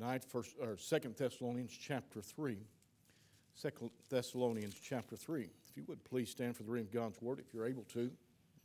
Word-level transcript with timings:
tonight, 0.00 0.24
first 0.24 0.54
or 0.58 0.78
Thessalonians 1.16 1.76
chapter 1.78 2.22
three. 2.22 2.56
Second 3.54 3.90
Thessalonians 4.08 4.74
chapter 4.82 5.14
three. 5.14 5.50
If 5.68 5.76
you 5.76 5.84
would 5.88 6.02
please 6.04 6.30
stand 6.30 6.56
for 6.56 6.62
the 6.62 6.70
reading 6.70 6.86
of 6.86 6.94
God's 6.94 7.20
word, 7.20 7.38
if 7.38 7.52
you're 7.52 7.66
able 7.66 7.82
to. 7.92 8.10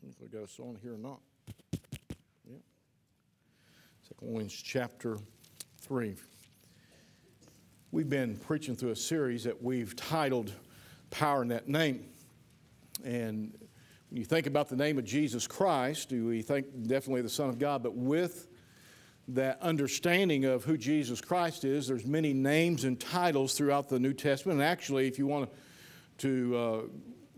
If 0.08 0.16
I 0.24 0.28
got 0.28 0.44
a 0.44 0.48
song 0.48 0.78
here 0.82 0.94
or 0.94 0.98
not. 0.98 1.20
Yeah. 2.50 2.56
Thessalonians 4.10 4.54
chapter 4.54 5.18
three. 5.80 6.16
We've 7.92 8.10
been 8.10 8.38
preaching 8.38 8.78
through 8.78 8.92
a 8.92 8.96
series 8.96 9.44
that 9.44 9.62
we've 9.62 9.94
titled 9.94 10.54
"Power 11.10 11.42
in 11.42 11.50
That 11.50 11.68
Name," 11.68 12.06
and 13.04 13.58
when 14.10 14.20
you 14.20 14.26
think 14.26 14.48
about 14.48 14.70
the 14.70 14.78
name 14.78 14.98
of 14.98 15.04
Jesus 15.04 15.48
Christ, 15.48 16.08
do 16.08 16.28
we 16.28 16.42
think 16.42 16.68
definitely 16.88 17.24
the 17.24 17.30
Son 17.30 17.50
of 17.50 17.60
God, 17.60 17.84
but 17.84 17.94
with 17.94 18.48
that 19.30 19.60
understanding 19.62 20.46
of 20.46 20.64
who 20.64 20.78
Jesus 20.78 21.20
Christ 21.20 21.64
is, 21.64 21.88
there's 21.88 22.06
many 22.06 22.34
names 22.34 22.84
and 22.84 23.00
titles 23.00 23.54
throughout 23.54 23.90
the 23.90 24.00
New 24.00 24.14
Testament. 24.14 24.60
And 24.60 24.68
actually, 24.68 25.08
if 25.08 25.18
you 25.18 25.26
want 25.26 25.50
to 26.20 26.58
uh, 26.58 26.82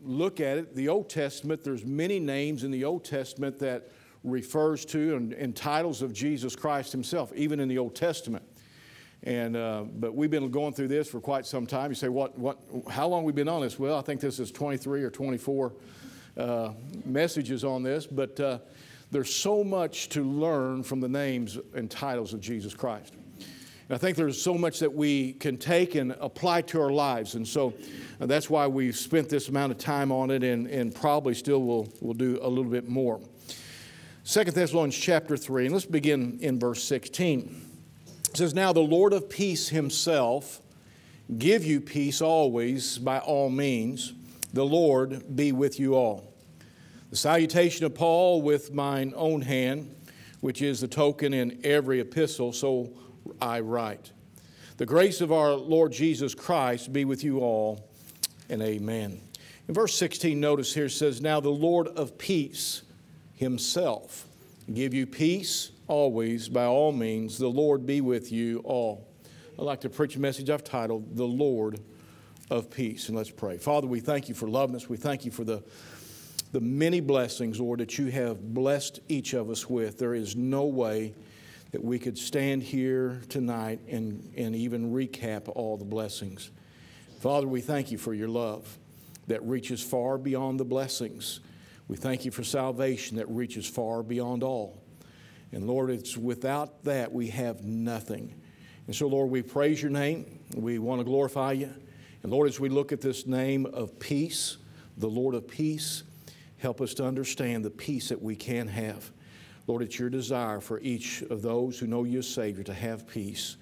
look 0.03 0.39
at 0.39 0.57
it, 0.57 0.75
the 0.75 0.89
Old 0.89 1.09
Testament, 1.09 1.63
there's 1.63 1.85
many 1.85 2.19
names 2.19 2.63
in 2.63 2.71
the 2.71 2.83
Old 2.83 3.05
Testament 3.05 3.59
that 3.59 3.89
refers 4.23 4.83
to 4.85 5.15
and, 5.15 5.33
and 5.33 5.55
titles 5.55 6.01
of 6.01 6.11
Jesus 6.13 6.55
Christ 6.55 6.91
himself, 6.91 7.31
even 7.35 7.59
in 7.59 7.69
the 7.69 7.77
Old 7.77 7.95
Testament. 7.95 8.43
And, 9.23 9.55
uh, 9.55 9.83
but 9.95 10.13
we've 10.13 10.29
been 10.29 10.51
going 10.51 10.73
through 10.73 10.89
this 10.89 11.09
for 11.09 11.19
quite 11.19 11.45
some 11.45 11.65
time. 11.65 11.89
You 11.89 11.95
say, 11.95 12.09
what, 12.09 12.37
what, 12.37 12.59
how 12.89 13.07
long 13.07 13.23
we 13.23 13.31
been 13.31 13.49
on 13.49 13.61
this? 13.61 13.79
Well, 13.79 13.97
I 13.97 14.01
think 14.01 14.21
this 14.21 14.39
is 14.39 14.51
23 14.51 15.03
or 15.03 15.09
24 15.09 15.73
uh, 16.37 16.73
messages 17.05 17.63
on 17.63 17.81
this, 17.81 18.05
but 18.05 18.39
uh, 18.39 18.59
there's 19.11 19.33
so 19.33 19.63
much 19.63 20.09
to 20.09 20.23
learn 20.23 20.83
from 20.83 20.99
the 20.99 21.07
names 21.07 21.57
and 21.73 21.89
titles 21.89 22.33
of 22.33 22.41
Jesus 22.41 22.73
Christ. 22.73 23.13
And 23.89 23.95
I 23.95 23.97
think 23.97 24.17
there's 24.17 24.41
so 24.41 24.55
much 24.55 24.79
that 24.79 24.93
we 24.93 25.33
can 25.33 25.57
take 25.57 25.95
and 25.95 26.11
apply 26.19 26.63
to 26.63 26.81
our 26.81 26.91
lives. 26.91 27.35
And 27.35 27.47
so 27.47 27.73
uh, 28.19 28.25
that's 28.25 28.49
why 28.49 28.67
we've 28.67 28.97
spent 28.97 29.29
this 29.29 29.47
amount 29.47 29.71
of 29.71 29.77
time 29.77 30.11
on 30.11 30.29
it 30.29 30.43
and, 30.43 30.67
and 30.67 30.93
probably 30.93 31.33
still 31.33 31.63
will 31.63 31.87
will 32.01 32.13
do 32.13 32.37
a 32.41 32.49
little 32.49 32.69
bit 32.69 32.89
more. 32.89 33.21
Second 34.23 34.55
Thessalonians 34.55 34.97
chapter 34.97 35.37
3, 35.37 35.67
and 35.67 35.73
let's 35.73 35.85
begin 35.85 36.37
in 36.41 36.59
verse 36.59 36.83
16. 36.83 37.61
It 38.29 38.35
says, 38.35 38.53
Now 38.53 38.73
the 38.73 38.81
Lord 38.81 39.13
of 39.13 39.29
peace 39.29 39.69
himself 39.69 40.61
give 41.37 41.63
you 41.63 41.79
peace 41.79 42.21
always 42.21 42.97
by 42.97 43.19
all 43.19 43.49
means. 43.49 44.11
The 44.51 44.65
Lord 44.65 45.33
be 45.33 45.53
with 45.53 45.79
you 45.79 45.95
all. 45.95 46.33
The 47.09 47.15
salutation 47.15 47.85
of 47.85 47.95
Paul 47.95 48.41
with 48.41 48.73
mine 48.73 49.13
own 49.15 49.41
hand, 49.41 49.95
which 50.41 50.61
is 50.61 50.81
the 50.81 50.89
token 50.89 51.33
in 51.33 51.59
every 51.63 52.01
epistle, 52.01 52.51
so 52.51 52.91
I 53.41 53.61
write. 53.61 54.11
The 54.75 54.85
grace 54.85 55.21
of 55.21 55.31
our 55.31 55.53
Lord 55.53 55.93
Jesus 55.93 56.35
Christ 56.35 56.91
be 56.91 57.05
with 57.05 57.23
you 57.23 57.39
all, 57.39 57.89
and 58.49 58.61
amen. 58.61 59.21
In 59.67 59.73
verse 59.73 59.95
16, 59.95 60.37
notice 60.39 60.73
here 60.73 60.89
says, 60.89 61.21
Now 61.21 61.39
the 61.39 61.49
Lord 61.49 61.87
of 61.87 62.17
peace 62.17 62.83
himself 63.35 64.27
give 64.73 64.93
you 64.93 65.07
peace 65.07 65.71
always, 65.87 66.49
by 66.49 66.65
all 66.65 66.91
means. 66.91 67.37
The 67.37 67.47
Lord 67.47 67.85
be 67.85 68.01
with 68.01 68.31
you 68.31 68.59
all. 68.65 69.07
I'd 69.57 69.63
like 69.63 69.81
to 69.81 69.89
preach 69.89 70.15
a 70.17 70.19
message 70.19 70.49
I've 70.49 70.63
titled, 70.63 71.15
The 71.15 71.25
Lord 71.25 71.79
of 72.49 72.69
Peace. 72.69 73.07
And 73.07 73.17
let's 73.17 73.29
pray. 73.29 73.57
Father, 73.57 73.87
we 73.87 73.99
thank 74.01 74.29
you 74.29 74.35
for 74.35 74.47
loving 74.47 74.75
us. 74.75 74.89
We 74.89 74.97
thank 74.97 75.25
you 75.25 75.31
for 75.31 75.43
the 75.43 75.63
the 76.51 76.61
many 76.61 76.99
blessings, 76.99 77.59
Lord, 77.59 77.79
that 77.79 77.97
you 77.97 78.07
have 78.07 78.53
blessed 78.53 78.99
each 79.07 79.33
of 79.33 79.49
us 79.49 79.69
with. 79.69 79.97
There 79.97 80.13
is 80.13 80.35
no 80.35 80.65
way 80.65 81.13
that 81.71 81.83
we 81.83 81.99
could 81.99 82.17
stand 82.17 82.63
here 82.63 83.21
tonight 83.29 83.81
and, 83.89 84.33
and 84.37 84.55
even 84.55 84.91
recap 84.93 85.49
all 85.49 85.77
the 85.77 85.85
blessings. 85.85 86.51
Father, 87.19 87.47
we 87.47 87.61
thank 87.61 87.91
you 87.91 87.97
for 87.97 88.13
your 88.13 88.29
love 88.29 88.77
that 89.27 89.43
reaches 89.43 89.81
far 89.83 90.17
beyond 90.17 90.59
the 90.59 90.65
blessings. 90.65 91.41
We 91.87 91.97
thank 91.97 92.25
you 92.25 92.31
for 92.31 92.43
salvation 92.43 93.17
that 93.17 93.27
reaches 93.29 93.67
far 93.67 94.03
beyond 94.03 94.43
all. 94.43 94.81
And 95.51 95.67
Lord, 95.67 95.89
it's 95.89 96.17
without 96.17 96.83
that 96.83 97.11
we 97.11 97.27
have 97.27 97.63
nothing. 97.63 98.33
And 98.87 98.95
so, 98.95 99.07
Lord, 99.07 99.29
we 99.29 99.41
praise 99.41 99.81
your 99.81 99.91
name. 99.91 100.39
We 100.55 100.79
want 100.79 100.99
to 100.99 101.05
glorify 101.05 101.53
you. 101.53 101.73
And 102.23 102.31
Lord, 102.31 102.47
as 102.47 102.59
we 102.59 102.69
look 102.69 102.91
at 102.91 103.01
this 103.01 103.27
name 103.27 103.65
of 103.65 103.99
peace, 103.99 104.57
the 104.97 105.07
Lord 105.07 105.35
of 105.35 105.47
peace, 105.47 106.03
Help 106.57 106.81
us 106.81 106.93
to 106.95 107.05
understand 107.05 107.63
the 107.63 107.69
peace 107.69 108.09
that 108.09 108.21
we 108.21 108.35
can 108.35 108.67
have. 108.67 109.11
Lord, 109.67 109.81
it's 109.81 109.99
your 109.99 110.09
desire 110.09 110.59
for 110.59 110.79
each 110.79 111.21
of 111.23 111.41
those 111.41 111.77
who 111.77 111.87
know 111.87 112.03
you 112.03 112.19
as 112.19 112.27
Savior 112.27 112.63
to 112.63 112.73
have 112.73 113.07
peace. 113.07 113.57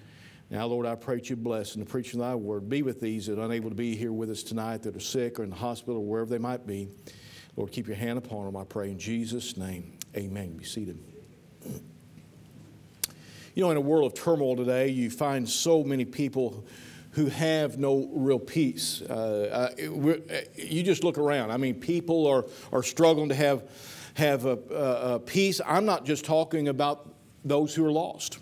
Now, 0.48 0.66
Lord, 0.66 0.86
I 0.86 0.94
pray 0.94 1.16
that 1.16 1.28
you 1.28 1.34
bless 1.34 1.74
in 1.74 1.84
the 1.84 2.18
thy 2.18 2.34
word. 2.36 2.68
Be 2.68 2.82
with 2.82 3.00
these 3.00 3.26
that 3.26 3.38
are 3.38 3.44
unable 3.44 3.68
to 3.68 3.74
be 3.74 3.96
here 3.96 4.12
with 4.12 4.30
us 4.30 4.44
tonight, 4.44 4.82
that 4.82 4.94
are 4.94 5.00
sick 5.00 5.40
or 5.40 5.42
in 5.42 5.50
the 5.50 5.56
hospital 5.56 5.96
or 5.96 6.06
wherever 6.06 6.30
they 6.30 6.38
might 6.38 6.66
be. 6.66 6.88
Lord, 7.56 7.72
keep 7.72 7.88
your 7.88 7.96
hand 7.96 8.18
upon 8.18 8.44
them, 8.44 8.56
I 8.56 8.64
pray. 8.64 8.90
In 8.90 8.98
Jesus' 8.98 9.56
name, 9.56 9.98
amen. 10.16 10.56
Be 10.56 10.64
seated. 10.64 10.98
You 13.54 13.64
know, 13.64 13.70
in 13.70 13.76
a 13.76 13.80
world 13.80 14.12
of 14.12 14.14
turmoil 14.14 14.54
today, 14.54 14.88
you 14.88 15.10
find 15.10 15.48
so 15.48 15.82
many 15.82 16.04
people 16.04 16.64
who 17.16 17.26
have 17.26 17.78
no 17.78 18.10
real 18.12 18.38
peace. 18.38 19.00
Uh, 19.00 19.70
uh, 19.78 20.40
you 20.54 20.82
just 20.82 21.02
look 21.02 21.16
around. 21.16 21.50
I 21.50 21.56
mean, 21.56 21.76
people 21.76 22.26
are, 22.26 22.44
are 22.72 22.82
struggling 22.82 23.30
to 23.30 23.34
have, 23.34 23.62
have 24.14 24.44
a, 24.44 24.58
a, 24.70 25.14
a 25.14 25.18
peace. 25.20 25.62
I'm 25.64 25.86
not 25.86 26.04
just 26.04 26.26
talking 26.26 26.68
about 26.68 27.08
those 27.42 27.74
who 27.74 27.86
are 27.86 27.90
lost. 27.90 28.38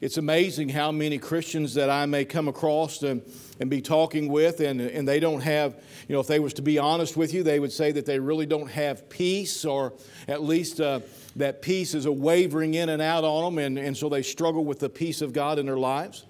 It's 0.00 0.16
amazing 0.16 0.68
how 0.68 0.92
many 0.92 1.18
Christians 1.18 1.74
that 1.74 1.90
I 1.90 2.06
may 2.06 2.24
come 2.24 2.46
across 2.46 3.02
and, 3.02 3.20
and 3.58 3.68
be 3.68 3.80
talking 3.80 4.28
with, 4.28 4.60
and, 4.60 4.80
and 4.80 5.06
they 5.06 5.18
don't 5.18 5.40
have, 5.40 5.74
you 6.06 6.14
know, 6.14 6.20
if 6.20 6.28
they 6.28 6.38
was 6.38 6.54
to 6.54 6.62
be 6.62 6.78
honest 6.78 7.16
with 7.16 7.34
you, 7.34 7.42
they 7.42 7.58
would 7.58 7.72
say 7.72 7.90
that 7.90 8.06
they 8.06 8.20
really 8.20 8.46
don't 8.46 8.70
have 8.70 9.08
peace, 9.08 9.64
or 9.64 9.92
at 10.28 10.40
least 10.40 10.80
uh, 10.80 11.00
that 11.34 11.62
peace 11.62 11.94
is 11.94 12.06
a 12.06 12.12
wavering 12.12 12.74
in 12.74 12.90
and 12.90 13.02
out 13.02 13.24
on 13.24 13.56
them, 13.56 13.64
and, 13.64 13.76
and 13.76 13.96
so 13.96 14.08
they 14.08 14.22
struggle 14.22 14.64
with 14.64 14.78
the 14.78 14.88
peace 14.88 15.20
of 15.20 15.32
God 15.32 15.58
in 15.58 15.66
their 15.66 15.78
lives. 15.78 16.26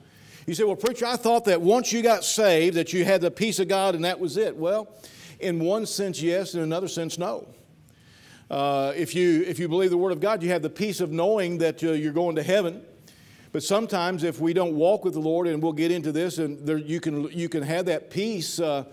You 0.46 0.54
say, 0.54 0.64
well, 0.64 0.76
preacher, 0.76 1.06
I 1.06 1.16
thought 1.16 1.44
that 1.44 1.60
once 1.60 1.92
you 1.92 2.02
got 2.02 2.24
saved 2.24 2.76
that 2.76 2.92
you 2.92 3.04
had 3.04 3.20
the 3.20 3.30
peace 3.30 3.60
of 3.60 3.68
God 3.68 3.94
and 3.94 4.04
that 4.04 4.18
was 4.18 4.36
it. 4.36 4.56
Well, 4.56 4.88
in 5.38 5.60
one 5.60 5.86
sense, 5.86 6.20
yes, 6.20 6.54
in 6.54 6.60
another 6.60 6.88
sense, 6.88 7.16
no. 7.16 7.46
Uh, 8.50 8.92
if, 8.96 9.14
you, 9.14 9.42
if 9.42 9.58
you 9.58 9.68
believe 9.68 9.90
the 9.90 9.96
Word 9.96 10.12
of 10.12 10.20
God, 10.20 10.42
you 10.42 10.50
have 10.50 10.62
the 10.62 10.70
peace 10.70 11.00
of 11.00 11.10
knowing 11.10 11.58
that 11.58 11.82
uh, 11.82 11.92
you're 11.92 12.12
going 12.12 12.36
to 12.36 12.42
heaven. 12.42 12.82
But 13.52 13.62
sometimes, 13.62 14.24
if 14.24 14.40
we 14.40 14.52
don't 14.52 14.74
walk 14.74 15.04
with 15.04 15.14
the 15.14 15.20
Lord, 15.20 15.46
and 15.46 15.62
we'll 15.62 15.72
get 15.72 15.90
into 15.90 16.10
this, 16.10 16.38
and 16.38 16.66
there, 16.66 16.78
you, 16.78 17.00
can, 17.00 17.30
you 17.30 17.48
can 17.48 17.62
have 17.62 17.86
that 17.86 18.10
peace 18.10 18.58
uh, 18.58 18.84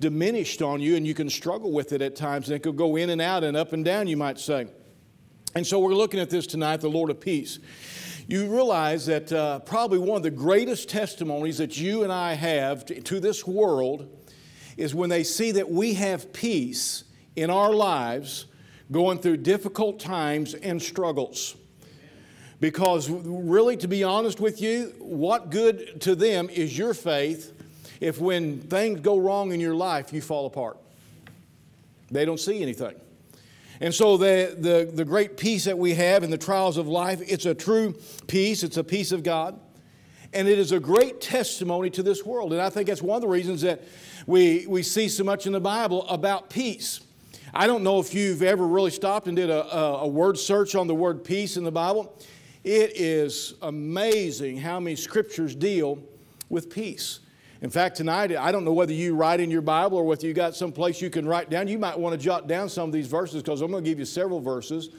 diminished 0.00 0.60
on 0.60 0.80
you, 0.80 0.96
and 0.96 1.06
you 1.06 1.14
can 1.14 1.30
struggle 1.30 1.70
with 1.70 1.92
it 1.92 2.02
at 2.02 2.16
times, 2.16 2.48
and 2.48 2.56
it 2.56 2.62
could 2.62 2.76
go 2.76 2.96
in 2.96 3.10
and 3.10 3.20
out 3.20 3.44
and 3.44 3.56
up 3.56 3.72
and 3.72 3.84
down, 3.84 4.06
you 4.06 4.16
might 4.16 4.38
say. 4.38 4.66
And 5.54 5.66
so, 5.66 5.78
we're 5.78 5.94
looking 5.94 6.18
at 6.18 6.30
this 6.30 6.46
tonight, 6.46 6.80
the 6.80 6.88
Lord 6.88 7.10
of 7.10 7.20
peace 7.20 7.58
you 8.28 8.52
realize 8.52 9.06
that 9.06 9.32
uh, 9.32 9.60
probably 9.60 9.98
one 9.98 10.16
of 10.16 10.22
the 10.22 10.30
greatest 10.30 10.88
testimonies 10.88 11.58
that 11.58 11.78
you 11.78 12.02
and 12.02 12.12
I 12.12 12.34
have 12.34 12.84
to, 12.86 13.00
to 13.00 13.20
this 13.20 13.46
world 13.46 14.08
is 14.76 14.94
when 14.94 15.10
they 15.10 15.22
see 15.22 15.52
that 15.52 15.70
we 15.70 15.94
have 15.94 16.32
peace 16.32 17.04
in 17.36 17.50
our 17.50 17.72
lives 17.72 18.46
going 18.90 19.18
through 19.18 19.38
difficult 19.38 20.00
times 20.00 20.54
and 20.54 20.82
struggles. 20.82 21.56
Because, 22.58 23.08
really, 23.08 23.76
to 23.76 23.88
be 23.88 24.02
honest 24.02 24.40
with 24.40 24.60
you, 24.60 24.94
what 24.98 25.50
good 25.50 26.00
to 26.02 26.14
them 26.14 26.48
is 26.48 26.76
your 26.76 26.94
faith 26.94 27.52
if 28.00 28.18
when 28.18 28.60
things 28.60 29.00
go 29.00 29.18
wrong 29.18 29.52
in 29.52 29.60
your 29.60 29.74
life, 29.74 30.12
you 30.12 30.20
fall 30.20 30.46
apart? 30.46 30.78
They 32.10 32.24
don't 32.24 32.40
see 32.40 32.62
anything. 32.62 32.94
And 33.80 33.94
so 33.94 34.16
the, 34.16 34.56
the, 34.58 34.90
the 34.92 35.04
great 35.04 35.36
peace 35.36 35.64
that 35.64 35.78
we 35.78 35.94
have 35.94 36.22
in 36.22 36.30
the 36.30 36.38
trials 36.38 36.76
of 36.76 36.88
life, 36.88 37.20
it's 37.26 37.46
a 37.46 37.54
true 37.54 37.94
peace, 38.26 38.62
it's 38.62 38.76
a 38.76 38.84
peace 38.84 39.12
of 39.12 39.22
God. 39.22 39.58
And 40.32 40.48
it 40.48 40.58
is 40.58 40.72
a 40.72 40.80
great 40.80 41.20
testimony 41.20 41.90
to 41.90 42.02
this 42.02 42.24
world. 42.24 42.52
And 42.52 42.60
I 42.60 42.68
think 42.70 42.88
that's 42.88 43.02
one 43.02 43.16
of 43.16 43.22
the 43.22 43.28
reasons 43.28 43.62
that 43.62 43.82
we, 44.26 44.66
we 44.66 44.82
see 44.82 45.08
so 45.08 45.24
much 45.24 45.46
in 45.46 45.52
the 45.52 45.60
Bible 45.60 46.06
about 46.08 46.50
peace. 46.50 47.00
I 47.54 47.66
don't 47.66 47.82
know 47.82 48.00
if 48.00 48.12
you've 48.12 48.42
ever 48.42 48.66
really 48.66 48.90
stopped 48.90 49.28
and 49.28 49.36
did 49.36 49.50
a, 49.50 49.64
a, 49.74 50.02
a 50.02 50.08
word 50.08 50.36
search 50.38 50.74
on 50.74 50.86
the 50.86 50.94
word 50.94 51.24
peace 51.24 51.56
in 51.56 51.64
the 51.64 51.72
Bible. 51.72 52.18
It 52.64 52.96
is 52.96 53.54
amazing 53.62 54.58
how 54.58 54.80
many 54.80 54.96
scriptures 54.96 55.54
deal 55.54 56.02
with 56.48 56.68
peace. 56.68 57.20
In 57.66 57.70
fact, 57.70 57.96
tonight, 57.96 58.30
I 58.30 58.52
don't 58.52 58.64
know 58.64 58.72
whether 58.72 58.92
you 58.92 59.16
write 59.16 59.40
in 59.40 59.50
your 59.50 59.60
Bible 59.60 59.98
or 59.98 60.04
whether 60.04 60.24
you 60.24 60.32
got 60.32 60.54
some 60.54 60.70
place 60.70 61.02
you 61.02 61.10
can 61.10 61.26
write 61.26 61.50
down. 61.50 61.66
You 61.66 61.80
might 61.80 61.98
want 61.98 62.12
to 62.12 62.16
jot 62.16 62.46
down 62.46 62.68
some 62.68 62.88
of 62.88 62.92
these 62.92 63.08
verses 63.08 63.42
because 63.42 63.60
I'm 63.60 63.72
going 63.72 63.82
to 63.82 63.90
give 63.90 63.98
you 63.98 64.04
several 64.04 64.38
verses, 64.38 64.90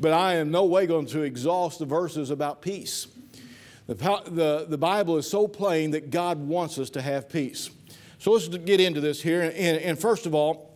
but 0.00 0.14
I 0.14 0.36
am 0.36 0.50
no 0.50 0.64
way 0.64 0.86
going 0.86 1.04
to 1.08 1.20
exhaust 1.20 1.78
the 1.78 1.84
verses 1.84 2.30
about 2.30 2.62
peace. 2.62 3.06
The, 3.86 3.96
the, 4.28 4.64
the 4.66 4.78
Bible 4.78 5.18
is 5.18 5.28
so 5.28 5.46
plain 5.46 5.90
that 5.90 6.10
God 6.10 6.38
wants 6.38 6.78
us 6.78 6.88
to 6.88 7.02
have 7.02 7.28
peace. 7.28 7.68
So 8.18 8.32
let's 8.32 8.48
get 8.48 8.80
into 8.80 9.02
this 9.02 9.20
here. 9.20 9.42
And, 9.42 9.54
and 9.54 9.98
first 9.98 10.24
of 10.24 10.34
all, 10.34 10.74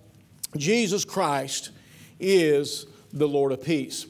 Jesus 0.58 1.06
Christ 1.06 1.70
is 2.19 2.84
the 3.14 3.26
Lord 3.26 3.52
of 3.52 3.64
peace. 3.64 4.04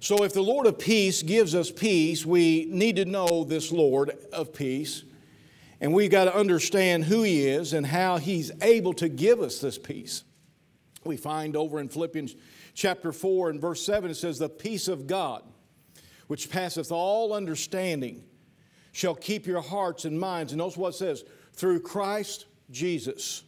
So, 0.00 0.24
if 0.24 0.32
the 0.32 0.42
Lord 0.42 0.66
of 0.66 0.80
peace 0.80 1.22
gives 1.22 1.54
us 1.54 1.70
peace, 1.70 2.26
we 2.26 2.66
need 2.68 2.96
to 2.96 3.04
know 3.04 3.44
this 3.44 3.70
Lord 3.70 4.18
of 4.32 4.52
peace. 4.52 5.04
And 5.80 5.92
we've 5.92 6.10
got 6.10 6.24
to 6.24 6.34
understand 6.34 7.04
who 7.04 7.22
He 7.22 7.46
is 7.46 7.72
and 7.72 7.86
how 7.86 8.16
He's 8.16 8.50
able 8.62 8.94
to 8.94 9.08
give 9.08 9.40
us 9.40 9.60
this 9.60 9.78
peace. 9.78 10.24
We 11.04 11.16
find 11.16 11.56
over 11.56 11.78
in 11.78 11.88
Philippians 11.88 12.34
chapter 12.74 13.12
4 13.12 13.50
and 13.50 13.60
verse 13.60 13.84
7, 13.84 14.10
it 14.10 14.14
says, 14.14 14.38
The 14.38 14.48
peace 14.48 14.88
of 14.88 15.06
God, 15.06 15.42
which 16.26 16.50
passeth 16.50 16.90
all 16.90 17.32
understanding, 17.32 18.24
shall 18.92 19.14
keep 19.14 19.46
your 19.46 19.60
hearts 19.60 20.04
and 20.04 20.18
minds. 20.18 20.52
And 20.52 20.58
notice 20.58 20.76
what 20.76 20.94
it 20.94 20.96
says, 20.96 21.24
through 21.52 21.80
Christ 21.80 22.46
Jesus. 22.70 23.44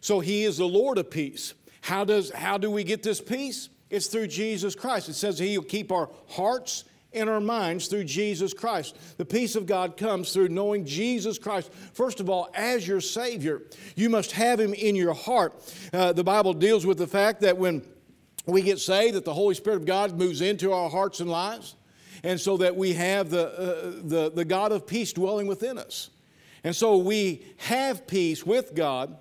So 0.00 0.20
He 0.20 0.44
is 0.44 0.58
the 0.58 0.66
Lord 0.68 0.98
of 0.98 1.10
peace. 1.10 1.54
How, 1.82 2.04
does, 2.04 2.30
how 2.30 2.58
do 2.58 2.70
we 2.70 2.84
get 2.84 3.02
this 3.02 3.20
peace? 3.20 3.68
It's 3.90 4.06
through 4.06 4.26
Jesus 4.28 4.74
Christ. 4.74 5.08
It 5.08 5.14
says 5.14 5.38
He'll 5.38 5.62
keep 5.62 5.92
our 5.92 6.08
hearts 6.28 6.84
and 7.16 7.30
our 7.30 7.40
minds 7.40 7.88
through 7.88 8.04
Jesus 8.04 8.52
Christ. 8.52 8.96
The 9.16 9.24
peace 9.24 9.56
of 9.56 9.66
God 9.66 9.96
comes 9.96 10.32
through 10.32 10.48
knowing 10.48 10.84
Jesus 10.84 11.38
Christ, 11.38 11.72
first 11.92 12.20
of 12.20 12.28
all, 12.28 12.48
as 12.54 12.86
your 12.86 13.00
Savior. 13.00 13.62
You 13.94 14.10
must 14.10 14.32
have 14.32 14.60
Him 14.60 14.74
in 14.74 14.96
your 14.96 15.14
heart. 15.14 15.54
Uh, 15.92 16.12
the 16.12 16.24
Bible 16.24 16.52
deals 16.52 16.86
with 16.86 16.98
the 16.98 17.06
fact 17.06 17.40
that 17.40 17.56
when 17.56 17.82
we 18.46 18.62
get 18.62 18.78
saved, 18.78 19.16
that 19.16 19.24
the 19.24 19.34
Holy 19.34 19.54
Spirit 19.54 19.76
of 19.76 19.86
God 19.86 20.16
moves 20.16 20.40
into 20.40 20.72
our 20.72 20.88
hearts 20.88 21.20
and 21.20 21.30
lives, 21.30 21.74
and 22.22 22.40
so 22.40 22.56
that 22.58 22.76
we 22.76 22.94
have 22.94 23.30
the, 23.30 23.48
uh, 23.48 23.90
the, 24.02 24.32
the 24.34 24.44
God 24.44 24.72
of 24.72 24.86
peace 24.86 25.12
dwelling 25.12 25.46
within 25.46 25.78
us. 25.78 26.10
And 26.64 26.74
so 26.74 26.96
we 26.96 27.46
have 27.58 28.06
peace 28.06 28.44
with 28.44 28.74
God 28.74 29.16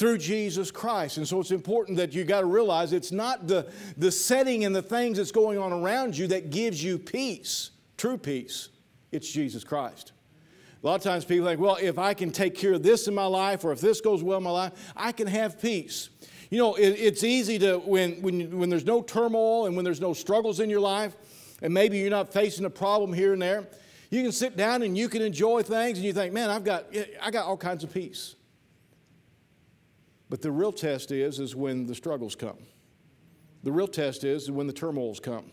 through 0.00 0.16
Jesus 0.16 0.70
Christ. 0.70 1.18
And 1.18 1.28
so 1.28 1.40
it's 1.40 1.50
important 1.50 1.98
that 1.98 2.14
you 2.14 2.24
got 2.24 2.40
to 2.40 2.46
realize 2.46 2.94
it's 2.94 3.12
not 3.12 3.46
the, 3.46 3.70
the 3.98 4.10
setting 4.10 4.64
and 4.64 4.74
the 4.74 4.80
things 4.80 5.18
that's 5.18 5.30
going 5.30 5.58
on 5.58 5.74
around 5.74 6.16
you 6.16 6.26
that 6.28 6.48
gives 6.48 6.82
you 6.82 6.98
peace, 6.98 7.70
true 7.98 8.16
peace. 8.16 8.70
It's 9.12 9.30
Jesus 9.30 9.62
Christ. 9.62 10.12
A 10.82 10.86
lot 10.86 10.94
of 10.94 11.02
times 11.02 11.26
people 11.26 11.46
think, 11.46 11.60
well, 11.60 11.76
if 11.78 11.98
I 11.98 12.14
can 12.14 12.30
take 12.30 12.54
care 12.54 12.72
of 12.72 12.82
this 12.82 13.08
in 13.08 13.14
my 13.14 13.26
life 13.26 13.62
or 13.62 13.72
if 13.72 13.82
this 13.82 14.00
goes 14.00 14.22
well 14.22 14.38
in 14.38 14.44
my 14.44 14.50
life, 14.50 14.72
I 14.96 15.12
can 15.12 15.26
have 15.26 15.60
peace. 15.60 16.08
You 16.48 16.56
know, 16.56 16.76
it, 16.76 16.88
it's 16.88 17.22
easy 17.22 17.58
to, 17.58 17.76
when, 17.80 18.22
when, 18.22 18.58
when 18.58 18.70
there's 18.70 18.86
no 18.86 19.02
turmoil 19.02 19.66
and 19.66 19.76
when 19.76 19.84
there's 19.84 20.00
no 20.00 20.14
struggles 20.14 20.60
in 20.60 20.70
your 20.70 20.80
life, 20.80 21.14
and 21.60 21.74
maybe 21.74 21.98
you're 21.98 22.08
not 22.08 22.32
facing 22.32 22.64
a 22.64 22.70
problem 22.70 23.12
here 23.12 23.34
and 23.34 23.42
there, 23.42 23.68
you 24.08 24.22
can 24.22 24.32
sit 24.32 24.56
down 24.56 24.82
and 24.82 24.96
you 24.96 25.10
can 25.10 25.20
enjoy 25.20 25.62
things 25.62 25.98
and 25.98 26.06
you 26.06 26.14
think, 26.14 26.32
man, 26.32 26.48
I've 26.48 26.64
got, 26.64 26.86
I 27.20 27.30
got 27.30 27.44
all 27.44 27.58
kinds 27.58 27.84
of 27.84 27.92
peace. 27.92 28.34
But 30.30 30.42
the 30.42 30.52
real 30.52 30.72
test 30.72 31.10
is, 31.10 31.40
is 31.40 31.56
when 31.56 31.86
the 31.86 31.94
struggles 31.94 32.36
come. 32.36 32.58
The 33.64 33.72
real 33.72 33.88
test 33.88 34.22
is, 34.22 34.50
when 34.50 34.68
the 34.68 34.72
turmoils 34.72 35.18
come. 35.18 35.50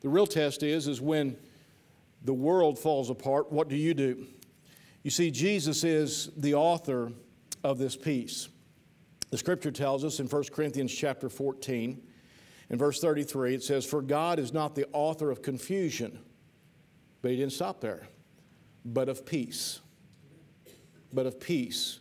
The 0.00 0.08
real 0.08 0.26
test 0.26 0.62
is, 0.62 0.88
is 0.88 1.00
when 1.00 1.36
the 2.24 2.32
world 2.32 2.78
falls 2.78 3.10
apart, 3.10 3.52
what 3.52 3.68
do 3.68 3.76
you 3.76 3.92
do? 3.92 4.26
You 5.02 5.10
see, 5.10 5.30
Jesus 5.30 5.84
is 5.84 6.30
the 6.36 6.54
author 6.54 7.12
of 7.62 7.78
this 7.78 7.94
peace. 7.94 8.48
The 9.30 9.38
scripture 9.38 9.70
tells 9.70 10.04
us 10.04 10.18
in 10.18 10.26
1 10.26 10.44
Corinthians 10.52 10.92
chapter 10.92 11.28
14, 11.28 12.02
in 12.70 12.78
verse 12.78 13.00
33, 13.00 13.54
it 13.54 13.62
says, 13.62 13.84
For 13.84 14.00
God 14.00 14.38
is 14.38 14.52
not 14.52 14.74
the 14.74 14.86
author 14.92 15.30
of 15.30 15.42
confusion, 15.42 16.18
but 17.20 17.32
he 17.32 17.36
didn't 17.36 17.52
stop 17.52 17.80
there, 17.80 18.08
but 18.84 19.08
of 19.08 19.26
peace. 19.26 19.80
But 21.12 21.26
of 21.26 21.38
peace 21.38 22.00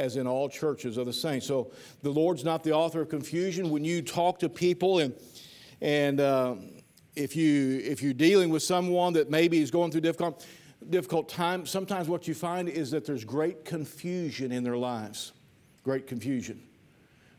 as 0.00 0.16
in 0.16 0.26
all 0.26 0.48
churches 0.48 0.96
of 0.96 1.06
the 1.06 1.12
saints. 1.12 1.46
So 1.46 1.70
the 2.02 2.10
Lord's 2.10 2.42
not 2.42 2.64
the 2.64 2.72
author 2.72 3.02
of 3.02 3.08
confusion. 3.10 3.70
When 3.70 3.84
you 3.84 4.02
talk 4.02 4.38
to 4.40 4.48
people 4.48 4.98
and 4.98 5.14
and 5.82 6.20
uh, 6.20 6.56
if 7.14 7.36
you 7.36 7.80
if 7.84 8.02
you're 8.02 8.14
dealing 8.14 8.50
with 8.50 8.62
someone 8.62 9.12
that 9.12 9.30
maybe 9.30 9.60
is 9.60 9.70
going 9.70 9.90
through 9.90 10.00
difficult 10.00 10.46
difficult 10.88 11.28
time, 11.28 11.66
sometimes 11.66 12.08
what 12.08 12.26
you 12.26 12.34
find 12.34 12.68
is 12.68 12.90
that 12.90 13.04
there's 13.04 13.24
great 13.24 13.64
confusion 13.64 14.50
in 14.50 14.64
their 14.64 14.78
lives. 14.78 15.32
Great 15.84 16.06
confusion. 16.06 16.62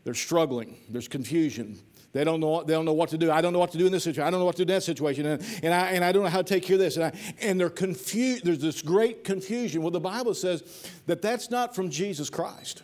They're 0.04 0.14
struggling. 0.14 0.76
There's 0.88 1.08
confusion. 1.08 1.78
They 2.12 2.24
don't 2.24 2.40
know, 2.40 2.62
they 2.62 2.74
don't 2.74 2.84
know 2.84 2.92
what 2.92 3.08
to 3.10 3.18
do. 3.18 3.30
I 3.30 3.40
don't 3.40 3.54
know 3.54 3.58
what 3.58 3.72
to 3.72 3.78
do 3.78 3.86
in 3.86 3.92
this 3.92 4.04
situation. 4.04 4.26
I 4.26 4.30
don't 4.30 4.40
know 4.40 4.44
what 4.44 4.56
to 4.56 4.64
do 4.64 4.70
in 4.70 4.76
that 4.76 4.82
situation. 4.82 5.24
And, 5.24 5.42
and, 5.62 5.72
I, 5.72 5.92
and 5.92 6.04
I 6.04 6.12
don't 6.12 6.22
know 6.22 6.28
how 6.28 6.42
to 6.42 6.44
take 6.44 6.62
care 6.62 6.74
of 6.74 6.80
this. 6.80 6.96
And, 6.96 7.06
I, 7.06 7.12
and 7.40 7.58
they're 7.58 7.70
confused. 7.70 8.44
There's 8.44 8.58
this 8.58 8.82
great 8.82 9.24
confusion. 9.24 9.80
Well, 9.80 9.90
the 9.90 10.00
Bible 10.00 10.34
says 10.34 10.62
that 11.06 11.22
that's 11.22 11.50
not 11.50 11.74
from 11.74 11.88
Jesus 11.88 12.28
Christ. 12.28 12.82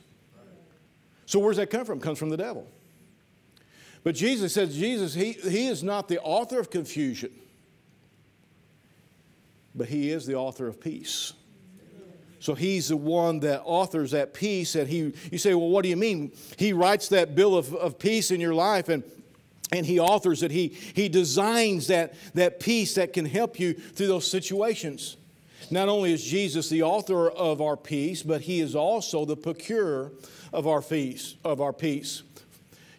So 1.27 1.39
where's 1.41 1.59
that 1.59 1.69
come 1.69 1.85
from? 1.85 1.99
It 1.99 2.03
comes 2.03 2.19
from 2.19 2.31
the 2.31 2.39
devil. 2.39 2.67
But 4.03 4.15
Jesus 4.15 4.55
says, 4.55 4.75
Jesus, 4.75 5.13
he, 5.13 5.33
he 5.33 5.67
is 5.67 5.83
not 5.83 6.09
the 6.09 6.21
author 6.23 6.59
of 6.59 6.71
confusion, 6.71 7.33
but 9.75 9.89
he 9.89 10.11
is 10.11 10.25
the 10.25 10.37
author 10.37 10.67
of 10.67 10.81
peace. 10.81 11.35
So 12.41 12.55
he's 12.55 12.89
the 12.89 12.97
one 12.97 13.41
that 13.41 13.63
authors 13.65 14.13
that 14.13 14.33
peace. 14.33 14.75
And 14.75 14.89
he, 14.89 15.13
you 15.31 15.37
say, 15.37 15.53
well, 15.55 15.69
what 15.69 15.83
do 15.83 15.91
you 15.91 15.97
mean? 15.97 16.33
He 16.57 16.73
writes 16.73 17.09
that 17.09 17.35
bill 17.35 17.57
of, 17.57 17.75
of 17.75 17.99
peace 17.99 18.31
in 18.31 18.41
your 18.41 18.55
life, 18.55 18.89
and 18.89 19.03
and 19.73 19.85
he 19.85 19.99
authors 20.01 20.43
it. 20.43 20.51
He, 20.51 20.69
he 20.69 21.09
designs 21.09 21.89
that, 21.89 22.15
that 22.35 22.61
peace 22.61 22.95
that 22.95 23.13
can 23.13 23.25
help 23.25 23.61
you 23.61 23.75
through 23.75 24.09
those 24.09 24.31
situations. 24.31 25.17
Not 25.71 25.89
only 25.89 26.13
is 26.13 26.25
jesus 26.25 26.69
the 26.69 26.83
author 26.83 27.29
of 27.29 27.61
our 27.61 27.77
peace 27.77 28.23
but 28.23 28.43
he 28.43 28.61
is 28.61 28.75
also 28.75 29.25
the 29.25 29.37
procurer 29.37 30.13
of 30.53 30.67
our 30.67 30.81
peace 30.81 31.35
of 31.45 31.61
our 31.61 31.73
peace. 31.73 32.23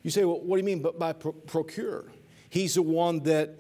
You 0.04 0.12
say 0.12 0.26
well 0.26 0.40
what 0.40 0.58
do 0.58 0.60
you 0.60 0.78
mean 0.78 0.86
by 0.98 1.14
procure? 1.14 2.06
He's 2.50 2.76
the 2.76 2.82
one 2.82 3.22
that 3.22 3.56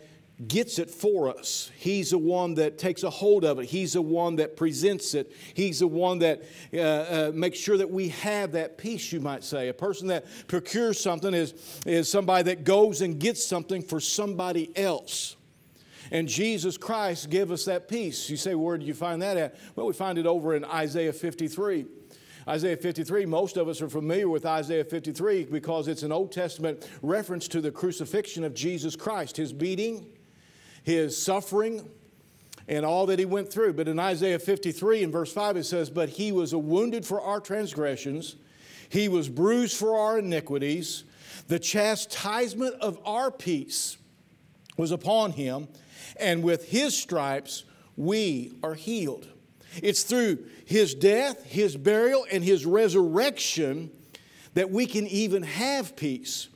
gets 0.47 0.79
it 0.79 0.89
for 0.89 1.29
us. 1.29 1.69
He's 1.75 2.11
the 2.11 2.17
one 2.17 2.53
that 2.55 2.77
takes 2.77 3.03
a 3.03 3.09
hold 3.09 3.43
of 3.43 3.59
it. 3.59 3.65
He's 3.65 3.93
the 3.93 4.01
one 4.01 4.37
that 4.37 4.55
presents 4.55 5.13
it. 5.13 5.31
He's 5.53 5.79
the 5.79 5.87
one 5.87 6.19
that 6.19 6.43
uh, 6.73 6.79
uh, 6.79 7.31
makes 7.33 7.59
sure 7.59 7.77
that 7.77 7.89
we 7.89 8.09
have 8.09 8.53
that 8.53 8.77
peace, 8.77 9.11
you 9.11 9.19
might 9.19 9.43
say. 9.43 9.67
A 9.67 9.73
person 9.73 10.07
that 10.07 10.25
procures 10.47 10.99
something 10.99 11.33
is, 11.33 11.81
is 11.85 12.09
somebody 12.09 12.43
that 12.43 12.63
goes 12.63 13.01
and 13.01 13.19
gets 13.19 13.45
something 13.45 13.81
for 13.81 13.99
somebody 13.99 14.75
else. 14.77 15.35
And 16.11 16.27
Jesus 16.27 16.77
Christ 16.77 17.29
gave 17.29 17.51
us 17.51 17.65
that 17.65 17.87
peace. 17.87 18.29
You 18.29 18.37
say, 18.37 18.55
where 18.55 18.77
do 18.77 18.85
you 18.85 18.93
find 18.93 19.21
that 19.21 19.37
at? 19.37 19.55
Well, 19.75 19.85
we 19.85 19.93
find 19.93 20.17
it 20.17 20.25
over 20.25 20.55
in 20.55 20.63
Isaiah 20.65 21.13
53. 21.13 21.85
Isaiah 22.47 22.77
53, 22.77 23.25
most 23.27 23.57
of 23.57 23.67
us 23.67 23.79
are 23.79 23.89
familiar 23.89 24.27
with 24.27 24.43
Isaiah 24.45 24.83
53 24.83 25.45
because 25.45 25.87
it's 25.87 26.01
an 26.01 26.11
Old 26.11 26.31
Testament 26.31 26.89
reference 27.03 27.47
to 27.49 27.61
the 27.61 27.69
crucifixion 27.69 28.43
of 28.43 28.55
Jesus 28.55 28.95
Christ, 28.95 29.37
his 29.37 29.53
beating, 29.53 30.07
his 30.89 31.21
suffering 31.21 31.87
and 32.67 32.83
all 32.83 33.05
that 33.05 33.19
he 33.19 33.25
went 33.25 33.51
through. 33.51 33.73
But 33.73 33.87
in 33.87 33.99
Isaiah 33.99 34.39
53 34.39 35.03
in 35.03 35.11
verse 35.11 35.31
5, 35.31 35.57
it 35.57 35.65
says, 35.65 35.91
But 35.91 36.09
he 36.09 36.31
was 36.31 36.53
wounded 36.55 37.05
for 37.05 37.21
our 37.21 37.39
transgressions, 37.39 38.35
he 38.89 39.07
was 39.07 39.29
bruised 39.29 39.77
for 39.77 39.97
our 39.97 40.17
iniquities. 40.17 41.03
The 41.47 41.59
chastisement 41.59 42.75
of 42.81 42.99
our 43.05 43.29
peace 43.29 43.97
was 44.77 44.91
upon 44.91 45.31
him, 45.31 45.67
and 46.19 46.43
with 46.43 46.69
his 46.69 46.97
stripes 46.97 47.65
we 47.95 48.53
are 48.63 48.73
healed. 48.73 49.27
It's 49.81 50.03
through 50.03 50.45
his 50.65 50.95
death, 50.95 51.43
his 51.45 51.77
burial, 51.77 52.25
and 52.31 52.43
his 52.43 52.65
resurrection 52.65 53.91
that 54.55 54.71
we 54.71 54.87
can 54.87 55.05
even 55.07 55.43
have 55.43 55.95
peace. 55.95 56.49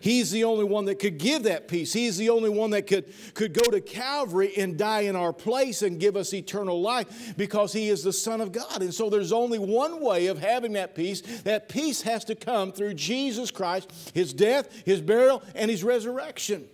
He's 0.00 0.30
the 0.30 0.44
only 0.44 0.64
one 0.64 0.84
that 0.86 0.98
could 0.98 1.18
give 1.18 1.44
that 1.44 1.68
peace. 1.68 1.92
He's 1.92 2.16
the 2.16 2.30
only 2.30 2.50
one 2.50 2.70
that 2.70 2.86
could, 2.86 3.06
could 3.34 3.52
go 3.52 3.70
to 3.70 3.80
Calvary 3.80 4.52
and 4.56 4.76
die 4.76 5.02
in 5.02 5.16
our 5.16 5.32
place 5.32 5.82
and 5.82 5.98
give 5.98 6.16
us 6.16 6.32
eternal 6.34 6.80
life 6.80 7.34
because 7.36 7.72
He 7.72 7.88
is 7.88 8.02
the 8.02 8.12
Son 8.12 8.40
of 8.40 8.52
God. 8.52 8.82
And 8.82 8.92
so 8.92 9.10
there's 9.10 9.32
only 9.32 9.58
one 9.58 10.00
way 10.00 10.26
of 10.26 10.38
having 10.38 10.72
that 10.74 10.94
peace. 10.94 11.20
That 11.42 11.68
peace 11.68 12.02
has 12.02 12.24
to 12.26 12.34
come 12.34 12.72
through 12.72 12.94
Jesus 12.94 13.50
Christ, 13.50 13.92
His 14.14 14.32
death, 14.32 14.82
His 14.84 15.00
burial, 15.00 15.42
and 15.54 15.70
His 15.70 15.84
resurrection. 15.84 16.66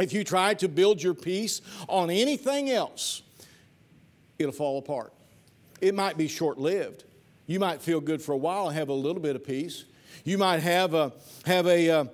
If 0.00 0.12
you 0.12 0.24
try 0.24 0.54
to 0.54 0.68
build 0.68 1.02
your 1.02 1.14
peace 1.14 1.60
on 1.88 2.10
anything 2.10 2.70
else, 2.70 3.22
it'll 4.38 4.52
fall 4.52 4.78
apart. 4.78 5.12
It 5.80 5.94
might 5.94 6.16
be 6.16 6.28
short 6.28 6.58
lived. 6.58 7.04
You 7.46 7.60
might 7.60 7.82
feel 7.82 8.00
good 8.00 8.22
for 8.22 8.32
a 8.32 8.36
while 8.36 8.68
and 8.68 8.76
have 8.76 8.88
a 8.88 8.94
little 8.94 9.20
bit 9.20 9.36
of 9.36 9.44
peace. 9.44 9.84
You 10.24 10.38
might 10.38 10.60
have 10.60 10.94
a, 10.94 11.12
have 11.44 11.66
a, 11.66 11.90
uh, 11.90 12.04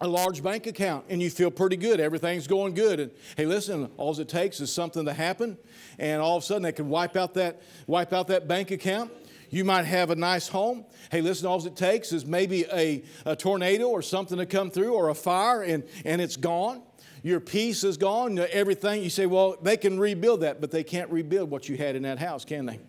a 0.00 0.08
large 0.08 0.42
bank 0.42 0.66
account 0.66 1.04
and 1.08 1.22
you 1.22 1.30
feel 1.30 1.50
pretty 1.50 1.76
good. 1.76 2.00
Everything's 2.00 2.46
going 2.46 2.74
good. 2.74 3.00
And 3.00 3.10
hey, 3.36 3.46
listen, 3.46 3.90
all 3.96 4.18
it 4.18 4.28
takes 4.28 4.60
is 4.60 4.72
something 4.72 5.04
to 5.04 5.12
happen, 5.12 5.56
and 5.98 6.20
all 6.20 6.36
of 6.36 6.42
a 6.42 6.46
sudden 6.46 6.62
they 6.62 6.72
can 6.72 6.88
wipe 6.88 7.16
out 7.16 7.34
that, 7.34 7.62
wipe 7.86 8.12
out 8.12 8.28
that 8.28 8.48
bank 8.48 8.70
account. 8.70 9.12
You 9.50 9.64
might 9.64 9.84
have 9.84 10.10
a 10.10 10.16
nice 10.16 10.48
home. 10.48 10.84
Hey, 11.12 11.20
listen, 11.20 11.46
all 11.46 11.64
it 11.64 11.76
takes 11.76 12.12
is 12.12 12.26
maybe 12.26 12.64
a, 12.72 13.04
a 13.24 13.36
tornado 13.36 13.88
or 13.88 14.02
something 14.02 14.38
to 14.38 14.46
come 14.46 14.68
through 14.68 14.94
or 14.94 15.10
a 15.10 15.14
fire 15.14 15.62
and, 15.62 15.84
and 16.04 16.20
it's 16.20 16.36
gone. 16.36 16.82
Your 17.22 17.38
peace 17.38 17.84
is 17.84 17.96
gone, 17.96 18.38
everything. 18.50 19.02
You 19.02 19.10
say, 19.10 19.26
well, 19.26 19.56
they 19.62 19.76
can 19.76 19.98
rebuild 19.98 20.40
that, 20.40 20.60
but 20.60 20.72
they 20.72 20.82
can't 20.82 21.08
rebuild 21.10 21.50
what 21.50 21.68
you 21.68 21.76
had 21.76 21.94
in 21.94 22.02
that 22.02 22.18
house, 22.18 22.44
can 22.44 22.66
they? 22.66 22.80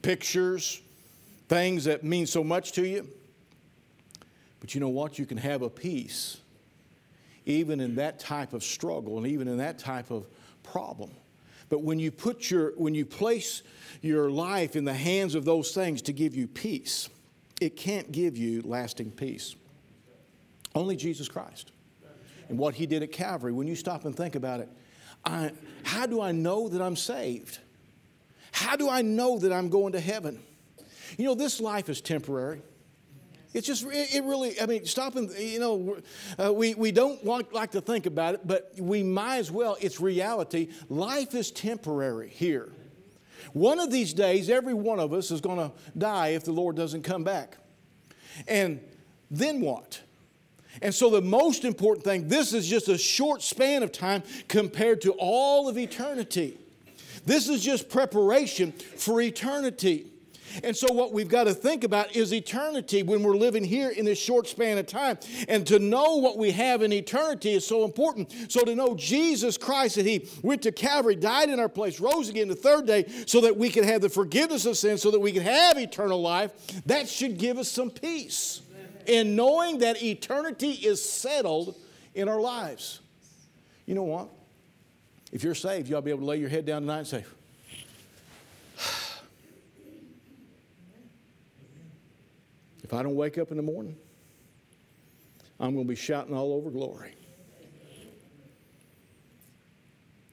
Pictures, 0.00 0.80
things 1.48 1.84
that 1.84 2.02
mean 2.02 2.26
so 2.26 2.42
much 2.42 2.72
to 2.72 2.86
you. 2.86 3.06
But 4.58 4.74
you 4.74 4.80
know 4.80 4.88
what? 4.88 5.18
You 5.18 5.26
can 5.26 5.38
have 5.38 5.60
a 5.62 5.70
peace 5.70 6.38
even 7.46 7.80
in 7.80 7.94
that 7.94 8.18
type 8.18 8.52
of 8.52 8.62
struggle 8.62 9.16
and 9.16 9.26
even 9.26 9.48
in 9.48 9.58
that 9.58 9.78
type 9.78 10.10
of 10.10 10.26
problem. 10.62 11.10
But 11.68 11.82
when 11.82 11.98
you 11.98 12.10
put 12.10 12.50
your, 12.50 12.72
when 12.76 12.94
you 12.94 13.06
place 13.06 13.62
your 14.02 14.30
life 14.30 14.76
in 14.76 14.84
the 14.84 14.94
hands 14.94 15.34
of 15.34 15.44
those 15.44 15.72
things 15.72 16.02
to 16.02 16.12
give 16.12 16.34
you 16.34 16.46
peace, 16.46 17.08
it 17.60 17.76
can't 17.76 18.12
give 18.12 18.36
you 18.36 18.62
lasting 18.62 19.12
peace. 19.12 19.54
Only 20.74 20.96
Jesus 20.96 21.28
Christ. 21.28 21.72
And 22.48 22.58
what 22.58 22.74
he 22.74 22.86
did 22.86 23.02
at 23.02 23.10
Calvary, 23.10 23.52
when 23.52 23.66
you 23.66 23.74
stop 23.74 24.04
and 24.04 24.14
think 24.14 24.34
about 24.34 24.60
it, 24.60 24.68
I, 25.24 25.52
how 25.82 26.06
do 26.06 26.20
I 26.20 26.32
know 26.32 26.68
that 26.68 26.80
I'm 26.80 26.94
saved? 26.94 27.58
How 28.52 28.76
do 28.76 28.88
I 28.88 29.02
know 29.02 29.38
that 29.38 29.52
I'm 29.52 29.68
going 29.68 29.92
to 29.92 30.00
heaven? 30.00 30.40
You 31.16 31.24
know, 31.24 31.34
this 31.34 31.60
life 31.60 31.88
is 31.88 32.00
temporary. 32.00 32.62
It's 33.56 33.66
just, 33.66 33.86
it, 33.88 34.22
really, 34.22 34.60
I 34.60 34.66
mean, 34.66 34.84
stop 34.84 35.16
and, 35.16 35.30
you 35.30 35.58
know, 35.58 35.96
uh, 36.38 36.52
we, 36.52 36.74
we 36.74 36.92
don't 36.92 37.24
want, 37.24 37.54
like 37.54 37.70
to 37.70 37.80
think 37.80 38.04
about 38.04 38.34
it, 38.34 38.46
but 38.46 38.70
we 38.78 39.02
might 39.02 39.38
as 39.38 39.50
well, 39.50 39.78
it's 39.80 39.98
reality. 39.98 40.68
Life 40.90 41.34
is 41.34 41.50
temporary 41.50 42.28
here. 42.28 42.68
One 43.54 43.80
of 43.80 43.90
these 43.90 44.12
days, 44.12 44.50
every 44.50 44.74
one 44.74 45.00
of 45.00 45.14
us 45.14 45.30
is 45.30 45.40
going 45.40 45.56
to 45.56 45.72
die 45.96 46.28
if 46.28 46.44
the 46.44 46.52
Lord 46.52 46.76
doesn't 46.76 47.00
come 47.00 47.24
back. 47.24 47.56
And 48.46 48.78
then 49.30 49.62
what? 49.62 50.02
And 50.82 50.94
so, 50.94 51.08
the 51.08 51.22
most 51.22 51.64
important 51.64 52.04
thing, 52.04 52.28
this 52.28 52.52
is 52.52 52.68
just 52.68 52.88
a 52.88 52.98
short 52.98 53.40
span 53.40 53.82
of 53.82 53.90
time 53.90 54.22
compared 54.48 55.00
to 55.00 55.12
all 55.12 55.66
of 55.66 55.78
eternity. 55.78 56.58
This 57.24 57.48
is 57.48 57.64
just 57.64 57.88
preparation 57.88 58.72
for 58.72 59.18
eternity. 59.22 60.08
And 60.62 60.76
so, 60.76 60.92
what 60.92 61.12
we've 61.12 61.28
got 61.28 61.44
to 61.44 61.54
think 61.54 61.84
about 61.84 62.14
is 62.14 62.32
eternity 62.32 63.02
when 63.02 63.22
we're 63.22 63.36
living 63.36 63.64
here 63.64 63.90
in 63.90 64.04
this 64.04 64.18
short 64.18 64.46
span 64.46 64.78
of 64.78 64.86
time. 64.86 65.18
And 65.48 65.66
to 65.66 65.78
know 65.78 66.16
what 66.16 66.38
we 66.38 66.50
have 66.52 66.82
in 66.82 66.92
eternity 66.92 67.54
is 67.54 67.66
so 67.66 67.84
important. 67.84 68.32
So, 68.50 68.64
to 68.64 68.74
know 68.74 68.94
Jesus 68.94 69.56
Christ, 69.58 69.96
that 69.96 70.06
He 70.06 70.28
went 70.42 70.62
to 70.62 70.72
Calvary, 70.72 71.16
died 71.16 71.50
in 71.50 71.60
our 71.60 71.68
place, 71.68 72.00
rose 72.00 72.28
again 72.28 72.48
the 72.48 72.54
third 72.54 72.86
day, 72.86 73.06
so 73.26 73.40
that 73.42 73.56
we 73.56 73.70
could 73.70 73.84
have 73.84 74.00
the 74.00 74.08
forgiveness 74.08 74.66
of 74.66 74.76
sins, 74.76 75.02
so 75.02 75.10
that 75.10 75.20
we 75.20 75.32
could 75.32 75.42
have 75.42 75.78
eternal 75.78 76.20
life, 76.20 76.52
that 76.86 77.08
should 77.08 77.38
give 77.38 77.58
us 77.58 77.68
some 77.68 77.90
peace 77.90 78.62
in 79.06 79.36
knowing 79.36 79.78
that 79.78 80.02
eternity 80.02 80.72
is 80.72 81.02
settled 81.02 81.76
in 82.14 82.28
our 82.28 82.40
lives. 82.40 83.00
You 83.86 83.94
know 83.94 84.02
what? 84.02 84.28
If 85.32 85.42
you're 85.44 85.54
saved, 85.54 85.88
you 85.88 85.96
ought 85.96 86.00
to 86.00 86.04
be 86.04 86.10
able 86.10 86.20
to 86.20 86.26
lay 86.26 86.38
your 86.38 86.48
head 86.48 86.66
down 86.66 86.82
tonight 86.82 86.98
and 86.98 87.06
say, 87.06 87.24
If 92.86 92.94
I 92.94 93.02
don't 93.02 93.16
wake 93.16 93.36
up 93.36 93.50
in 93.50 93.56
the 93.56 93.64
morning, 93.64 93.96
I'm 95.58 95.74
going 95.74 95.84
to 95.84 95.88
be 95.88 95.96
shouting 95.96 96.36
all 96.36 96.52
over 96.52 96.70
glory. 96.70 97.16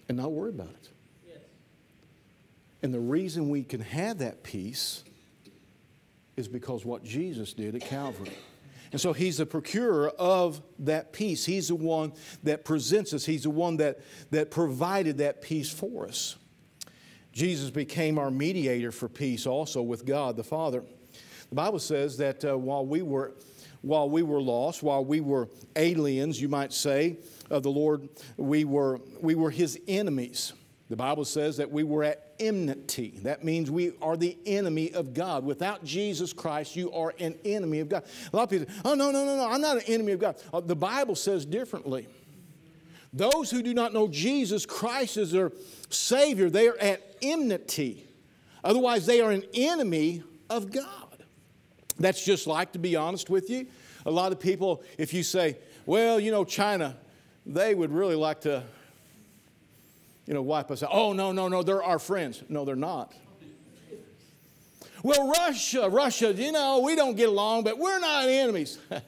And 0.07 0.19
not 0.19 0.31
worry 0.31 0.51
about 0.51 0.69
it. 0.69 0.89
And 2.83 2.93
the 2.93 2.99
reason 2.99 3.49
we 3.49 3.63
can 3.63 3.81
have 3.81 4.19
that 4.19 4.43
peace 4.43 5.03
is 6.37 6.47
because 6.47 6.85
what 6.85 7.03
Jesus 7.03 7.53
did 7.53 7.73
at 7.73 7.81
Calvary. 7.81 8.37
And 8.91 9.01
so 9.01 9.13
he's 9.13 9.37
the 9.37 9.47
procurer 9.47 10.09
of 10.19 10.61
that 10.77 11.11
peace. 11.11 11.45
He's 11.45 11.69
the 11.69 11.75
one 11.75 12.13
that 12.43 12.65
presents 12.65 13.13
us, 13.13 13.25
he's 13.25 13.43
the 13.43 13.49
one 13.49 13.77
that, 13.77 14.01
that 14.29 14.51
provided 14.51 15.17
that 15.17 15.41
peace 15.41 15.71
for 15.71 16.05
us. 16.05 16.35
Jesus 17.31 17.71
became 17.71 18.19
our 18.19 18.29
mediator 18.29 18.91
for 18.91 19.09
peace 19.09 19.47
also 19.47 19.81
with 19.81 20.05
God 20.05 20.37
the 20.37 20.43
Father. 20.43 20.83
The 21.53 21.61
Bible 21.61 21.77
says 21.77 22.17
that 22.17 22.43
uh, 22.43 22.57
while 22.57 22.83
we 22.83 23.03
were 23.03 23.35
while 23.81 24.09
we 24.09 24.23
were 24.23 24.41
lost, 24.41 24.81
while 24.81 25.05
we 25.05 25.21
were 25.21 25.49
aliens, 25.75 26.41
you 26.41 26.49
might 26.49 26.73
say, 26.73 27.17
of 27.51 27.61
the 27.61 27.69
Lord, 27.69 28.09
we 28.37 28.65
were, 28.65 28.99
we 29.21 29.35
were 29.35 29.51
his 29.51 29.79
enemies. 29.87 30.53
The 30.89 30.95
Bible 30.95 31.25
says 31.25 31.57
that 31.57 31.69
we 31.69 31.83
were 31.83 32.05
at 32.05 32.33
enmity. 32.39 33.19
That 33.21 33.43
means 33.43 33.69
we 33.69 33.91
are 34.01 34.17
the 34.17 34.35
enemy 34.47 34.93
of 34.93 35.13
God. 35.13 35.45
Without 35.45 35.83
Jesus 35.83 36.33
Christ, 36.33 36.75
you 36.75 36.91
are 36.91 37.13
an 37.19 37.37
enemy 37.45 37.81
of 37.81 37.89
God. 37.89 38.03
A 38.31 38.35
lot 38.35 38.43
of 38.45 38.49
people 38.49 38.73
oh, 38.83 38.95
no, 38.95 39.11
no, 39.11 39.23
no, 39.23 39.37
no, 39.37 39.47
I'm 39.47 39.61
not 39.61 39.77
an 39.77 39.83
enemy 39.85 40.13
of 40.13 40.19
God. 40.19 40.37
Uh, 40.51 40.59
the 40.59 40.75
Bible 40.75 41.13
says 41.13 41.45
differently. 41.45 42.07
Those 43.13 43.51
who 43.51 43.61
do 43.61 43.75
not 43.75 43.93
know 43.93 44.07
Jesus 44.07 44.65
Christ 44.65 45.17
as 45.17 45.31
their 45.33 45.51
Savior, 45.91 46.49
they 46.49 46.67
are 46.67 46.77
at 46.79 47.15
enmity. 47.21 48.07
Otherwise, 48.63 49.05
they 49.05 49.21
are 49.21 49.29
an 49.29 49.43
enemy 49.53 50.23
of 50.49 50.71
God. 50.71 51.12
That's 52.03 52.21
just 52.25 52.47
like, 52.47 52.73
to 52.73 52.79
be 52.79 52.97
honest 52.97 53.29
with 53.29 53.49
you, 53.49 53.65
a 54.05 54.11
lot 54.11 54.33
of 54.33 54.39
people, 54.39 54.83
if 54.97 55.13
you 55.13 55.23
say, 55.23 55.57
well, 55.85 56.19
you 56.19 56.31
know, 56.31 56.43
China, 56.43 56.97
they 57.45 57.73
would 57.73 57.93
really 57.93 58.17
like 58.17 58.41
to, 58.41 58.61
you 60.27 60.33
know, 60.33 60.41
wipe 60.41 60.69
us 60.69 60.83
out. 60.83 60.89
Oh, 60.91 61.13
no, 61.13 61.31
no, 61.31 61.47
no, 61.47 61.63
they're 61.63 61.81
our 61.81 61.99
friends. 61.99 62.43
No, 62.49 62.65
they're 62.65 62.75
not. 62.75 63.13
Well, 65.01 65.31
Russia, 65.31 65.87
Russia, 65.87 66.33
you 66.33 66.51
know, 66.51 66.79
we 66.79 66.97
don't 66.97 67.15
get 67.15 67.29
along, 67.29 67.63
but 67.63 67.77
we're 67.79 67.99
not 67.99 68.27
enemies. 68.27 68.79
uh, 68.91 68.99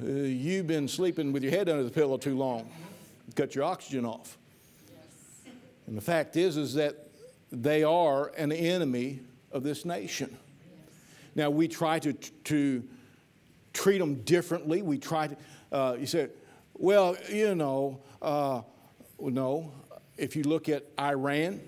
you've 0.00 0.66
been 0.66 0.88
sleeping 0.88 1.30
with 1.30 1.44
your 1.44 1.52
head 1.52 1.68
under 1.68 1.84
the 1.84 1.90
pillow 1.92 2.16
too 2.16 2.36
long. 2.36 2.68
Cut 3.36 3.54
your 3.54 3.62
oxygen 3.62 4.04
off. 4.04 4.36
And 5.86 5.96
the 5.96 6.02
fact 6.02 6.36
is, 6.36 6.56
is 6.56 6.74
that 6.74 7.08
they 7.52 7.84
are 7.84 8.32
an 8.36 8.50
enemy 8.50 9.20
of 9.52 9.62
this 9.62 9.84
nation. 9.84 10.36
Now, 11.34 11.50
we 11.50 11.68
try 11.68 11.98
to, 12.00 12.12
to 12.12 12.82
treat 13.72 13.98
them 13.98 14.16
differently. 14.22 14.82
We 14.82 14.98
try 14.98 15.28
to, 15.28 15.36
uh, 15.72 15.96
you 15.98 16.06
say, 16.06 16.28
well, 16.74 17.16
you 17.28 17.54
know, 17.54 18.00
uh, 18.20 18.62
no. 19.18 19.72
If 20.16 20.36
you 20.36 20.42
look 20.42 20.68
at 20.68 20.84
Iran, 20.98 21.60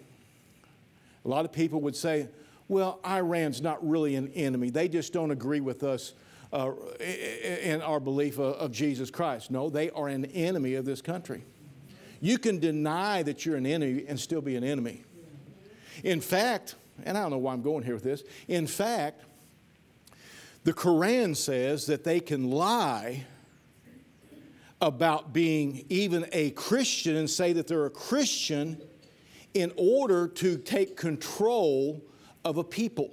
a 1.24 1.28
lot 1.28 1.44
of 1.44 1.52
people 1.52 1.80
would 1.82 1.96
say, 1.96 2.28
well, 2.68 3.00
Iran's 3.06 3.60
not 3.60 3.86
really 3.86 4.16
an 4.16 4.28
enemy. 4.28 4.70
They 4.70 4.88
just 4.88 5.12
don't 5.12 5.30
agree 5.30 5.60
with 5.60 5.82
us 5.82 6.14
uh, 6.52 6.72
in 7.00 7.82
our 7.82 8.00
belief 8.00 8.38
of 8.38 8.72
Jesus 8.72 9.10
Christ. 9.10 9.50
No, 9.50 9.70
they 9.70 9.90
are 9.90 10.08
an 10.08 10.24
enemy 10.26 10.74
of 10.74 10.84
this 10.84 11.00
country. 11.00 11.44
You 12.20 12.38
can 12.38 12.58
deny 12.58 13.22
that 13.24 13.44
you're 13.44 13.56
an 13.56 13.66
enemy 13.66 14.04
and 14.06 14.18
still 14.18 14.40
be 14.40 14.56
an 14.56 14.64
enemy. 14.64 15.02
In 16.04 16.20
fact, 16.20 16.76
and 17.04 17.16
I 17.16 17.22
don't 17.22 17.30
know 17.30 17.38
why 17.38 17.52
I'm 17.52 17.62
going 17.62 17.84
here 17.84 17.94
with 17.94 18.04
this, 18.04 18.22
in 18.48 18.66
fact, 18.66 19.22
the 20.64 20.72
Quran 20.72 21.36
says 21.36 21.86
that 21.86 22.04
they 22.04 22.20
can 22.20 22.50
lie 22.50 23.26
about 24.80 25.32
being 25.32 25.84
even 25.88 26.26
a 26.32 26.50
Christian 26.50 27.16
and 27.16 27.28
say 27.28 27.52
that 27.52 27.66
they're 27.66 27.86
a 27.86 27.90
Christian 27.90 28.80
in 29.54 29.72
order 29.76 30.26
to 30.26 30.56
take 30.56 30.96
control 30.96 32.02
of 32.44 32.56
a 32.56 32.64
people. 32.64 33.10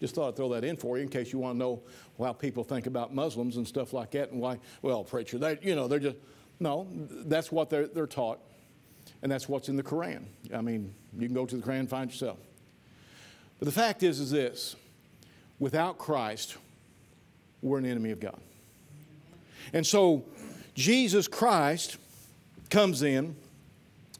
Just 0.00 0.14
thought 0.14 0.28
I'd 0.28 0.36
throw 0.36 0.48
that 0.50 0.64
in 0.64 0.76
for 0.76 0.96
you 0.96 1.02
in 1.02 1.08
case 1.08 1.32
you 1.32 1.38
want 1.38 1.54
to 1.54 1.58
know 1.58 1.82
how 2.18 2.32
people 2.32 2.64
think 2.64 2.86
about 2.86 3.14
Muslims 3.14 3.56
and 3.56 3.66
stuff 3.66 3.92
like 3.92 4.12
that 4.12 4.30
and 4.30 4.40
why, 4.40 4.58
well, 4.82 5.04
preacher, 5.04 5.38
they, 5.38 5.58
you 5.62 5.74
know, 5.74 5.88
they're 5.88 5.98
just, 5.98 6.16
no, 6.58 6.86
that's 7.26 7.50
what 7.50 7.70
they're, 7.70 7.86
they're 7.86 8.06
taught. 8.06 8.40
And 9.22 9.30
that's 9.30 9.48
what's 9.48 9.68
in 9.68 9.76
the 9.76 9.82
Quran. 9.82 10.24
I 10.54 10.60
mean, 10.60 10.94
you 11.18 11.26
can 11.26 11.34
go 11.34 11.46
to 11.46 11.56
the 11.56 11.62
Quran 11.62 11.80
and 11.80 11.90
find 11.90 12.10
yourself. 12.10 12.38
But 13.58 13.66
the 13.66 13.72
fact 13.72 14.02
is, 14.02 14.20
is 14.20 14.30
this 14.30 14.76
without 15.60 15.98
Christ, 15.98 16.56
we're 17.62 17.78
an 17.78 17.86
enemy 17.86 18.10
of 18.10 18.18
God. 18.18 18.40
And 19.72 19.86
so 19.86 20.24
Jesus 20.74 21.28
Christ 21.28 21.98
comes 22.70 23.02
in 23.02 23.36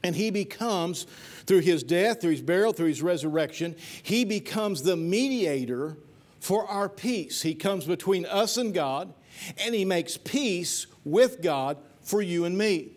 and 0.05 0.15
he 0.15 0.31
becomes, 0.31 1.07
through 1.47 1.61
his 1.61 1.83
death, 1.83 2.21
through 2.21 2.33
his 2.33 2.43
burial, 2.43 2.73
through 2.73 2.89
his 2.89 3.03
resurrection, 3.03 3.75
he 4.03 4.25
becomes 4.25 4.83
the 4.83 4.97
mediator 4.97 5.97
for 6.39 6.67
our 6.67 6.89
peace. 6.89 7.43
He 7.43 7.55
comes 7.55 7.85
between 7.85 8.27
us 8.27 8.57
and 8.57 8.73
God 8.73 9.13
and 9.59 9.75
he 9.75 9.85
makes 9.85 10.17
peace 10.17 10.87
with 11.05 11.43
God 11.43 11.79
for 12.03 12.23
you 12.23 12.45
and 12.45 12.57
me. 12.57 12.93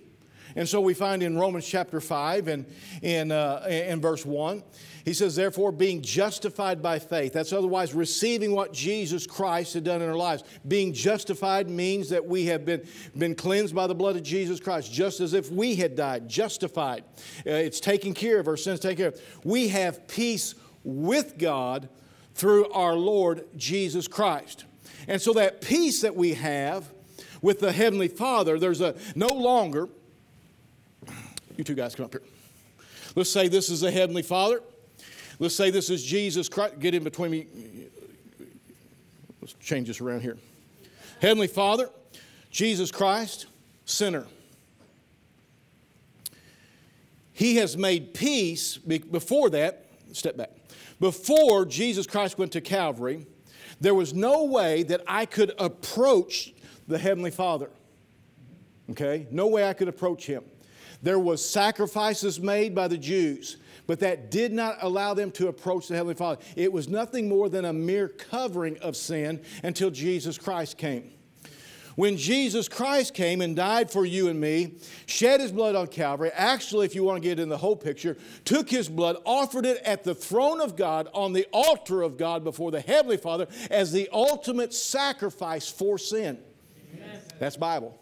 And 0.56 0.70
so 0.70 0.82
we 0.82 0.94
find 0.94 1.24
in 1.24 1.38
Romans 1.38 1.66
chapter 1.66 2.00
5 2.00 2.48
and 2.48 2.66
in, 3.02 3.32
uh, 3.32 3.66
in 3.68 4.02
verse 4.02 4.26
1, 4.26 4.64
he 5.06 5.14
says, 5.14 5.36
therefore, 5.36 5.74
being 5.74 6.02
justified 6.02 6.82
by 6.82 6.98
faith. 6.98 7.34
That's 7.34 7.52
otherwise 7.52 7.94
receiving 7.94 8.54
what 8.54 8.72
Jesus 8.72 9.28
Christ 9.28 9.74
had 9.74 9.84
done 9.84 10.02
in 10.02 10.08
our 10.08 10.16
lives. 10.16 10.44
Being 10.66 10.94
justified 10.94 11.70
means 11.70 12.10
that 12.10 12.26
we 12.26 12.46
have 12.46 12.66
been, 12.66 12.88
been 13.18 13.36
cleansed 13.36 13.76
by 13.76 13.88
the 13.88 13.96
blood 13.96 14.16
of 14.16 14.24
Jesus 14.24 14.62
Christ, 14.62 14.94
just 14.94 15.20
as 15.20 15.34
if 15.34 15.52
we 15.52 15.76
had 15.76 15.96
died. 15.98 16.30
Justified. 16.30 17.04
Uh, 17.46 17.52
it's 17.52 17.82
taking 17.82 18.14
care 18.14 18.40
of 18.40 18.48
our 18.48 18.56
sins, 18.56 18.80
taken 18.80 18.98
care 18.98 19.08
of. 19.10 19.22
We 19.44 19.68
have 19.70 20.08
peace 20.08 20.56
with 20.86 21.38
God 21.38 21.90
through 22.34 22.72
our 22.72 22.96
Lord 22.96 23.46
Jesus 23.58 24.08
Christ. 24.08 24.64
And 25.10 25.22
so 25.22 25.34
that 25.34 25.60
peace 25.60 26.02
that 26.02 26.16
we 26.16 26.34
have 26.36 26.94
with 27.42 27.60
the 27.60 27.74
Heavenly 27.74 28.08
Father, 28.08 28.58
there's 28.58 28.80
a 28.80 28.96
no 29.16 29.28
longer, 29.28 29.90
you 31.58 31.66
two 31.66 31.76
guys 31.76 31.94
come 31.94 32.06
up 32.06 32.14
here. 32.14 32.24
Let's 33.16 33.30
say 33.30 33.50
this 33.50 33.70
is 33.70 33.82
the 33.82 33.92
Heavenly 33.92 34.22
Father. 34.22 34.62
Let's 35.44 35.56
say 35.56 35.72
this 35.72 35.90
is 35.90 36.02
Jesus 36.02 36.48
Christ. 36.48 36.80
Get 36.80 36.96
in 36.96 37.04
between 37.04 37.32
me. 37.32 37.48
Let's 39.42 39.52
change 39.60 39.90
this 39.90 40.00
around 40.00 40.22
here. 40.22 40.38
Heavenly 41.20 41.48
Father, 41.48 41.90
Jesus 42.50 42.92
Christ, 42.92 43.48
sinner. 43.84 44.26
He 47.34 47.58
has 47.58 47.76
made 47.76 48.14
peace 48.14 48.78
before 48.78 49.50
that, 49.50 49.86
step 50.14 50.38
back. 50.38 50.52
Before 51.02 51.66
Jesus 51.66 52.08
Christ 52.08 52.38
went 52.38 52.54
to 52.54 52.62
Calvary, 52.62 53.28
there 53.82 53.94
was 53.94 54.14
no 54.14 54.46
way 54.46 54.84
that 54.84 55.02
I 55.06 55.26
could 55.26 55.54
approach 55.60 56.54
the 56.88 56.98
Heavenly 56.98 57.32
Father. 57.32 57.70
Okay? 58.92 59.28
No 59.30 59.48
way 59.48 59.68
I 59.68 59.74
could 59.74 59.90
approach 59.90 60.26
Him. 60.26 60.46
There 61.02 61.20
was 61.20 61.44
sacrifices 61.46 62.40
made 62.40 62.74
by 62.74 62.88
the 62.88 62.98
Jews, 62.98 63.58
but 63.88 64.00
that 64.00 64.32
did 64.32 64.52
not 64.52 64.78
allow 64.82 65.14
them 65.14 65.32
to 65.32 65.48
approach 65.48 65.88
the 65.88 65.96
Heavenly 65.96 66.16
Father. 66.16 66.42
It 66.56 66.72
was 66.72 66.88
nothing 66.88 67.28
more 67.28 67.50
than 67.50 67.66
a 67.66 67.74
mere 67.74 68.08
covering 68.08 68.78
of 68.80 68.96
sin 68.96 69.42
until 69.64 69.92
Jesus 69.92 70.38
Christ 70.38 70.78
came. 70.78 71.12
When 71.96 72.18
Jesus 72.18 72.68
Christ 72.68 73.14
came 73.14 73.42
and 73.42 73.56
died 73.56 73.92
for 73.92 74.04
you 74.04 74.28
and 74.28 74.40
me, 74.42 74.74
shed 75.06 75.40
his 75.42 75.52
blood 75.52 75.76
on 75.76 75.88
Calvary, 75.88 76.32
actually, 76.34 76.88
if 76.88 76.96
you 76.96 77.04
want 77.04 77.22
to 77.22 77.28
get 77.28 77.40
in 77.40 77.50
the 77.50 77.58
whole 77.58 77.76
picture, 77.76 78.18
took 78.46 78.68
his 78.70 78.90
blood, 78.90 79.18
offered 79.26 79.66
it 79.66 79.78
at 79.86 80.04
the 80.04 80.16
throne 80.16 80.60
of 80.60 80.76
God, 80.76 81.08
on 81.14 81.34
the 81.34 81.46
altar 81.54 82.02
of 82.02 82.18
God 82.18 82.44
before 82.44 82.72
the 82.72 82.82
Heavenly 82.82 83.18
Father, 83.18 83.48
as 83.70 83.92
the 83.92 84.10
ultimate 84.12 84.74
sacrifice 84.74 85.70
for 85.70 86.00
sin. 86.00 86.40
That's 87.38 87.58
Bible. 87.58 88.00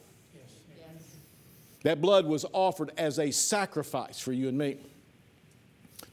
That 1.83 1.99
blood 1.99 2.27
was 2.27 2.45
offered 2.53 2.91
as 2.97 3.19
a 3.19 3.31
sacrifice 3.31 4.19
for 4.19 4.31
you 4.31 4.47
and 4.47 4.57
me. 4.57 4.77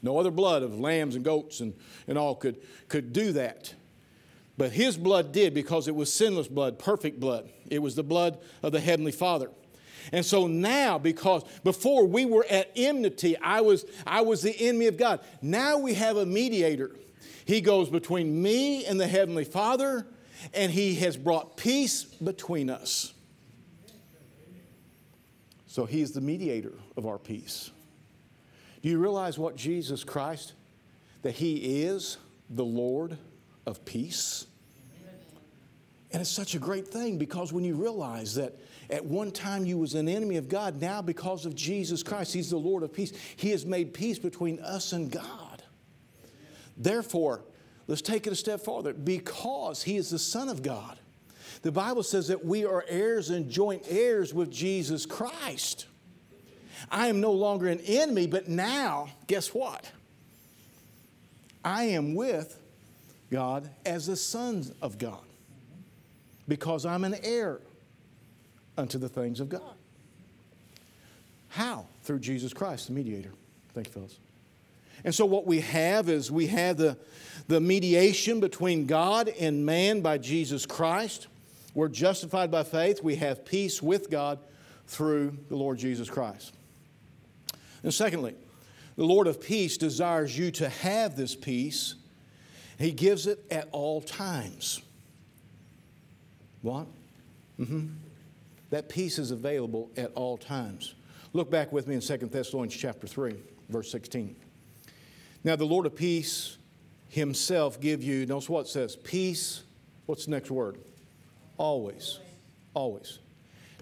No 0.03 0.19
other 0.19 0.31
blood 0.31 0.63
of 0.63 0.79
lambs 0.79 1.17
and 1.17 1.25
goats 1.25 1.61
and, 1.61 1.75
and 2.07 2.17
all 2.17 2.35
could, 2.35 2.57
could 2.89 3.13
do 3.13 3.33
that. 3.33 3.75
But 4.57 4.73
his 4.73 4.97
blood 4.97 5.33
did 5.33 5.55
because 5.55 5.89
it 5.89 5.95
was 5.95 6.13
sinless 6.13 6.49
blood, 6.49 6.79
perfect 6.79 7.21
blood. 7.21 7.49
It 7.71 7.81
was 7.81 7.95
the 7.95 8.03
blood 8.03 8.39
of 8.63 8.73
the 8.73 8.81
Heavenly 8.81 9.13
Father. 9.13 9.51
And 10.13 10.25
so 10.25 10.47
now, 10.47 10.99
because 10.99 11.45
before 11.65 12.07
we 12.07 12.25
were 12.25 12.47
at 12.49 12.71
enmity, 12.75 13.37
I 13.39 13.61
was, 13.61 13.85
I 14.07 14.23
was 14.23 14.43
the 14.43 14.59
enemy 14.59 14.87
of 14.87 14.97
God. 14.97 15.21
Now 15.43 15.79
we 15.79 15.95
have 15.95 16.17
a 16.17 16.27
mediator. 16.27 16.97
He 17.45 17.61
goes 17.61 17.89
between 17.89 18.43
me 18.43 18.85
and 18.85 18.99
the 19.01 19.07
Heavenly 19.07 19.45
Father, 19.45 20.07
and 20.55 20.73
He 20.73 20.97
has 20.97 21.17
brought 21.17 21.57
peace 21.57 22.05
between 22.05 22.71
us. 22.71 23.13
So 25.67 25.85
He 25.85 26.01
is 26.01 26.13
the 26.13 26.21
mediator 26.21 26.75
of 26.97 27.07
our 27.07 27.19
peace. 27.19 27.71
Do 28.83 28.89
you 28.89 28.99
realize 28.99 29.39
what 29.39 29.57
Jesus 29.57 30.05
Christ, 30.05 30.53
that 31.23 31.35
He 31.35 31.83
is 31.83 32.19
the 32.51 32.65
Lord 32.65 33.19
of 33.67 33.85
peace? 33.85 34.47
And 36.11 36.23
it's 36.23 36.31
such 36.31 36.55
a 36.55 36.59
great 36.59 36.89
thing 36.89 37.19
because 37.19 37.53
when 37.53 37.65
you 37.65 37.75
realize 37.75 38.35
that 38.37 38.55
at 38.89 39.05
one 39.05 39.31
time 39.31 39.67
you 39.67 39.77
was 39.77 39.95
an 39.95 40.09
enemy 40.09 40.37
of 40.37 40.49
God, 40.49 40.81
now 40.81 41.03
because 41.03 41.45
of 41.45 41.55
Jesus 41.55 42.03
Christ, 42.03 42.33
He's 42.33 42.51
the 42.51 42.57
Lord 42.57 42.83
of 42.83 42.93
peace. 42.93 43.13
He 43.37 43.51
has 43.51 43.67
made 43.67 43.93
peace 43.93 44.19
between 44.19 44.59
us 44.61 44.93
and 44.93 45.11
God. 45.11 45.63
Therefore, 46.77 47.45
let's 47.87 48.01
take 48.01 48.27
it 48.27 48.33
a 48.33 48.37
step 48.37 48.61
farther. 48.61 48.95
Because 48.95 49.83
He 49.83 49.97
is 49.97 50.09
the 50.09 50.19
Son 50.19 50.49
of 50.49 50.63
God, 50.63 50.99
the 51.63 51.73
Bible 51.73 52.03
says 52.03 52.29
that 52.29 52.45
we 52.45 52.65
are 52.65 52.85
heirs 52.89 53.31
and 53.31 53.51
joint 53.51 53.83
heirs 53.89 54.33
with 54.33 54.51
Jesus 54.51 55.05
Christ. 55.05 55.87
I 56.91 57.09
am 57.09 57.21
no 57.21 57.33
longer 57.33 57.69
an 57.69 57.81
enemy, 57.81 58.27
but 58.27 58.49
now, 58.49 59.09
guess 59.27 59.55
what? 59.55 59.91
I 61.65 61.85
am 61.85 62.15
with 62.15 62.59
God 63.31 63.71
as 63.85 64.07
the 64.07 64.17
sons 64.17 64.73
of 64.81 64.99
God 64.99 65.21
because 66.47 66.87
I'm 66.87 67.05
an 67.05 67.17
heir 67.23 67.61
unto 68.77 68.99
the 68.99 69.09
things 69.09 69.41
of 69.41 69.49
God. 69.49 69.75
How? 71.49 71.87
Through 72.03 72.21
Jesus 72.21 72.53
Christ, 72.53 72.89
the 72.89 72.95
mediator. 72.95 73.33
Thank 73.75 73.89
you, 73.89 73.93
fellas. 73.93 74.19
And 75.05 75.15
so, 75.15 75.27
what 75.27 75.47
we 75.47 75.61
have 75.61 76.09
is 76.09 76.31
we 76.31 76.49
have 76.49 76.77
the, 76.77 76.97
the 77.47 77.61
mediation 77.61 78.41
between 78.41 78.87
God 78.87 79.29
and 79.29 79.65
man 79.65 80.01
by 80.01 80.19
Jesus 80.19 80.67
Christ. 80.67 81.29
We're 81.75 81.89
justified 81.89 82.51
by 82.51 82.65
faith. 82.65 83.03
We 83.03 83.17
have 83.17 83.45
peace 83.45 83.81
with 83.83 84.11
God 84.11 84.41
through 84.87 85.37
the 85.49 85.57
Lord 85.57 85.79
Jesus 85.79 86.11
Christ. 86.11 86.55
And 87.89 87.95
secondly, 87.95 88.35
the 88.97 89.05
Lord 89.05 89.27
of 89.27 89.41
peace 89.41 89.79
desires 89.79 90.37
you 90.37 90.51
to 90.51 90.69
have 90.69 91.17
this 91.17 91.35
peace. 91.35 91.95
He 92.79 92.93
gives 92.93 93.27
it 93.27 93.43
at 93.51 93.67
all 93.73 94.03
times. 94.03 94.83
What? 96.61 96.87
Mm-hmm. 97.59 97.87
That 98.69 98.91
peace 98.91 99.19
is 99.19 99.31
available 99.31 99.91
at 99.97 100.13
all 100.15 100.37
times. 100.37 100.97
Look 101.33 101.51
back 101.51 101.73
with 101.73 101.87
me 101.89 101.95
in 101.95 102.03
2 102.03 102.19
Thessalonians 102.27 102.77
chapter 102.77 103.07
3, 103.07 103.37
verse 103.71 103.91
16. 103.91 104.37
Now 105.43 105.57
the 105.57 105.65
Lord 105.65 105.87
of 105.87 105.97
peace 105.97 106.59
himself 107.09 107.81
give 107.81 108.03
you, 108.03 108.27
notice 108.27 108.51
what 108.51 108.67
it 108.67 108.69
says, 108.69 108.97
peace, 108.97 109.63
what's 110.05 110.27
the 110.27 110.33
next 110.33 110.51
word? 110.51 110.77
Always. 111.57 112.19
Always. 112.75 113.21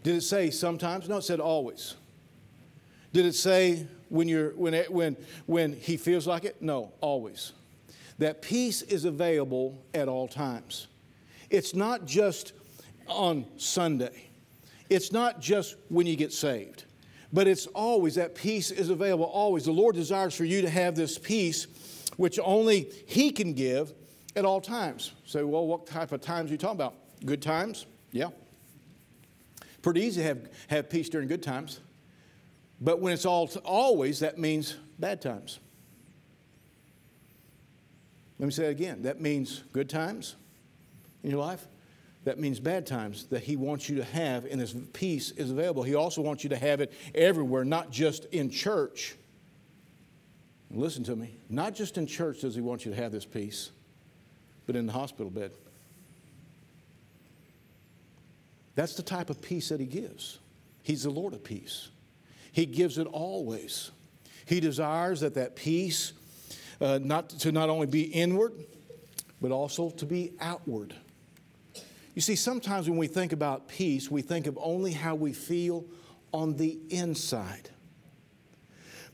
Did 0.05 0.15
it 0.15 0.23
say 0.23 0.51
sometimes? 0.51 1.09
No, 1.09 1.17
it 1.17 1.23
said 1.23 1.41
always. 1.41 1.97
Did 3.17 3.25
it 3.25 3.35
say 3.35 3.87
when 4.09 4.29
you're 4.29 4.51
when 4.51 4.75
when 4.89 5.17
when 5.47 5.73
he 5.73 5.97
feels 5.97 6.27
like 6.27 6.45
it? 6.45 6.61
No, 6.61 6.93
always. 7.01 7.53
That 8.19 8.41
peace 8.41 8.83
is 8.83 9.05
available 9.05 9.85
at 9.93 10.09
all 10.09 10.27
times. 10.27 10.87
It's 11.51 11.75
not 11.75 12.07
just 12.07 12.53
on 13.09 13.45
Sunday. 13.57 14.29
It's 14.89 15.13
not 15.13 15.41
just 15.41 15.77
when 15.89 16.07
you 16.07 16.17
get 16.17 16.33
saved, 16.33 16.85
but 17.33 17.47
it's 17.47 17.67
always 17.69 18.15
that 18.15 18.35
peace 18.35 18.71
is 18.71 18.89
available 18.89 19.25
always. 19.25 19.65
The 19.65 19.73
Lord 19.73 19.95
desires 19.95 20.35
for 20.35 20.45
you 20.45 20.63
to 20.63 20.71
have 20.71 20.97
this 20.97 21.19
peace 21.19 21.67
which 22.17 22.39
only 22.43 22.91
He 23.07 23.31
can 23.31 23.53
give 23.53 23.93
at 24.35 24.45
all 24.45 24.61
times. 24.61 25.13
Say, 25.25 25.41
so, 25.41 25.47
well, 25.47 25.67
what 25.67 25.87
type 25.87 26.13
of 26.13 26.21
times 26.21 26.51
are 26.51 26.55
you 26.55 26.59
talking 26.59 26.77
about? 26.77 26.95
Good 27.25 27.43
times? 27.43 27.87
Yeah. 28.13 28.29
Pretty 29.83 30.03
easy 30.03 30.21
to 30.21 30.27
have, 30.27 30.49
have 30.69 30.91
peace 30.91 31.09
during 31.09 31.29
good 31.29 31.43
times. 31.43 31.81
But 32.81 33.01
when 33.01 33.13
it's 33.13 33.25
all 33.25 33.49
always, 33.65 34.21
that 34.21 34.39
means 34.39 34.77
bad 34.99 35.23
times. 35.23 35.59
Let 38.39 38.47
me 38.47 38.53
say 38.53 38.67
it 38.67 38.71
again. 38.71 39.03
That 39.03 39.21
means 39.21 39.63
good 39.73 39.89
times 39.89 40.37
in 41.23 41.31
your 41.31 41.41
life 41.41 41.67
that 42.27 42.41
means 42.41 42.59
bad 42.59 42.89
times 42.89 43.27
that 43.27 43.45
He 43.45 43.55
wants 43.55 43.89
you 43.89 43.97
to 43.97 44.05
have, 44.05 44.47
and 44.47 44.61
His 44.61 44.75
peace 44.93 45.31
is 45.31 45.53
available. 45.53 45.85
He 45.85 45.95
also 45.95 46.21
wants 46.21 46.43
you 46.43 46.51
to 46.51 46.57
have 46.57 46.81
it 46.81 46.93
everywhere, 47.15 47.65
not 47.65 47.93
just 47.93 48.25
in 48.27 48.51
church. 48.51 49.15
Listen 50.73 51.05
to 51.05 51.15
me. 51.15 51.37
Not 51.49 51.77
just 51.77 51.97
in 51.97 52.07
church 52.09 52.41
does 52.41 52.57
He 52.57 52.61
want 52.61 52.85
you 52.85 52.91
to 52.91 53.01
have 53.01 53.13
this 53.13 53.25
peace, 53.25 53.71
but 54.67 54.75
in 54.75 54.87
the 54.87 54.93
hospital 54.93 55.31
bed. 55.31 55.53
That's 58.75 58.97
the 58.97 59.05
type 59.05 59.31
of 59.31 59.41
peace 59.41 59.69
that 59.69 59.79
He 59.79 59.87
gives. 59.87 60.41
He's 60.83 61.05
the 61.05 61.11
Lord 61.11 61.33
of 61.33 61.45
peace. 61.45 61.91
He 62.57 62.65
gives 62.65 62.97
it 62.97 63.07
always. 63.09 63.91
He 64.47 64.61
desires 64.61 65.21
that 65.21 65.35
that 65.35 65.57
peace 65.57 66.15
uh, 66.81 66.99
not 67.03 67.29
to 67.29 67.53
not 67.53 67.69
only 67.69 67.87
be 67.87 68.05
inward, 68.05 68.55
but 69.43 69.51
also 69.51 69.91
to 69.91 70.07
be 70.07 70.33
outward. 70.41 70.95
You 72.15 72.23
see, 72.23 72.35
sometimes 72.35 72.89
when 72.89 72.99
we 72.99 73.09
think 73.09 73.35
about 73.35 73.69
peace, 73.69 74.11
we 74.11 74.23
think 74.23 74.47
of 74.47 74.59
only 74.59 74.93
how 74.93 75.15
we 75.15 75.35
feel 75.35 75.85
on 76.33 76.57
the 76.57 76.79
inside. 76.89 77.69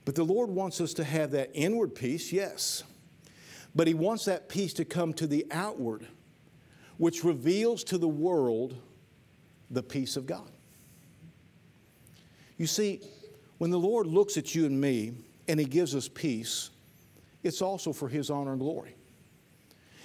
But 0.05 0.14
the 0.14 0.22
Lord 0.22 0.48
wants 0.48 0.81
us 0.81 0.94
to 0.94 1.02
have 1.02 1.33
that 1.33 1.50
inward 1.52 1.96
peace, 1.96 2.33
yes. 2.33 2.85
But 3.74 3.88
He 3.88 3.94
wants 3.94 4.24
that 4.26 4.48
peace 4.48 4.72
to 4.74 4.85
come 4.85 5.12
to 5.14 5.26
the 5.26 5.46
outward, 5.50 6.07
which 6.96 7.24
reveals 7.24 7.83
to 7.85 7.98
the 7.98 8.07
world 8.07 8.76
the 9.68 9.83
peace 9.83 10.16
of 10.16 10.26
God. 10.26 10.48
You 12.57 12.68
see, 12.68 13.00
when 13.62 13.70
the 13.70 13.79
Lord 13.79 14.09
looks 14.09 14.37
at 14.37 14.57
you 14.57 14.66
and 14.66 14.81
me 14.81 15.12
and 15.46 15.61
He 15.61 15.64
gives 15.64 15.94
us 15.94 16.09
peace, 16.09 16.70
it's 17.44 17.62
also 17.62 17.92
for 17.92 18.09
His 18.09 18.29
honor 18.29 18.51
and 18.51 18.59
glory. 18.59 18.96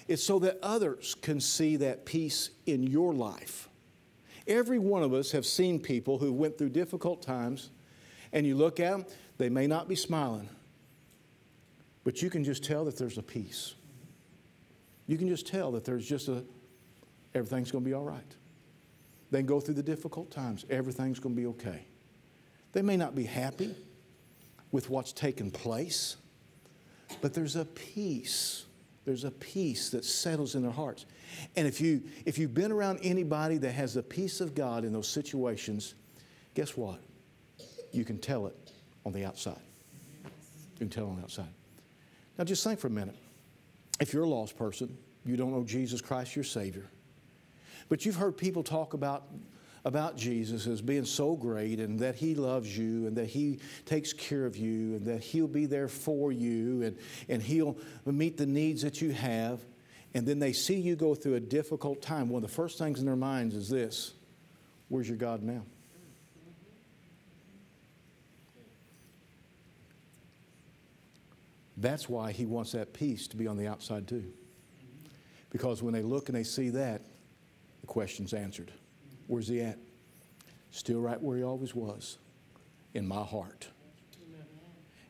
It's 0.08 0.22
so 0.22 0.38
that 0.38 0.60
others 0.62 1.16
can 1.24 1.40
see 1.40 1.76
that 1.78 2.06
peace 2.06 2.52
in 2.68 2.84
your 2.84 3.16
life. 3.16 3.68
Every 4.46 4.78
one 4.78 5.02
of 5.02 5.12
us 5.12 5.32
have 5.32 5.44
seen 5.44 5.80
people 5.80 6.20
who 6.20 6.32
went 6.32 6.60
through 6.60 6.70
difficult 6.70 7.24
times, 7.24 7.72
and 8.32 8.46
you 8.46 8.54
look 8.54 8.80
at 8.80 8.92
them, 8.92 9.06
they 9.40 9.50
may 9.50 9.66
not 9.66 9.88
be 9.88 9.96
smiling, 9.96 10.50
but 12.04 12.22
you 12.22 12.30
can 12.30 12.44
just 12.44 12.64
tell 12.64 12.86
that 12.86 12.96
there's 12.96 13.18
a 13.18 13.24
peace. 13.24 13.74
You 15.08 15.18
can 15.18 15.28
just 15.28 15.48
tell 15.48 15.72
that 15.72 15.84
there's 15.84 16.08
just 16.08 16.28
a, 16.28 16.44
everything's 17.34 17.72
going 17.72 17.84
to 17.84 17.90
be 17.90 17.96
all 17.96 18.06
right. 18.06 18.36
They 19.32 19.40
can 19.40 19.48
go 19.48 19.60
through 19.60 19.74
the 19.74 19.82
difficult 19.82 20.30
times, 20.30 20.64
everything's 20.70 21.18
going 21.18 21.34
to 21.34 21.42
be 21.42 21.48
okay. 21.48 21.88
They 22.78 22.84
may 22.84 22.96
not 22.96 23.16
be 23.16 23.24
happy 23.24 23.74
with 24.72 24.88
what's 24.88 25.12
taken 25.12 25.50
place, 25.50 26.16
but 27.22 27.34
there's 27.34 27.56
a 27.56 27.66
peace 27.66 28.68
There's 29.08 29.24
a 29.24 29.32
peace 29.32 29.90
that 29.92 30.04
settles 30.04 30.54
in 30.54 30.64
their 30.64 30.70
hearts. 30.72 31.06
And 31.56 31.66
if, 31.66 31.80
you, 31.80 32.04
if 32.26 32.38
you've 32.38 32.54
been 32.54 32.74
around 32.74 33.00
anybody 33.02 33.58
that 33.60 33.72
has 33.72 33.94
the 33.94 34.04
peace 34.04 34.42
of 34.42 34.54
God 34.54 34.84
in 34.84 34.92
those 34.92 35.08
situations, 35.08 35.96
guess 36.56 36.76
what? 36.76 37.00
You 37.94 38.04
can 38.04 38.18
tell 38.18 38.48
it 38.48 38.72
on 39.06 39.14
the 39.14 39.24
outside. 39.24 39.62
You 40.26 40.80
can 40.80 40.90
tell 40.90 41.08
on 41.08 41.16
the 41.16 41.22
outside. 41.22 41.48
Now, 42.38 42.44
just 42.44 42.66
think 42.66 42.82
for 42.82 42.88
a 42.88 42.92
minute. 42.92 43.16
If 44.02 44.12
you're 44.12 44.24
a 44.24 44.30
lost 44.30 44.58
person, 44.58 44.98
you 45.26 45.38
don't 45.38 45.54
know 45.54 45.64
Jesus 45.64 46.02
Christ, 46.02 46.36
your 46.36 46.44
Savior, 46.44 46.86
but 47.88 48.06
you've 48.06 48.18
heard 48.18 48.36
people 48.38 48.62
talk 48.62 48.94
about 48.94 49.24
about 49.88 50.18
Jesus 50.18 50.68
as 50.68 50.82
being 50.82 51.06
so 51.06 51.34
great 51.38 51.80
and 51.80 51.98
that 52.02 52.16
He 52.16 52.36
loves 52.36 52.78
you 52.78 53.08
and 53.08 53.16
that 53.16 53.28
He 53.28 53.60
takes 53.86 54.12
care 54.12 54.46
of 54.46 54.58
you 54.58 54.96
and 54.96 55.06
that 55.06 55.24
He'll 55.24 55.48
be 55.48 55.66
there 55.66 55.88
for 55.88 56.30
you 56.34 56.82
and, 56.84 56.98
and 57.30 57.42
He'll 57.42 57.78
meet 58.06 58.36
the 58.36 58.46
needs 58.46 58.82
that 58.82 59.02
you 59.02 59.14
have. 59.14 59.62
And 60.14 60.28
then 60.28 60.40
they 60.40 60.52
see 60.52 60.76
you 60.76 60.98
go 60.98 61.16
through 61.16 61.36
a 61.36 61.40
difficult 61.40 62.02
time. 62.02 62.28
One 62.28 62.44
of 62.44 62.50
the 62.50 62.54
first 62.54 62.78
things 62.78 63.00
in 63.00 63.06
their 63.06 63.16
minds 63.16 63.56
is 63.56 63.70
this 63.70 64.14
Where's 64.90 65.08
your 65.08 65.18
God 65.18 65.42
now? 65.42 65.64
That's 71.78 72.10
why 72.10 72.34
He 72.34 72.46
wants 72.46 72.74
that 72.74 72.92
peace 72.92 73.28
to 73.30 73.38
be 73.38 73.48
on 73.48 73.56
the 73.56 73.68
outside 73.68 74.06
too. 74.06 74.34
Because 75.50 75.82
when 75.82 75.94
they 75.94 76.02
look 76.02 76.28
and 76.28 76.38
they 76.38 76.44
see 76.44 76.72
that, 76.72 77.04
the 77.80 77.88
question's 77.88 78.34
answered. 78.34 78.74
Where's 79.28 79.48
he 79.48 79.62
at? 79.62 79.78
Still 80.72 81.00
right 81.00 81.22
where 81.22 81.38
he 81.38 81.44
always 81.44 81.76
was, 81.76 82.18
in 82.94 83.08
my 83.08 83.24
heart. 83.24 83.68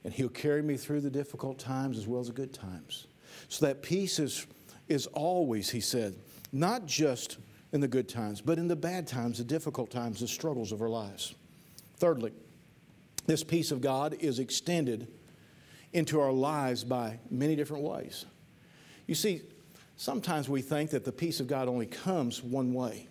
And 0.03 0.13
he'll 0.13 0.29
carry 0.29 0.61
me 0.61 0.77
through 0.77 1.01
the 1.01 1.09
difficult 1.09 1.59
times 1.59 1.97
as 1.97 2.07
well 2.07 2.21
as 2.21 2.27
the 2.27 2.33
good 2.33 2.53
times. 2.53 3.07
So 3.49 3.65
that 3.65 3.81
peace 3.81 4.19
is, 4.19 4.47
is 4.87 5.07
always, 5.07 5.69
he 5.69 5.81
said, 5.81 6.15
not 6.51 6.85
just 6.85 7.37
in 7.73 7.81
the 7.81 7.87
good 7.87 8.07
times, 8.07 8.39
but 8.39 8.57
in 8.57 8.67
the 8.67 8.75
bad 8.75 9.07
times, 9.07 9.37
the 9.37 9.43
difficult 9.43 9.91
times, 9.91 10.19
the 10.19 10.27
struggles 10.27 10.71
of 10.71 10.81
our 10.81 10.89
lives. 10.89 11.35
Thirdly, 11.97 12.31
this 13.25 13.43
peace 13.43 13.71
of 13.71 13.81
God 13.81 14.15
is 14.19 14.39
extended 14.39 15.07
into 15.91 16.19
our 16.19 16.31
lives 16.31 16.83
by 16.83 17.19
many 17.29 17.55
different 17.55 17.83
ways. 17.83 18.25
You 19.07 19.15
see, 19.15 19.41
sometimes 19.97 20.47
we 20.47 20.61
think 20.61 20.91
that 20.91 21.03
the 21.03 21.11
peace 21.11 21.39
of 21.39 21.47
God 21.47 21.67
only 21.67 21.85
comes 21.85 22.41
one 22.41 22.73
way. 22.73 23.07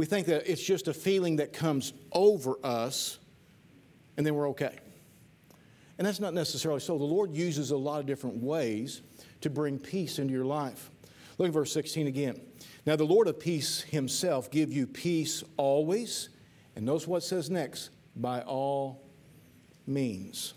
We 0.00 0.06
think 0.06 0.28
that 0.28 0.50
it's 0.50 0.62
just 0.62 0.88
a 0.88 0.94
feeling 0.94 1.36
that 1.36 1.52
comes 1.52 1.92
over 2.10 2.56
us 2.64 3.18
and 4.16 4.24
then 4.24 4.34
we're 4.34 4.48
okay. 4.48 4.78
And 5.98 6.06
that's 6.06 6.20
not 6.20 6.32
necessarily 6.32 6.80
so. 6.80 6.96
The 6.96 7.04
Lord 7.04 7.34
uses 7.34 7.70
a 7.70 7.76
lot 7.76 8.00
of 8.00 8.06
different 8.06 8.42
ways 8.42 9.02
to 9.42 9.50
bring 9.50 9.78
peace 9.78 10.18
into 10.18 10.32
your 10.32 10.46
life. 10.46 10.90
Look 11.36 11.48
at 11.48 11.52
verse 11.52 11.70
16 11.74 12.06
again. 12.06 12.40
Now, 12.86 12.96
the 12.96 13.04
Lord 13.04 13.28
of 13.28 13.38
peace 13.38 13.82
himself 13.82 14.50
give 14.50 14.72
you 14.72 14.86
peace 14.86 15.44
always. 15.58 16.30
And 16.76 16.86
notice 16.86 17.06
what 17.06 17.22
says 17.22 17.50
next 17.50 17.90
by 18.16 18.40
all 18.40 19.02
means. 19.86 20.54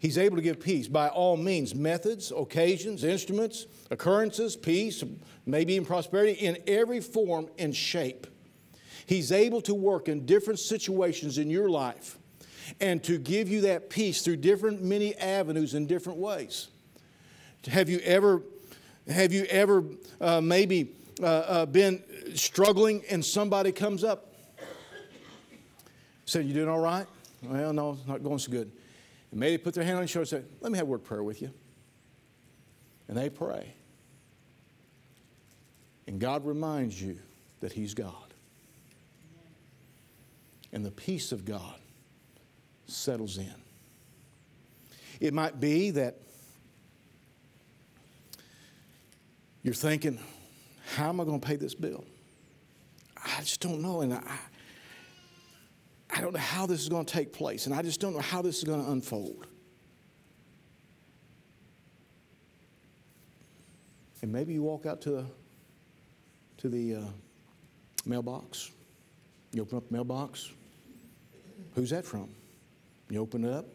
He's 0.00 0.18
able 0.18 0.34
to 0.34 0.42
give 0.42 0.58
peace 0.58 0.88
by 0.88 1.10
all 1.10 1.36
means 1.36 1.76
methods, 1.76 2.30
occasions, 2.30 3.04
instruments, 3.04 3.68
occurrences, 3.90 4.56
peace, 4.56 5.04
maybe 5.46 5.76
in 5.76 5.84
prosperity 5.84 6.32
in 6.32 6.58
every 6.66 7.00
form 7.00 7.48
and 7.58 7.74
shape. 7.74 8.26
He's 9.06 9.32
able 9.32 9.60
to 9.62 9.74
work 9.74 10.08
in 10.08 10.24
different 10.24 10.58
situations 10.58 11.38
in 11.38 11.50
your 11.50 11.68
life 11.68 12.18
and 12.80 13.02
to 13.04 13.18
give 13.18 13.48
you 13.48 13.62
that 13.62 13.90
peace 13.90 14.22
through 14.22 14.36
different 14.36 14.82
many 14.82 15.14
avenues 15.16 15.74
in 15.74 15.86
different 15.86 16.18
ways. 16.18 16.68
Have 17.66 17.88
you 17.88 17.98
ever, 18.00 18.42
have 19.08 19.32
you 19.32 19.44
ever 19.44 19.84
uh, 20.20 20.40
maybe 20.40 20.94
uh, 21.22 21.26
uh, 21.26 21.66
been 21.66 22.02
struggling 22.34 23.02
and 23.10 23.24
somebody 23.24 23.72
comes 23.72 24.04
up? 24.04 24.34
Said, 26.26 26.46
You 26.46 26.54
doing 26.54 26.68
all 26.68 26.80
right? 26.80 27.06
Well, 27.42 27.72
no, 27.72 27.92
it's 27.92 28.06
not 28.06 28.22
going 28.22 28.38
so 28.38 28.50
good. 28.50 28.72
And 29.30 29.40
maybe 29.40 29.58
put 29.58 29.74
their 29.74 29.84
hand 29.84 29.96
on 29.96 30.02
your 30.02 30.08
shoulder 30.08 30.36
and 30.36 30.44
say, 30.44 30.50
Let 30.60 30.72
me 30.72 30.78
have 30.78 30.86
a 30.86 30.90
word 30.90 31.04
prayer 31.04 31.22
with 31.22 31.42
you. 31.42 31.50
And 33.08 33.16
they 33.16 33.28
pray. 33.28 33.74
And 36.06 36.20
God 36.20 36.44
reminds 36.44 37.00
you 37.00 37.18
that 37.60 37.72
He's 37.72 37.94
God. 37.94 38.14
And 40.72 40.84
the 40.84 40.90
peace 40.90 41.32
of 41.32 41.44
God 41.44 41.74
settles 42.86 43.38
in. 43.38 43.54
It 45.20 45.32
might 45.32 45.60
be 45.60 45.90
that 45.92 46.16
you're 49.62 49.72
thinking, 49.72 50.18
How 50.96 51.08
am 51.08 51.20
I 51.20 51.24
going 51.24 51.40
to 51.40 51.46
pay 51.46 51.56
this 51.56 51.74
bill? 51.74 52.04
I 53.16 53.40
just 53.40 53.60
don't 53.60 53.80
know. 53.80 54.02
And 54.02 54.14
I, 54.14 54.38
I 56.10 56.20
don't 56.20 56.32
know 56.32 56.40
how 56.40 56.66
this 56.66 56.80
is 56.80 56.88
going 56.88 57.04
to 57.06 57.12
take 57.12 57.32
place, 57.32 57.66
and 57.66 57.74
I 57.74 57.82
just 57.82 58.00
don't 58.00 58.12
know 58.12 58.20
how 58.20 58.42
this 58.42 58.58
is 58.58 58.64
going 58.64 58.84
to 58.84 58.90
unfold. 58.90 59.46
And 64.22 64.32
maybe 64.32 64.54
you 64.54 64.62
walk 64.62 64.86
out 64.86 65.00
to 65.02 65.10
the, 65.10 65.26
to 66.64 66.70
the 66.70 66.94
uh, 66.94 67.00
mailbox. 68.06 68.70
You 69.52 69.60
open 69.60 69.76
up 69.76 69.86
the 69.86 69.92
mailbox. 69.92 70.50
Who's 71.74 71.90
that 71.90 72.06
from? 72.06 72.30
You 73.10 73.20
open 73.20 73.44
it 73.44 73.52
up. 73.52 73.66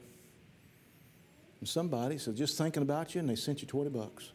And 1.60 1.70
somebody 1.70 2.18
said, 2.18 2.36
just 2.36 2.58
thinking 2.58 2.82
about 2.82 3.14
you, 3.14 3.20
and 3.20 3.30
they 3.30 3.36
sent 3.36 3.62
you 3.62 3.68
20 3.68 3.92
bucks. 3.92 4.32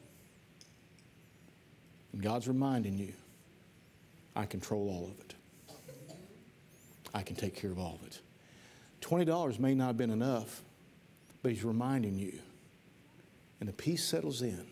And 2.12 2.22
God's 2.22 2.46
reminding 2.46 2.96
you, 2.96 3.12
I 4.36 4.46
control 4.46 4.88
all 4.88 5.10
of 5.10 5.18
it. 5.18 5.34
I 7.12 7.22
can 7.22 7.34
take 7.34 7.56
care 7.56 7.72
of 7.72 7.80
all 7.80 7.98
of 8.00 8.06
it. 8.06 8.20
$20 9.00 9.58
may 9.58 9.74
not 9.74 9.88
have 9.88 9.98
been 9.98 10.10
enough, 10.10 10.62
but 11.42 11.50
he's 11.50 11.64
reminding 11.64 12.20
you. 12.20 12.38
And 13.58 13.68
the 13.68 13.72
peace 13.72 14.04
settles 14.04 14.42
in. 14.42 14.64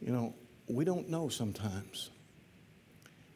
You 0.00 0.12
know, 0.12 0.34
we 0.68 0.84
don't 0.84 1.08
know 1.08 1.28
sometimes. 1.28 2.10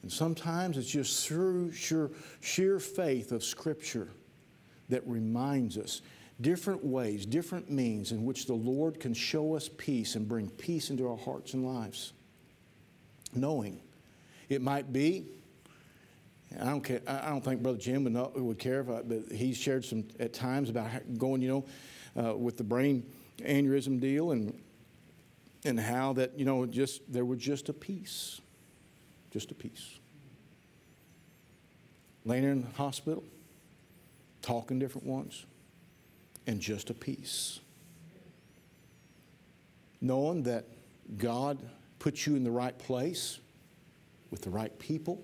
And 0.03 0.11
sometimes 0.11 0.77
it's 0.77 0.91
just 0.91 1.27
through 1.27 1.73
sheer, 1.73 2.11
sheer 2.41 2.79
faith 2.79 3.33
of 3.33 3.45
Scripture 3.45 4.09
that 4.89 5.07
reminds 5.07 5.79
us 5.79 6.03
different 6.41 6.85
ways, 6.85 7.25
different 7.25 7.71
means 7.71 8.11
in 8.11 8.25
which 8.25 8.47
the 8.47 8.55
Lord 8.55 8.99
can 8.99 9.15
show 9.15 9.55
us 9.55 9.69
peace 9.77 10.17
and 10.17 10.29
bring 10.29 10.51
peace 10.51 10.91
into 10.91 11.09
our 11.09 11.17
hearts 11.17 11.55
and 11.55 11.65
lives. 11.65 12.13
Knowing 13.35 13.81
it 14.49 14.61
might 14.61 14.93
be 14.93 15.25
I 16.61 16.65
don't 16.65 16.83
care. 16.83 17.01
I 17.07 17.29
don't 17.29 17.43
think 17.43 17.63
Brother 17.63 17.79
Jim 17.79 18.05
would, 18.05 18.13
not, 18.13 18.39
would 18.39 18.59
care, 18.59 18.81
if 18.81 18.89
I, 18.89 19.03
but 19.03 19.33
he's 19.33 19.57
shared 19.57 19.85
some 19.85 20.05
at 20.21 20.33
times 20.33 20.71
about 20.71 20.91
going, 21.19 21.41
you 21.41 21.49
know, 21.49 22.23
uh, 22.23 22.37
with 22.37 22.57
the 22.57 22.65
brain 22.65 23.05
aneurysm 23.41 24.01
deal 24.01 24.33
and 24.33 24.61
and 25.65 25.79
how 25.79 26.13
that 26.15 26.39
you 26.39 26.45
know 26.45 26.67
just 26.67 27.01
there 27.13 27.25
was 27.25 27.39
just 27.39 27.69
a 27.69 27.73
peace, 27.73 28.41
just 29.31 29.51
a 29.51 29.55
peace. 29.55 29.99
Laying 32.25 32.45
in 32.45 32.63
the 32.63 32.71
hospital, 32.71 33.25
talking 34.43 34.79
different 34.79 35.07
ones, 35.07 35.45
and 36.47 36.61
just 36.61 36.91
a 36.91 36.95
peace. 36.95 37.61
Knowing 40.01 40.43
that 40.45 40.67
God 41.19 41.59
put 41.99 42.27
you 42.27 42.35
in 42.35 42.45
the 42.45 42.51
right 42.51 42.77
place 42.77 43.39
with 44.31 44.43
the 44.43 44.51
right 44.51 44.77
people 44.79 45.23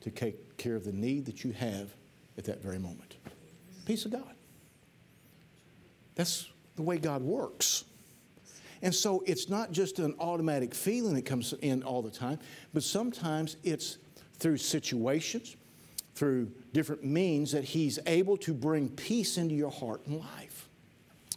to 0.00 0.10
take 0.10 0.56
care 0.56 0.74
of 0.74 0.84
the 0.84 0.92
need 0.92 1.26
that 1.26 1.44
you 1.44 1.52
have 1.52 1.90
at 2.38 2.44
that 2.44 2.62
very 2.62 2.78
moment. 2.78 3.16
Peace 3.84 4.04
of 4.04 4.12
God. 4.12 4.34
That's 6.14 6.48
the 6.76 6.82
way 6.82 6.98
God 6.98 7.22
works. 7.22 7.84
And 8.82 8.94
so 8.94 9.22
it's 9.26 9.48
not 9.48 9.72
just 9.72 9.98
an 9.98 10.14
automatic 10.18 10.74
feeling 10.74 11.14
that 11.14 11.26
comes 11.26 11.52
in 11.60 11.82
all 11.82 12.02
the 12.02 12.10
time, 12.10 12.38
but 12.72 12.82
sometimes 12.82 13.56
it's 13.62 13.98
through 14.38 14.56
situations, 14.56 15.56
through 16.14 16.50
different 16.72 17.04
means 17.04 17.52
that 17.52 17.64
He's 17.64 17.98
able 18.06 18.36
to 18.38 18.54
bring 18.54 18.88
peace 18.88 19.36
into 19.36 19.54
your 19.54 19.70
heart 19.70 20.06
and 20.06 20.18
life. 20.18 20.49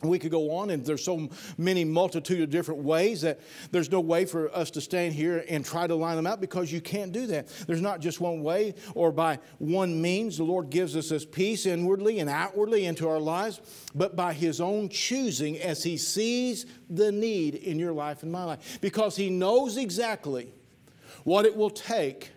We 0.04 0.20
could 0.20 0.32
go 0.32 0.52
on, 0.52 0.70
and 0.70 0.86
there's 0.86 1.04
so 1.04 1.30
many 1.58 1.86
multitude 1.86 2.42
of 2.42 2.50
different 2.50 2.82
ways 2.82 3.22
that 3.22 3.40
there's 3.72 3.90
no 3.90 4.02
way 4.02 4.26
for 4.26 4.54
us 4.56 4.72
to 4.72 4.82
stand 4.82 5.14
here 5.14 5.46
and 5.48 5.64
try 5.64 5.88
to 5.88 5.96
line 5.96 6.18
them 6.18 6.28
out 6.28 6.42
because 6.42 6.72
you 6.72 6.82
can't 6.82 7.12
do 7.12 7.28
that. 7.28 7.48
There's 7.68 7.82
not 7.82 8.02
just 8.02 8.20
one 8.20 8.44
way 8.44 8.76
or 8.96 9.12
by 9.12 9.40
one 9.60 10.02
means. 10.02 10.38
The 10.38 10.44
Lord 10.44 10.70
gives 10.70 10.96
us 10.96 11.10
this 11.10 11.26
peace 11.26 11.66
inwardly 11.66 12.20
and 12.20 12.30
outwardly 12.30 12.86
into 12.86 13.08
our 13.08 13.20
lives, 13.20 13.62
but 13.96 14.16
by 14.16 14.34
His 14.34 14.60
own 14.60 14.90
choosing 14.90 15.58
as 15.60 15.84
He 15.84 15.98
sees 15.98 16.66
the 16.90 17.12
need 17.12 17.56
in 17.56 17.80
your 17.80 17.94
life 17.94 18.24
and 18.24 18.32
my 18.32 18.44
life. 18.44 18.80
Because 18.82 19.16
He 19.16 19.30
knows 19.30 19.78
exactly 19.78 20.54
what 21.24 21.46
it 21.46 21.56
will 21.56 21.70
take 21.70 22.32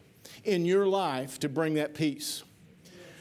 in 0.45 0.65
your 0.65 0.87
life 0.87 1.41
to 1.41 1.49
bring 1.49 1.75
that 1.75 1.95
peace. 1.95 2.45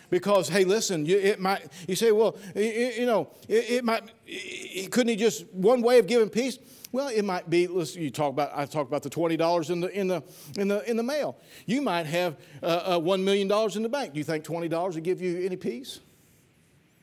Because, 0.10 0.50
hey, 0.50 0.63
listen, 0.63 1.06
you, 1.06 1.18
it 1.18 1.39
might, 1.39 1.68
you 1.88 1.96
say, 1.96 2.12
well, 2.12 2.38
you, 2.56 3.06
know, 3.06 3.30
it, 3.48 3.70
it 3.70 3.84
might, 3.84 4.04
it, 4.26 4.91
couldn't 4.91 5.10
he 5.10 5.15
just, 5.15 5.46
one 5.54 5.82
way 5.82 6.00
of 6.00 6.08
giving 6.08 6.30
peace? 6.30 6.60
Well, 6.91 7.10
it 7.10 7.24
might 7.24 7.50
be. 7.50 7.68
Listen, 7.68 8.02
you 8.04 8.10
talk 8.10 8.30
about. 8.30 8.52
I 8.56 8.65
talked 8.65 8.89
about 8.89 9.04
the 9.04 9.10
twenty 9.10 9.36
dollars 9.36 9.70
in 9.70 9.82
the 9.82 9.89
in 9.89 10.08
the 10.08 10.24
in 10.58 10.70
the 10.70 10.89
in 10.89 10.96
the 10.96 11.04
mail. 11.04 11.38
You 11.65 11.82
might 11.82 12.06
have 12.06 12.38
uh, 12.63 12.96
uh, 12.96 13.00
one 13.00 13.26
million 13.26 13.50
dollars 13.50 13.76
in 13.76 13.84
the 13.84 13.89
bank. 13.89 14.13
Do 14.13 14.18
you 14.18 14.24
think 14.24 14.46
twenty 14.46 14.70
dollars 14.70 14.96
would 14.96 15.04
give 15.04 15.22
you 15.22 15.46
any 15.46 15.58
peace? 15.58 16.00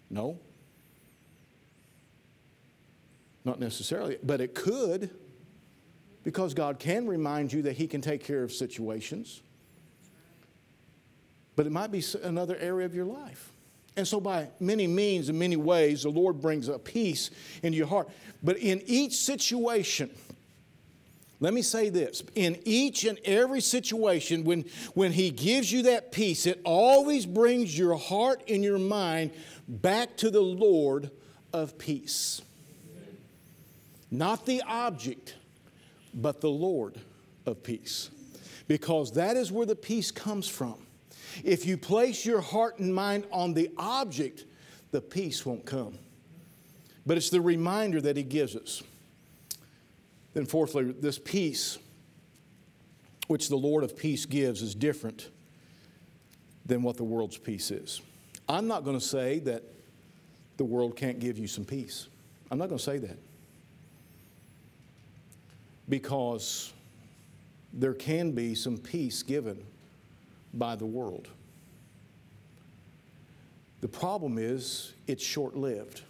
No. 0.08 0.38
Not 3.44 3.60
necessarily, 3.60 4.16
but 4.22 4.40
it 4.40 4.54
could, 4.54 5.10
because 6.24 6.54
God 6.54 6.78
can 6.78 7.06
remind 7.06 7.52
you 7.52 7.60
that 7.62 7.74
He 7.74 7.86
can 7.86 8.00
take 8.00 8.24
care 8.24 8.42
of 8.42 8.50
situations. 8.50 9.42
But 11.56 11.66
it 11.66 11.72
might 11.72 11.90
be 11.90 12.02
another 12.22 12.56
area 12.56 12.86
of 12.86 12.94
your 12.94 13.04
life. 13.04 13.52
And 13.96 14.08
so, 14.08 14.20
by 14.20 14.48
many 14.58 14.86
means 14.86 15.28
and 15.28 15.38
many 15.38 15.56
ways, 15.56 16.04
the 16.04 16.08
Lord 16.08 16.40
brings 16.40 16.68
a 16.68 16.78
peace 16.78 17.30
into 17.62 17.76
your 17.76 17.86
heart. 17.86 18.08
But 18.42 18.56
in 18.56 18.82
each 18.86 19.16
situation, 19.16 20.10
let 21.40 21.52
me 21.52 21.60
say 21.60 21.90
this 21.90 22.22
in 22.34 22.58
each 22.64 23.04
and 23.04 23.18
every 23.24 23.60
situation, 23.60 24.44
when, 24.44 24.64
when 24.94 25.12
He 25.12 25.30
gives 25.30 25.70
you 25.70 25.82
that 25.82 26.10
peace, 26.10 26.46
it 26.46 26.60
always 26.64 27.26
brings 27.26 27.76
your 27.76 27.96
heart 27.96 28.42
and 28.48 28.64
your 28.64 28.78
mind 28.78 29.32
back 29.68 30.16
to 30.18 30.30
the 30.30 30.40
Lord 30.40 31.10
of 31.52 31.76
peace. 31.76 32.40
Not 34.10 34.46
the 34.46 34.62
object, 34.66 35.34
but 36.14 36.40
the 36.40 36.50
Lord 36.50 36.98
of 37.44 37.62
peace. 37.62 38.10
Because 38.68 39.12
that 39.12 39.36
is 39.36 39.50
where 39.50 39.66
the 39.66 39.76
peace 39.76 40.10
comes 40.10 40.48
from. 40.48 40.86
If 41.44 41.66
you 41.66 41.76
place 41.76 42.24
your 42.24 42.40
heart 42.40 42.78
and 42.78 42.94
mind 42.94 43.26
on 43.30 43.54
the 43.54 43.70
object, 43.76 44.44
the 44.90 45.00
peace 45.00 45.44
won't 45.46 45.64
come. 45.64 45.98
But 47.06 47.16
it's 47.16 47.30
the 47.30 47.40
reminder 47.40 48.00
that 48.00 48.16
He 48.16 48.22
gives 48.22 48.54
us. 48.54 48.82
Then, 50.34 50.46
fourthly, 50.46 50.92
this 50.92 51.18
peace, 51.18 51.78
which 53.26 53.48
the 53.48 53.56
Lord 53.56 53.84
of 53.84 53.96
peace 53.96 54.24
gives, 54.24 54.62
is 54.62 54.74
different 54.74 55.28
than 56.64 56.82
what 56.82 56.96
the 56.96 57.04
world's 57.04 57.38
peace 57.38 57.70
is. 57.70 58.00
I'm 58.48 58.68
not 58.68 58.84
going 58.84 58.98
to 58.98 59.04
say 59.04 59.40
that 59.40 59.62
the 60.56 60.64
world 60.64 60.96
can't 60.96 61.18
give 61.18 61.38
you 61.38 61.46
some 61.46 61.64
peace. 61.64 62.08
I'm 62.50 62.58
not 62.58 62.68
going 62.68 62.78
to 62.78 62.84
say 62.84 62.98
that. 62.98 63.18
Because 65.88 66.72
there 67.72 67.94
can 67.94 68.32
be 68.32 68.54
some 68.54 68.78
peace 68.78 69.22
given 69.22 69.64
by 70.54 70.76
the 70.76 70.86
world. 70.86 71.28
The 73.80 73.88
problem 73.88 74.38
is 74.38 74.92
it's 75.06 75.24
short 75.24 75.56
lived 75.56 76.02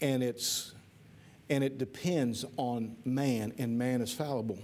and, 0.00 0.22
it's, 0.22 0.72
and 1.50 1.62
it 1.62 1.78
depends 1.78 2.44
on 2.56 2.96
man, 3.04 3.52
and 3.58 3.78
man 3.78 4.00
is 4.00 4.12
fallible. 4.12 4.58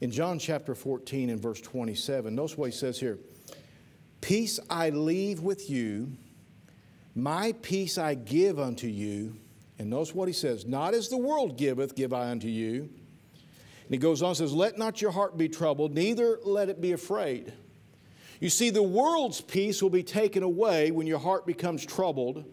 In 0.00 0.10
John 0.10 0.38
chapter 0.38 0.74
14 0.74 1.30
and 1.30 1.40
verse 1.40 1.60
27, 1.60 2.34
notice 2.34 2.58
what 2.58 2.66
he 2.66 2.72
says 2.72 2.98
here 2.98 3.18
Peace 4.20 4.58
I 4.68 4.90
leave 4.90 5.40
with 5.40 5.70
you, 5.70 6.12
my 7.14 7.52
peace 7.62 7.98
I 7.98 8.14
give 8.14 8.58
unto 8.58 8.86
you. 8.86 9.36
And 9.78 9.90
notice 9.90 10.14
what 10.14 10.28
he 10.28 10.34
says 10.34 10.66
Not 10.66 10.94
as 10.94 11.08
the 11.08 11.16
world 11.16 11.58
giveth, 11.58 11.94
give 11.94 12.12
I 12.12 12.30
unto 12.30 12.48
you. 12.48 12.90
And 13.84 13.90
he 13.90 13.98
goes 13.98 14.22
on 14.22 14.28
and 14.28 14.36
says, 14.36 14.52
Let 14.52 14.78
not 14.78 15.02
your 15.02 15.10
heart 15.10 15.36
be 15.36 15.48
troubled, 15.48 15.94
neither 15.94 16.38
let 16.44 16.68
it 16.68 16.80
be 16.80 16.92
afraid. 16.92 17.52
You 18.40 18.50
see, 18.50 18.70
the 18.70 18.82
world's 18.82 19.40
peace 19.40 19.82
will 19.82 19.90
be 19.90 20.02
taken 20.02 20.42
away 20.42 20.90
when 20.90 21.06
your 21.06 21.18
heart 21.18 21.46
becomes 21.46 21.84
troubled 21.84 22.44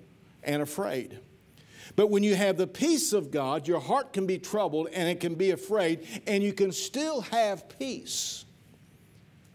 and 0.44 0.62
afraid. 0.62 1.20
But 1.96 2.08
when 2.08 2.24
you 2.24 2.36
have 2.36 2.58
the 2.58 2.68
peace 2.68 3.14
of 3.14 3.32
God, 3.32 3.68
your 3.68 3.80
heart 3.80 4.14
can 4.14 4.26
be 4.26 4.38
troubled 4.38 4.90
and 4.94 5.10
it 5.10 5.20
can 5.20 5.36
be 5.36 5.52
afraid, 5.52 6.08
and 6.28 6.44
you 6.44 6.54
can 6.54 6.72
still 6.72 7.22
have 7.22 7.68
peace. 7.80 8.46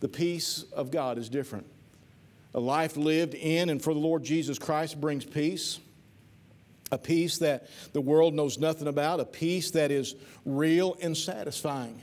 The 0.01 0.09
peace 0.09 0.65
of 0.73 0.91
God 0.91 1.17
is 1.17 1.29
different. 1.29 1.67
A 2.55 2.61
life 2.61 2.97
lived 2.97 3.35
in 3.35 3.69
and 3.69 3.83
for 3.83 3.95
the 3.95 4.01
Lord 4.01 4.23
Jesus 4.23 4.59
Christ 4.59 5.01
brings 5.01 5.25
peace 5.25 5.79
a 6.93 6.99
peace 6.99 7.39
that 7.39 7.69
the 7.93 8.01
world 8.01 8.35
knows 8.35 8.59
nothing 8.59 8.89
about, 8.89 9.21
a 9.21 9.25
peace 9.25 9.71
that 9.73 9.91
is 9.91 10.15
real 10.45 10.97
and 11.01 11.17
satisfying. 11.17 12.01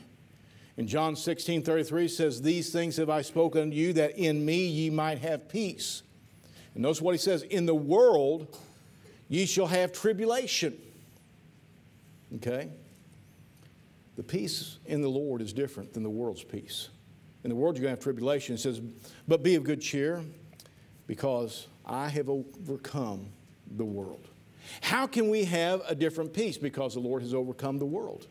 In 0.76 0.88
John 0.88 1.16
16 1.16 1.64
33 1.64 2.08
says, 2.08 2.42
These 2.42 2.72
things 2.72 2.98
have 2.98 3.10
I 3.10 3.22
spoken 3.22 3.62
unto 3.62 3.76
you, 3.76 3.94
that 3.94 4.18
in 4.18 4.44
me 4.44 4.66
ye 4.68 4.90
might 4.90 5.20
have 5.20 5.48
peace. 5.48 6.02
And 6.74 6.84
notice 6.84 7.02
what 7.02 7.14
he 7.14 7.20
says, 7.20 7.44
In 7.44 7.66
the 7.66 7.76
world 7.76 8.58
ye 9.30 9.46
shall 9.46 9.68
have 9.68 9.94
tribulation. 9.94 10.78
Okay? 12.36 12.70
The 14.16 14.24
peace 14.24 14.78
in 14.86 15.02
the 15.02 15.10
Lord 15.10 15.42
is 15.42 15.54
different 15.54 15.94
than 15.94 16.04
the 16.04 16.10
world's 16.10 16.44
peace. 16.44 16.90
In 17.44 17.50
the 17.50 17.56
world, 17.56 17.76
you're 17.76 17.84
going 17.84 17.96
to 17.96 17.98
have 17.98 18.04
tribulation. 18.04 18.56
It 18.56 18.60
says, 18.60 18.82
But 19.28 19.44
be 19.44 19.56
of 19.56 19.64
good 19.64 19.82
cheer, 19.82 20.24
because 21.08 21.68
I 21.86 22.10
have 22.10 22.30
overcome 22.30 23.28
the 23.76 23.86
world. 23.86 24.30
How 24.82 25.08
can 25.08 25.30
we 25.30 25.46
have 25.46 25.82
a 25.88 25.96
different 25.96 26.34
peace? 26.34 26.58
Because 26.58 26.94
the 26.94 27.00
Lord 27.00 27.22
has 27.22 27.34
overcome 27.34 27.80
the 27.80 27.86
world. 27.86 28.28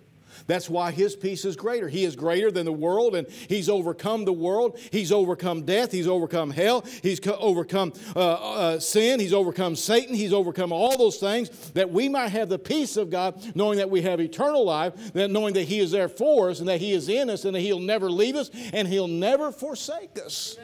That's 0.46 0.68
why 0.68 0.90
his 0.90 1.14
peace 1.14 1.44
is 1.44 1.56
greater. 1.56 1.88
He 1.88 2.04
is 2.04 2.16
greater 2.16 2.50
than 2.50 2.64
the 2.64 2.72
world, 2.72 3.14
and 3.14 3.28
he's 3.28 3.68
overcome 3.68 4.24
the 4.24 4.32
world. 4.32 4.78
He's 4.90 5.12
overcome 5.12 5.62
death. 5.62 5.92
He's 5.92 6.08
overcome 6.08 6.50
hell. 6.50 6.84
He's 7.02 7.20
co- 7.20 7.36
overcome 7.38 7.92
uh, 8.16 8.18
uh, 8.18 8.80
sin. 8.80 9.20
He's 9.20 9.32
overcome 9.32 9.76
Satan. 9.76 10.14
He's 10.14 10.32
overcome 10.32 10.72
all 10.72 10.96
those 10.96 11.18
things 11.18 11.50
that 11.72 11.90
we 11.90 12.08
might 12.08 12.28
have 12.28 12.48
the 12.48 12.58
peace 12.58 12.96
of 12.96 13.10
God, 13.10 13.54
knowing 13.54 13.78
that 13.78 13.90
we 13.90 14.02
have 14.02 14.20
eternal 14.20 14.64
life, 14.64 15.12
that 15.12 15.30
knowing 15.30 15.54
that 15.54 15.64
he 15.64 15.80
is 15.80 15.90
there 15.90 16.08
for 16.08 16.50
us, 16.50 16.60
and 16.60 16.68
that 16.68 16.80
he 16.80 16.92
is 16.92 17.08
in 17.08 17.30
us, 17.30 17.44
and 17.44 17.54
that 17.54 17.60
he'll 17.60 17.78
never 17.78 18.10
leave 18.10 18.36
us, 18.36 18.50
and 18.72 18.88
he'll 18.88 19.08
never 19.08 19.52
forsake 19.52 20.18
us. 20.24 20.56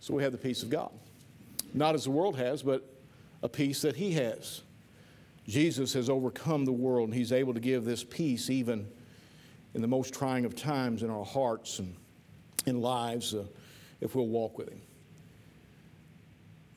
So 0.00 0.14
we 0.14 0.22
have 0.22 0.32
the 0.32 0.38
peace 0.38 0.62
of 0.62 0.70
God. 0.70 0.90
Not 1.74 1.94
as 1.94 2.04
the 2.04 2.10
world 2.10 2.36
has, 2.36 2.62
but 2.62 2.99
a 3.42 3.48
peace 3.48 3.82
that 3.82 3.96
he 3.96 4.12
has. 4.12 4.62
Jesus 5.46 5.92
has 5.94 6.08
overcome 6.08 6.64
the 6.64 6.72
world, 6.72 7.08
and 7.08 7.14
he's 7.14 7.32
able 7.32 7.54
to 7.54 7.60
give 7.60 7.84
this 7.84 8.04
peace 8.04 8.50
even 8.50 8.86
in 9.74 9.80
the 9.80 9.88
most 9.88 10.12
trying 10.12 10.44
of 10.44 10.54
times 10.54 11.02
in 11.02 11.10
our 11.10 11.24
hearts 11.24 11.78
and 11.78 11.96
in 12.66 12.80
lives 12.80 13.34
uh, 13.34 13.44
if 14.00 14.14
we'll 14.14 14.28
walk 14.28 14.58
with 14.58 14.68
him. 14.68 14.80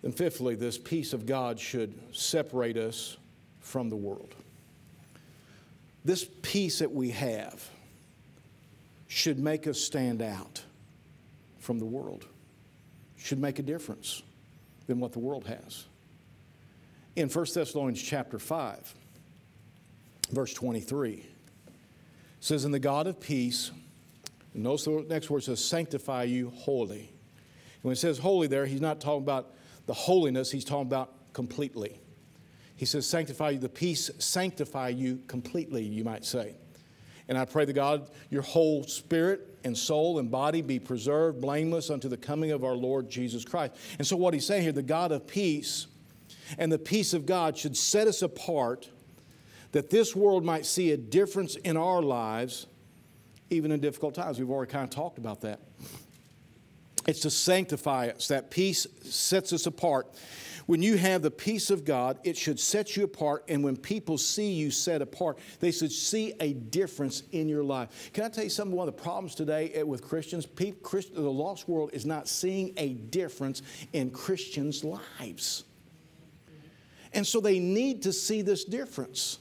And 0.03 0.15
fifthly, 0.15 0.55
this 0.55 0.77
peace 0.77 1.13
of 1.13 1.25
God 1.25 1.59
should 1.59 1.93
separate 2.15 2.77
us 2.77 3.17
from 3.59 3.89
the 3.89 3.95
world. 3.95 4.35
This 6.03 6.27
peace 6.41 6.79
that 6.79 6.91
we 6.91 7.11
have 7.11 7.69
should 9.07 9.39
make 9.39 9.67
us 9.67 9.79
stand 9.79 10.21
out 10.21 10.61
from 11.59 11.79
the 11.79 11.85
world, 11.85 12.25
should 13.15 13.39
make 13.39 13.59
a 13.59 13.63
difference 13.63 14.21
than 14.87 14.99
what 14.99 15.13
the 15.13 15.19
world 15.19 15.45
has 15.45 15.85
in 17.15 17.29
1 17.29 17.45
Thessalonians 17.53 18.01
chapter 18.01 18.39
5, 18.39 18.93
verse 20.31 20.53
23. 20.53 21.25
says, 22.39 22.65
"In 22.65 22.71
the 22.71 22.79
God 22.79 23.07
of 23.07 23.19
peace, 23.19 23.71
notice 24.53 24.85
the 24.85 25.05
next 25.07 25.29
word 25.29 25.43
says, 25.43 25.63
sanctify 25.63 26.23
you. 26.23 26.51
And 26.67 27.07
when 27.83 27.93
it 27.93 27.97
says 27.97 28.17
wholly 28.17 28.47
there, 28.47 28.65
he's 28.65 28.81
not 28.81 28.99
talking 28.99 29.23
about 29.23 29.53
the 29.85 29.93
holiness, 29.93 30.51
he's 30.51 30.65
talking 30.65 30.87
about 30.87 31.33
completely. 31.33 31.99
He 32.75 32.85
says, 32.85 33.07
sanctify 33.07 33.51
you, 33.51 33.59
the 33.59 33.69
peace 33.69 34.11
sanctify 34.19 34.89
you 34.89 35.21
completely, 35.27 35.83
you 35.83 36.03
might 36.03 36.25
say. 36.25 36.55
And 37.29 37.37
I 37.37 37.45
pray 37.45 37.65
to 37.65 37.71
God, 37.71 38.09
your 38.29 38.41
whole 38.41 38.83
spirit 38.83 39.57
and 39.63 39.77
soul 39.77 40.19
and 40.19 40.29
body 40.29 40.61
be 40.61 40.79
preserved 40.79 41.39
blameless 41.39 41.89
unto 41.89 42.09
the 42.09 42.17
coming 42.17 42.51
of 42.51 42.65
our 42.65 42.75
Lord 42.75 43.09
Jesus 43.09 43.45
Christ. 43.45 43.73
And 43.97 44.05
so, 44.05 44.17
what 44.17 44.33
he's 44.33 44.45
saying 44.45 44.63
here, 44.63 44.73
the 44.73 44.83
God 44.83 45.13
of 45.13 45.25
peace 45.25 45.87
and 46.57 46.71
the 46.71 46.79
peace 46.79 47.13
of 47.13 47.25
God 47.25 47.57
should 47.57 47.77
set 47.77 48.07
us 48.07 48.21
apart 48.21 48.89
that 49.73 49.89
this 49.89 50.15
world 50.15 50.45
might 50.45 50.65
see 50.65 50.91
a 50.91 50.97
difference 50.97 51.55
in 51.55 51.77
our 51.77 52.01
lives, 52.01 52.67
even 53.49 53.71
in 53.71 53.79
difficult 53.79 54.13
times. 54.15 54.39
We've 54.39 54.49
already 54.49 54.71
kind 54.71 54.83
of 54.83 54.91
talked 54.91 55.17
about 55.17 55.41
that. 55.41 55.59
It's 57.07 57.21
to 57.21 57.29
sanctify 57.29 58.09
us. 58.09 58.29
That 58.29 58.49
peace 58.49 58.87
sets 59.03 59.51
us 59.51 59.65
apart. 59.65 60.07
When 60.65 60.81
you 60.81 60.95
have 60.97 61.21
the 61.21 61.31
peace 61.31 61.69
of 61.69 61.83
God, 61.83 62.19
it 62.23 62.37
should 62.37 62.59
set 62.59 62.95
you 62.95 63.03
apart. 63.03 63.43
And 63.49 63.63
when 63.63 63.75
people 63.75 64.17
see 64.17 64.53
you 64.53 64.71
set 64.71 65.01
apart, 65.01 65.39
they 65.59 65.71
should 65.71 65.91
see 65.91 66.33
a 66.39 66.53
difference 66.53 67.23
in 67.33 67.49
your 67.49 67.63
life. 67.63 68.11
Can 68.13 68.23
I 68.23 68.29
tell 68.29 68.45
you 68.45 68.49
something? 68.49 68.75
One 68.75 68.87
of 68.87 68.95
the 68.95 69.01
problems 69.01 69.35
today 69.35 69.71
eh, 69.73 69.81
with 69.81 70.01
Christians, 70.01 70.45
the 70.45 71.19
lost 71.19 71.67
world 71.67 71.89
is 71.91 72.05
not 72.05 72.29
seeing 72.29 72.73
a 72.77 72.93
difference 72.93 73.61
in 73.91 74.09
Christians' 74.11 74.85
lives. 74.85 75.65
And 77.13 77.25
so 77.25 77.39
they 77.39 77.59
need 77.59 78.03
to 78.03 78.13
see 78.13 78.41
this 78.41 78.63
difference. 78.63 79.39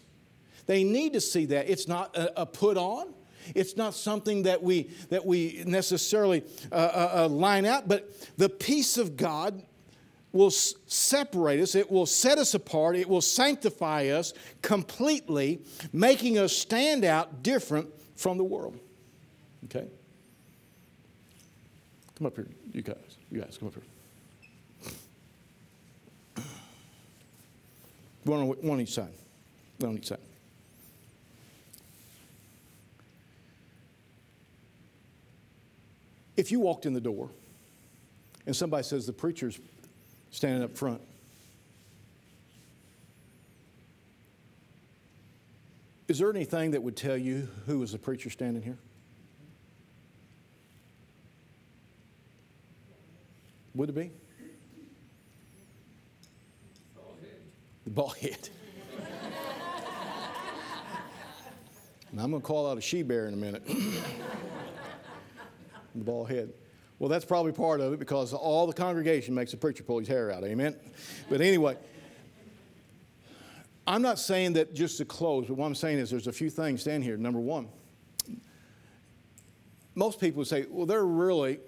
They 0.66 0.84
need 0.84 1.14
to 1.14 1.20
see 1.20 1.46
that. 1.46 1.68
It's 1.68 1.88
not 1.88 2.16
a, 2.16 2.42
a 2.42 2.46
put 2.46 2.76
on, 2.76 3.14
It's 3.54 3.76
not 3.76 3.94
something 3.94 4.44
that 4.44 4.62
we, 4.62 4.90
that 5.10 5.24
we 5.24 5.62
necessarily 5.66 6.44
uh, 6.70 6.74
uh, 6.74 7.10
uh 7.24 7.28
line 7.28 7.64
out, 7.64 7.88
but 7.88 8.10
the 8.36 8.48
peace 8.48 8.96
of 8.98 9.16
God 9.16 9.62
will 10.32 10.48
s- 10.48 10.74
separate 10.86 11.60
us, 11.60 11.74
it 11.74 11.90
will 11.90 12.06
set 12.06 12.38
us 12.38 12.54
apart, 12.54 12.96
it 12.96 13.08
will 13.08 13.20
sanctify 13.20 14.06
us 14.06 14.32
completely, 14.62 15.60
making 15.92 16.38
us 16.38 16.56
stand 16.56 17.04
out 17.04 17.42
different 17.42 17.88
from 18.16 18.38
the 18.38 18.44
world. 18.44 18.78
Okay? 19.64 19.88
Come 22.16 22.26
up 22.26 22.36
here, 22.36 22.48
you 22.72 22.82
guys. 22.82 22.96
You 23.30 23.40
guys, 23.40 23.56
come 23.58 23.68
up 23.68 23.74
here. 23.74 23.82
One 28.24 28.40
on, 28.40 28.46
one 28.48 28.70
on 28.70 28.80
each 28.80 28.94
side. 28.94 29.12
One 29.78 29.90
on 29.90 29.98
each 29.98 30.08
side. 30.08 30.18
If 36.36 36.50
you 36.50 36.60
walked 36.60 36.86
in 36.86 36.92
the 36.92 37.00
door 37.00 37.30
and 38.46 38.56
somebody 38.56 38.84
says 38.84 39.06
the 39.06 39.12
preacher's 39.12 39.60
standing 40.30 40.62
up 40.62 40.76
front, 40.76 41.00
is 46.08 46.18
there 46.18 46.30
anything 46.30 46.72
that 46.72 46.82
would 46.82 46.96
tell 46.96 47.16
you 47.16 47.48
who 47.66 47.78
was 47.78 47.92
the 47.92 47.98
preacher 47.98 48.30
standing 48.30 48.62
here? 48.62 48.78
Would 53.74 53.90
it 53.90 53.94
be? 53.94 54.10
Bald 57.92 58.16
head. 58.16 58.48
I'm 62.18 62.30
going 62.30 62.42
to 62.42 62.46
call 62.46 62.70
out 62.70 62.76
a 62.76 62.80
she 62.80 63.02
bear 63.02 63.26
in 63.26 63.34
a 63.34 63.38
minute. 63.38 63.66
the 65.94 66.04
bald 66.04 66.30
head. 66.30 66.52
Well, 66.98 67.08
that's 67.08 67.24
probably 67.24 67.52
part 67.52 67.80
of 67.80 67.92
it 67.92 67.98
because 67.98 68.32
all 68.32 68.66
the 68.66 68.72
congregation 68.72 69.34
makes 69.34 69.50
the 69.50 69.56
preacher 69.56 69.82
pull 69.82 69.98
his 69.98 70.08
hair 70.08 70.30
out. 70.30 70.44
Amen. 70.44 70.76
But 71.30 71.40
anyway, 71.40 71.76
I'm 73.86 74.02
not 74.02 74.18
saying 74.18 74.52
that 74.54 74.74
just 74.74 74.98
to 74.98 75.04
close, 75.04 75.46
but 75.46 75.54
what 75.54 75.66
I'm 75.66 75.74
saying 75.74 75.98
is 75.98 76.10
there's 76.10 76.26
a 76.26 76.32
few 76.32 76.50
things 76.50 76.82
stand 76.82 77.02
here. 77.02 77.16
Number 77.16 77.40
one, 77.40 77.68
most 79.94 80.20
people 80.20 80.44
say, 80.44 80.66
well, 80.68 80.86
they're 80.86 81.04
really, 81.04 81.58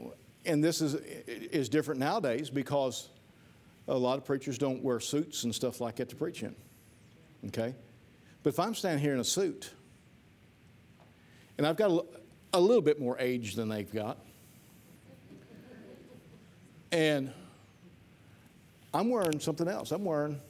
and 0.45 0.63
this 0.63 0.81
is, 0.81 0.95
is 0.95 1.69
different 1.69 2.01
nowadays 2.01 2.51
because 2.51 3.09
a 3.89 3.97
lot 3.97 4.19
of 4.19 4.25
preachers 4.25 4.59
don't 4.59 4.83
wear 4.83 5.01
suits 5.01 5.45
and 5.45 5.55
stuff 5.55 5.81
like 5.81 5.97
that 5.97 6.09
to 6.09 6.17
preach 6.17 6.43
in. 6.43 6.55
Okay? 7.49 7.75
But 8.43 8.51
if 8.51 8.61
I'm 8.61 8.75
standing 8.75 9.03
here 9.03 9.15
in 9.15 9.21
a 9.21 9.25
suit, 9.25 9.71
and 11.59 11.67
I've 11.67 11.77
got 11.77 11.91
a, 11.91 12.05
a 12.55 12.61
little 12.61 12.83
bit 12.83 13.01
more 13.01 13.19
age 13.19 13.55
than 13.55 13.69
they've 13.69 13.93
got, 13.93 14.19
and 16.93 17.33
I'm 18.93 19.11
wearing 19.11 19.41
something 19.41 19.67
else. 19.67 19.91
I'm 19.91 20.05
wearing 20.05 20.41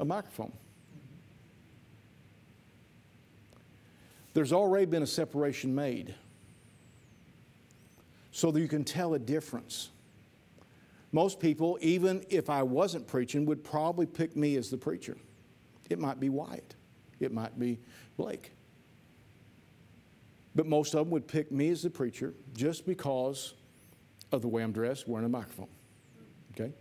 a 0.00 0.04
microphone. 0.04 0.52
There's 4.34 4.52
already 4.52 4.86
been 4.86 5.02
a 5.02 5.06
separation 5.06 5.74
made 5.74 6.14
so 8.32 8.50
that 8.50 8.60
you 8.60 8.68
can 8.68 8.84
tell 8.84 9.14
a 9.14 9.18
difference. 9.18 9.90
Most 11.12 11.40
people, 11.40 11.78
even 11.80 12.24
if 12.28 12.50
I 12.50 12.62
wasn't 12.62 13.06
preaching, 13.06 13.46
would 13.46 13.64
probably 13.64 14.06
pick 14.06 14.36
me 14.36 14.56
as 14.56 14.70
the 14.70 14.76
preacher. 14.76 15.16
It 15.88 15.98
might 15.98 16.20
be 16.20 16.28
Wyatt, 16.28 16.74
it 17.18 17.32
might 17.32 17.58
be 17.58 17.78
Blake. 18.16 18.52
But 20.54 20.66
most 20.66 20.94
of 20.94 21.06
them 21.06 21.10
would 21.10 21.26
pick 21.28 21.52
me 21.52 21.70
as 21.70 21.82
the 21.82 21.90
preacher 21.90 22.34
just 22.54 22.84
because 22.84 23.54
of 24.32 24.42
the 24.42 24.48
way 24.48 24.62
I'm 24.62 24.72
dressed, 24.72 25.06
wearing 25.08 25.24
a 25.24 25.28
microphone. 25.28 25.68
Okay? 26.52 26.72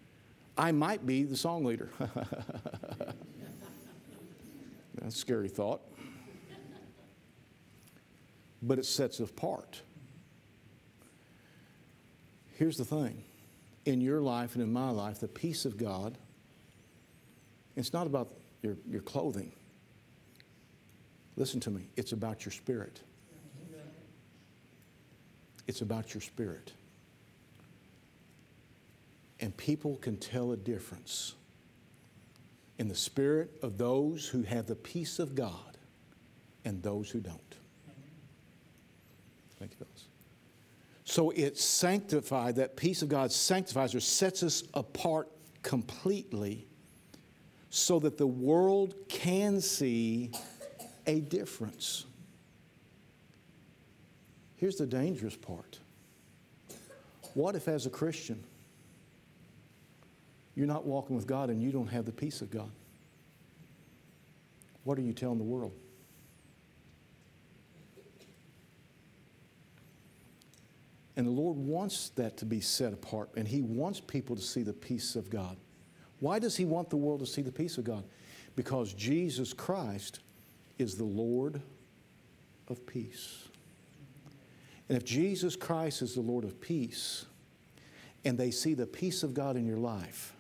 I 0.58 0.72
might 0.72 1.06
be 1.06 1.24
the 1.24 1.38
song 1.38 1.64
leader. 1.64 1.90
That's 4.96 5.16
a 5.16 5.18
scary 5.18 5.48
thought. 5.48 5.82
But 8.64 8.80
it 8.80 8.86
sets 8.86 9.22
us 9.22 9.30
apart. 9.30 9.82
Here's 12.56 12.78
the 12.78 12.86
thing 12.86 13.24
in 13.88 14.02
your 14.02 14.20
life 14.20 14.54
and 14.56 14.62
in 14.62 14.72
my 14.72 14.90
life, 14.90 15.22
the 15.22 15.30
peace 15.30 15.64
of 15.64 15.78
God, 15.78 16.18
it's 17.78 17.94
not 17.94 18.06
about 18.06 18.34
your, 18.62 18.76
your 18.86 19.02
clothing. 19.02 19.54
Listen 21.38 21.62
to 21.62 21.72
me, 21.72 21.88
it's 21.96 22.12
about 22.12 22.44
your 22.44 22.52
spirit. 22.52 23.00
It's 25.68 25.82
about 25.82 26.14
your 26.14 26.22
spirit. 26.22 26.74
And 29.40 29.56
people 29.56 29.96
can 29.98 30.18
tell 30.18 30.52
a 30.52 30.58
difference 30.58 31.36
in 32.80 32.90
the 32.90 32.96
spirit 32.96 33.52
of 33.62 33.78
those 33.78 34.28
who 34.28 34.44
have 34.44 34.66
the 34.66 34.76
peace 34.76 35.18
of 35.18 35.34
God 35.34 35.78
and 36.66 36.84
those 36.84 37.10
who 37.10 37.20
don't. 37.20 37.56
Thank 39.60 39.72
you, 39.72 39.78
fellas. 39.78 40.07
So 41.10 41.30
it 41.30 41.58
sanctifies, 41.58 42.56
that 42.56 42.76
peace 42.76 43.02
of 43.02 43.08
God 43.08 43.32
sanctifies 43.32 43.96
or 43.96 44.02
sets 44.02 44.44
us 44.44 44.64
apart 44.74 45.30
completely 45.64 46.68
so 47.70 47.98
that 48.00 48.18
the 48.18 48.28
world 48.28 48.94
can 49.08 49.62
see 49.62 50.32
a 51.06 51.22
difference. 51.22 52.04
Here's 54.58 54.76
the 54.76 54.86
dangerous 54.86 55.38
part. 55.38 55.80
What 57.36 57.56
if, 57.56 57.70
as 57.70 57.86
a 57.86 57.90
Christian, 57.90 58.44
you're 60.56 60.68
not 60.68 60.86
walking 60.86 61.16
with 61.16 61.26
God 61.26 61.50
and 61.50 61.64
you 61.64 61.72
don't 61.72 61.88
have 61.88 62.04
the 62.04 62.12
peace 62.12 62.42
of 62.42 62.52
God? 62.52 62.70
What 64.84 64.98
are 64.98 65.04
you 65.04 65.14
telling 65.14 65.38
the 65.38 65.46
world? 65.46 65.72
And 71.18 71.26
the 71.26 71.32
Lord 71.32 71.58
wants 71.58 72.10
that 72.10 72.38
to 72.38 72.46
be 72.46 72.62
set 72.62 72.94
apart, 72.94 73.32
and 73.36 73.48
He 73.48 73.62
wants 73.62 74.00
people 74.00 74.36
to 74.36 74.42
see 74.42 74.62
the 74.62 74.72
peace 74.72 75.16
of 75.16 75.32
God. 75.32 75.58
Why 76.20 76.38
does 76.38 76.56
He 76.56 76.64
want 76.64 76.92
the 76.92 76.96
world 76.96 77.20
to 77.22 77.26
see 77.26 77.42
the 77.42 77.52
peace 77.52 77.80
of 77.80 77.84
God? 77.84 78.04
Because 78.56 78.94
Jesus 78.94 79.52
Christ 79.52 80.20
is 80.78 80.96
the 80.96 81.04
Lord 81.04 81.60
of 82.68 82.86
peace. 82.86 83.50
And 84.88 84.96
if 84.96 85.04
Jesus 85.04 85.56
Christ 85.56 86.04
is 86.04 86.14
the 86.14 86.22
Lord 86.22 86.44
of 86.44 86.62
peace, 86.62 87.26
and 88.24 88.38
they 88.38 88.52
see 88.52 88.76
the 88.76 88.86
peace 88.86 89.24
of 89.24 89.34
God 89.34 89.56
in 89.56 89.66
your 89.66 89.80
life, 89.80 90.34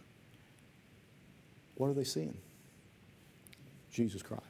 what 1.73 1.87
are 1.87 1.93
they 1.93 2.03
seeing? 2.03 2.37
Jesus 3.91 4.21
Christ. 4.21 4.43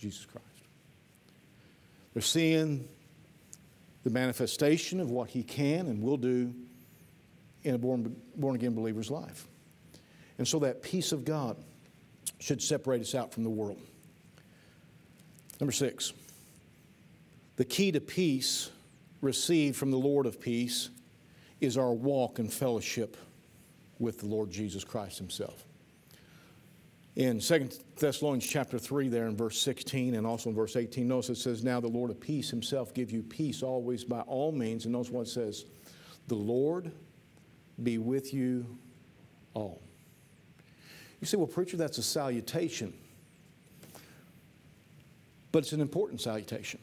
Jesus 0.00 0.24
Christ. 0.24 0.44
They're 2.14 2.22
seeing 2.22 2.88
the 4.08 4.14
manifestation 4.14 5.00
of 5.00 5.10
what 5.10 5.28
He 5.28 5.42
can 5.42 5.86
and 5.86 6.02
will 6.02 6.16
do 6.16 6.54
in 7.62 7.74
a 7.74 7.78
born, 7.78 8.16
born 8.36 8.54
again 8.54 8.74
believer's 8.74 9.10
life. 9.10 9.46
And 10.38 10.48
so 10.48 10.58
that 10.60 10.82
peace 10.82 11.12
of 11.12 11.26
God 11.26 11.58
should 12.40 12.62
separate 12.62 13.02
us 13.02 13.14
out 13.14 13.34
from 13.34 13.44
the 13.44 13.50
world. 13.50 13.78
Number 15.60 15.72
six, 15.72 16.14
the 17.56 17.66
key 17.66 17.92
to 17.92 18.00
peace 18.00 18.70
received 19.20 19.76
from 19.76 19.90
the 19.90 19.98
Lord 19.98 20.24
of 20.24 20.40
peace 20.40 20.88
is 21.60 21.76
our 21.76 21.92
walk 21.92 22.38
and 22.38 22.50
fellowship 22.50 23.16
with 23.98 24.20
the 24.20 24.26
Lord 24.26 24.50
Jesus 24.50 24.84
Christ 24.84 25.18
Himself 25.18 25.67
in 27.18 27.40
2 27.40 27.68
Thessalonians 27.98 28.46
chapter 28.46 28.78
3 28.78 29.08
there 29.08 29.26
in 29.26 29.36
verse 29.36 29.60
16 29.60 30.14
and 30.14 30.24
also 30.24 30.50
in 30.50 30.54
verse 30.54 30.76
18 30.76 31.06
notice 31.06 31.30
it 31.30 31.36
says 31.36 31.64
now 31.64 31.80
the 31.80 31.88
Lord 31.88 32.12
of 32.12 32.20
peace 32.20 32.48
himself 32.48 32.94
give 32.94 33.10
you 33.10 33.24
peace 33.24 33.64
always 33.64 34.04
by 34.04 34.20
all 34.20 34.52
means. 34.52 34.84
And 34.84 34.92
notice 34.92 35.10
what 35.10 35.22
it 35.22 35.30
says 35.30 35.64
the 36.28 36.36
Lord 36.36 36.92
be 37.82 37.98
with 37.98 38.32
you 38.32 38.78
all. 39.52 39.82
You 41.20 41.26
say 41.26 41.36
well 41.36 41.48
preacher 41.48 41.76
that's 41.76 41.98
a 41.98 42.04
salutation. 42.04 42.94
But 45.50 45.60
it's 45.60 45.72
an 45.72 45.80
important 45.80 46.20
salutation. 46.20 46.78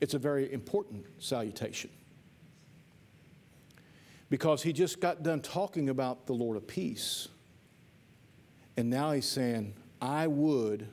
It's 0.00 0.14
a 0.14 0.18
very 0.18 0.50
important 0.50 1.04
salutation. 1.18 1.90
Because 4.30 4.62
he 4.62 4.72
just 4.72 5.00
got 5.00 5.22
done 5.22 5.42
talking 5.42 5.90
about 5.90 6.26
the 6.26 6.32
Lord 6.32 6.56
of 6.56 6.66
peace 6.66 7.28
and 8.76 8.90
now 8.90 9.12
he's 9.12 9.26
saying, 9.26 9.74
I 10.00 10.26
would 10.26 10.88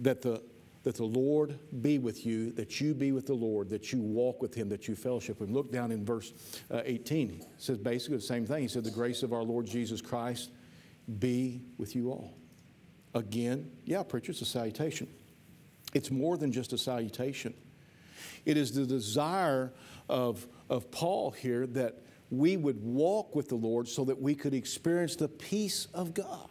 that 0.00 0.22
the, 0.22 0.42
that 0.82 0.96
the 0.96 1.04
Lord 1.04 1.58
be 1.82 1.98
with 1.98 2.24
you, 2.24 2.52
that 2.52 2.80
you 2.80 2.94
be 2.94 3.12
with 3.12 3.26
the 3.26 3.34
Lord, 3.34 3.68
that 3.70 3.92
you 3.92 4.00
walk 4.00 4.40
with 4.40 4.54
him, 4.54 4.68
that 4.70 4.88
you 4.88 4.94
fellowship 4.94 5.40
with 5.40 5.48
him. 5.48 5.54
Look 5.54 5.72
down 5.72 5.92
in 5.92 6.04
verse 6.04 6.32
uh, 6.70 6.82
18. 6.84 7.30
It 7.30 7.46
says 7.58 7.78
basically 7.78 8.16
the 8.16 8.22
same 8.22 8.46
thing. 8.46 8.62
He 8.62 8.68
said, 8.68 8.84
The 8.84 8.90
grace 8.90 9.22
of 9.22 9.32
our 9.32 9.42
Lord 9.42 9.66
Jesus 9.66 10.00
Christ 10.00 10.50
be 11.18 11.60
with 11.78 11.94
you 11.94 12.10
all. 12.10 12.34
Again, 13.14 13.70
yeah, 13.84 14.02
preacher, 14.02 14.32
it's 14.32 14.42
a 14.42 14.46
salutation. 14.46 15.08
It's 15.94 16.10
more 16.10 16.36
than 16.36 16.52
just 16.52 16.72
a 16.72 16.78
salutation. 16.78 17.54
It 18.44 18.56
is 18.56 18.72
the 18.72 18.84
desire 18.84 19.72
of, 20.08 20.46
of 20.68 20.90
Paul 20.90 21.30
here 21.30 21.66
that 21.68 22.02
we 22.30 22.56
would 22.56 22.82
walk 22.82 23.34
with 23.34 23.48
the 23.48 23.54
Lord 23.54 23.88
so 23.88 24.04
that 24.04 24.20
we 24.20 24.34
could 24.34 24.54
experience 24.54 25.16
the 25.16 25.28
peace 25.28 25.86
of 25.94 26.14
God. 26.14 26.48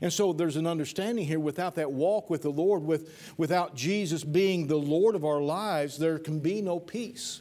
And 0.00 0.12
so 0.12 0.32
there's 0.32 0.56
an 0.56 0.66
understanding 0.66 1.26
here 1.26 1.40
without 1.40 1.74
that 1.76 1.90
walk 1.90 2.30
with 2.30 2.42
the 2.42 2.50
Lord, 2.50 2.82
with, 2.82 3.34
without 3.36 3.74
Jesus 3.74 4.22
being 4.22 4.66
the 4.66 4.76
Lord 4.76 5.14
of 5.14 5.24
our 5.24 5.40
lives, 5.40 5.98
there 5.98 6.18
can 6.18 6.38
be 6.38 6.62
no 6.62 6.78
peace. 6.78 7.40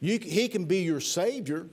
You, 0.00 0.18
he 0.18 0.48
can 0.48 0.64
be 0.66 0.82
your 0.82 1.00
Savior. 1.00 1.68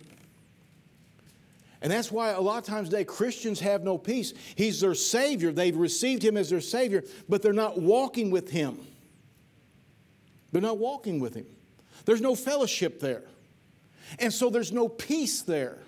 And 1.81 1.91
that's 1.91 2.11
why 2.11 2.29
a 2.31 2.41
lot 2.41 2.57
of 2.57 2.63
times 2.63 2.89
today 2.89 3.03
Christians 3.03 3.59
have 3.59 3.83
no 3.83 3.97
peace. 3.97 4.33
He's 4.55 4.79
their 4.79 4.95
Savior. 4.95 5.51
They've 5.51 5.75
received 5.75 6.23
Him 6.23 6.37
as 6.37 6.49
their 6.49 6.61
Savior, 6.61 7.03
but 7.27 7.41
they're 7.41 7.53
not 7.53 7.79
walking 7.79 8.31
with 8.31 8.49
Him. 8.49 8.79
They're 10.51 10.61
not 10.61 10.77
walking 10.77 11.19
with 11.19 11.35
Him. 11.35 11.45
There's 12.05 12.21
no 12.21 12.35
fellowship 12.35 12.99
there. 12.99 13.23
And 14.19 14.33
so 14.33 14.49
there's 14.49 14.71
no 14.71 14.87
peace 14.87 15.41
there. 15.41 15.79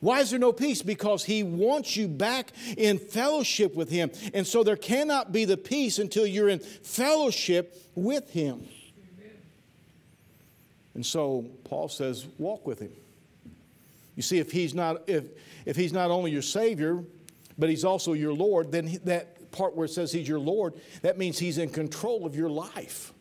Why 0.00 0.20
is 0.20 0.30
there 0.30 0.38
no 0.38 0.52
peace? 0.52 0.82
Because 0.82 1.24
he 1.24 1.42
wants 1.42 1.96
you 1.96 2.06
back 2.06 2.52
in 2.76 2.98
fellowship 2.98 3.74
with 3.74 3.90
him. 3.90 4.10
And 4.32 4.46
so 4.46 4.62
there 4.62 4.76
cannot 4.76 5.32
be 5.32 5.44
the 5.44 5.56
peace 5.56 5.98
until 5.98 6.26
you're 6.26 6.48
in 6.48 6.60
fellowship 6.60 7.76
with 7.94 8.30
him. 8.30 8.68
And 10.94 11.04
so 11.04 11.46
Paul 11.64 11.88
says, 11.88 12.26
walk 12.38 12.66
with 12.66 12.80
him. 12.80 12.92
You 14.16 14.22
see, 14.22 14.38
if 14.38 14.50
he's 14.50 14.74
not, 14.74 15.08
if, 15.08 15.24
if 15.64 15.76
he's 15.76 15.92
not 15.92 16.10
only 16.10 16.32
your 16.32 16.42
Savior, 16.42 17.04
but 17.56 17.68
he's 17.68 17.84
also 17.84 18.14
your 18.14 18.32
Lord, 18.32 18.72
then 18.72 18.98
that 19.04 19.50
part 19.52 19.76
where 19.76 19.84
it 19.84 19.90
says 19.90 20.12
he's 20.12 20.28
your 20.28 20.40
Lord, 20.40 20.74
that 21.02 21.18
means 21.18 21.38
he's 21.38 21.58
in 21.58 21.70
control 21.70 22.26
of 22.26 22.34
your 22.34 22.50
life. 22.50 23.12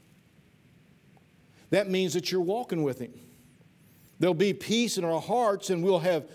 That 1.69 1.89
means 1.89 2.13
that 2.13 2.31
you're 2.31 2.41
walking 2.41 2.83
with 2.83 2.99
him. 2.99 3.13
There'll 4.20 4.34
be 4.34 4.53
peace 4.53 4.97
in 4.97 5.03
our 5.03 5.22
hearts, 5.22 5.70
and 5.70 5.84
we'll 5.84 5.99
have 5.99 6.26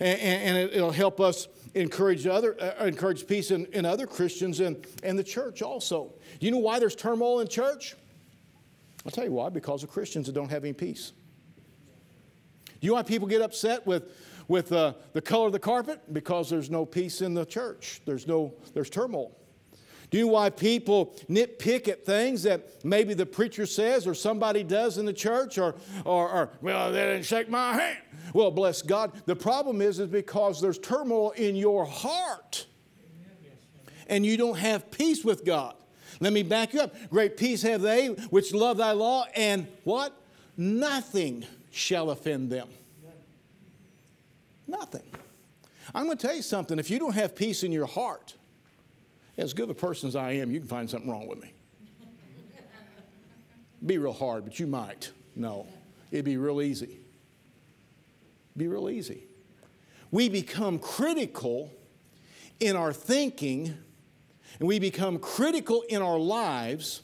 and, 0.00 0.18
and 0.20 0.56
it'll 0.70 0.90
help 0.90 1.20
us 1.20 1.48
encourage 1.74 2.26
other 2.26 2.56
uh, 2.60 2.84
encourage 2.84 3.26
peace 3.26 3.50
in, 3.50 3.66
in 3.66 3.84
other 3.84 4.06
Christians 4.06 4.60
and, 4.60 4.84
and 5.02 5.18
the 5.18 5.24
church 5.24 5.62
also. 5.62 6.14
Do 6.38 6.46
you 6.46 6.52
know 6.52 6.58
why 6.58 6.78
there's 6.78 6.96
turmoil 6.96 7.40
in 7.40 7.48
church? 7.48 7.96
I'll 9.04 9.12
tell 9.12 9.24
you 9.24 9.32
why, 9.32 9.48
because 9.48 9.82
of 9.82 9.90
Christians 9.90 10.26
that 10.26 10.32
don't 10.32 10.50
have 10.50 10.64
any 10.64 10.72
peace. 10.72 11.12
Do 12.66 12.86
you 12.86 12.90
know 12.90 12.94
why 12.96 13.02
people 13.02 13.28
get 13.28 13.42
upset 13.42 13.86
with, 13.86 14.12
with 14.48 14.72
uh, 14.72 14.94
the 15.12 15.20
color 15.20 15.46
of 15.46 15.52
the 15.52 15.58
carpet? 15.58 16.00
Because 16.12 16.48
there's 16.48 16.70
no 16.70 16.84
peace 16.86 17.20
in 17.20 17.34
the 17.34 17.44
church. 17.44 18.00
There's 18.04 18.26
no 18.26 18.54
there's 18.74 18.90
turmoil. 18.90 19.36
Do 20.10 20.18
you 20.18 20.26
know 20.26 20.32
why 20.32 20.50
people 20.50 21.14
nitpick 21.28 21.86
at 21.86 22.04
things 22.04 22.42
that 22.42 22.84
maybe 22.84 23.14
the 23.14 23.26
preacher 23.26 23.64
says 23.64 24.06
or 24.06 24.14
somebody 24.14 24.64
does 24.64 24.98
in 24.98 25.06
the 25.06 25.12
church 25.12 25.56
or, 25.56 25.76
or, 26.04 26.28
or 26.28 26.50
well, 26.60 26.90
they 26.90 27.00
didn't 27.00 27.24
shake 27.24 27.48
my 27.48 27.74
hand? 27.74 27.98
Well, 28.34 28.50
bless 28.50 28.82
God. 28.82 29.12
The 29.26 29.36
problem 29.36 29.80
is, 29.80 30.00
is 30.00 30.08
because 30.08 30.60
there's 30.60 30.78
turmoil 30.78 31.30
in 31.32 31.54
your 31.54 31.84
heart 31.84 32.66
and 34.08 34.26
you 34.26 34.36
don't 34.36 34.58
have 34.58 34.90
peace 34.90 35.24
with 35.24 35.44
God. 35.44 35.74
Let 36.18 36.34
me 36.34 36.42
back 36.42 36.74
you 36.74 36.80
up. 36.80 36.94
Great 37.08 37.36
peace 37.36 37.62
have 37.62 37.80
they 37.80 38.08
which 38.08 38.52
love 38.52 38.76
thy 38.76 38.92
law, 38.92 39.24
and 39.34 39.66
what? 39.84 40.12
Nothing 40.56 41.46
shall 41.70 42.10
offend 42.10 42.50
them. 42.50 42.68
Nothing. 44.66 45.02
I'm 45.94 46.04
going 46.04 46.18
to 46.18 46.26
tell 46.26 46.36
you 46.36 46.42
something. 46.42 46.78
If 46.78 46.90
you 46.90 46.98
don't 46.98 47.14
have 47.14 47.34
peace 47.34 47.62
in 47.62 47.72
your 47.72 47.86
heart, 47.86 48.34
as 49.36 49.54
good 49.54 49.70
a 49.70 49.74
person 49.74 50.08
as 50.08 50.16
I 50.16 50.32
am, 50.32 50.50
you 50.50 50.60
can 50.60 50.68
find 50.68 50.88
something 50.88 51.10
wrong 51.10 51.26
with 51.26 51.40
me. 51.40 51.52
Be 53.84 53.98
real 53.98 54.12
hard, 54.12 54.44
but 54.44 54.58
you 54.58 54.66
might. 54.66 55.10
No, 55.34 55.66
it'd 56.10 56.24
be 56.24 56.36
real 56.36 56.60
easy. 56.60 56.98
Be 58.56 58.68
real 58.68 58.90
easy. 58.90 59.24
We 60.10 60.28
become 60.28 60.78
critical 60.78 61.72
in 62.58 62.76
our 62.76 62.92
thinking, 62.92 63.74
and 64.58 64.68
we 64.68 64.78
become 64.78 65.18
critical 65.18 65.82
in 65.88 66.02
our 66.02 66.18
lives 66.18 67.02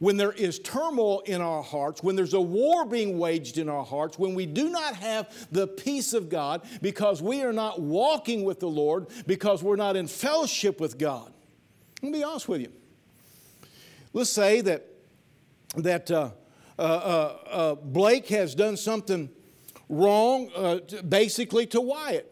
when 0.00 0.16
there 0.16 0.32
is 0.32 0.58
turmoil 0.58 1.20
in 1.20 1.42
our 1.42 1.62
hearts, 1.62 2.02
when 2.02 2.16
there's 2.16 2.34
a 2.34 2.40
war 2.40 2.86
being 2.86 3.18
waged 3.18 3.58
in 3.58 3.68
our 3.68 3.84
hearts, 3.84 4.18
when 4.18 4.34
we 4.34 4.46
do 4.46 4.70
not 4.70 4.96
have 4.96 5.32
the 5.52 5.66
peace 5.66 6.14
of 6.14 6.30
God 6.30 6.62
because 6.80 7.22
we 7.22 7.42
are 7.42 7.52
not 7.52 7.80
walking 7.80 8.42
with 8.42 8.60
the 8.60 8.68
Lord, 8.68 9.08
because 9.26 9.62
we're 9.62 9.76
not 9.76 9.96
in 9.96 10.06
fellowship 10.06 10.80
with 10.80 10.98
God. 10.98 11.32
Let 12.02 12.12
me 12.12 12.18
be 12.18 12.24
honest 12.24 12.48
with 12.48 12.62
you. 12.62 12.72
Let's 14.12 14.30
say 14.30 14.60
that, 14.62 14.86
that 15.76 16.10
uh, 16.10 16.30
uh, 16.78 16.82
uh, 16.82 17.38
uh 17.50 17.74
Blake 17.74 18.28
has 18.28 18.54
done 18.54 18.76
something 18.76 19.28
wrong, 19.88 20.50
uh, 20.56 20.78
basically, 21.08 21.66
to 21.66 21.80
Wyatt. 21.80 22.26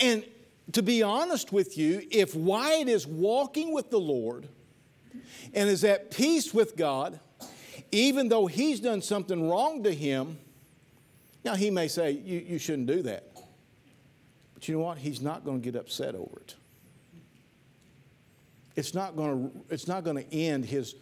And 0.00 0.24
to 0.72 0.82
be 0.82 1.02
honest 1.02 1.52
with 1.52 1.76
you, 1.76 2.06
if 2.10 2.34
Wyatt 2.34 2.88
is 2.88 3.06
walking 3.06 3.72
with 3.72 3.90
the 3.90 4.00
Lord 4.00 4.48
and 5.52 5.68
is 5.68 5.84
at 5.84 6.10
peace 6.10 6.54
with 6.54 6.76
God, 6.76 7.18
even 7.90 8.28
though 8.28 8.46
he's 8.46 8.80
done 8.80 9.02
something 9.02 9.48
wrong 9.48 9.82
to 9.82 9.92
him, 9.92 10.38
now 11.44 11.54
he 11.54 11.70
may 11.70 11.88
say, 11.88 12.12
You, 12.12 12.38
you 12.38 12.58
shouldn't 12.58 12.86
do 12.86 13.02
that. 13.02 13.24
But 14.54 14.68
you 14.68 14.76
know 14.76 14.84
what? 14.84 14.98
He's 14.98 15.20
not 15.20 15.44
going 15.44 15.60
to 15.60 15.64
get 15.72 15.78
upset 15.78 16.14
over 16.14 16.40
it 16.40 16.54
it's 18.76 18.94
not 18.94 19.16
going 19.16 19.50
to, 19.50 19.74
it's 19.74 19.86
not 19.86 20.04
going 20.04 20.16
to 20.16 20.34
end 20.34 20.64
his, 20.64 20.94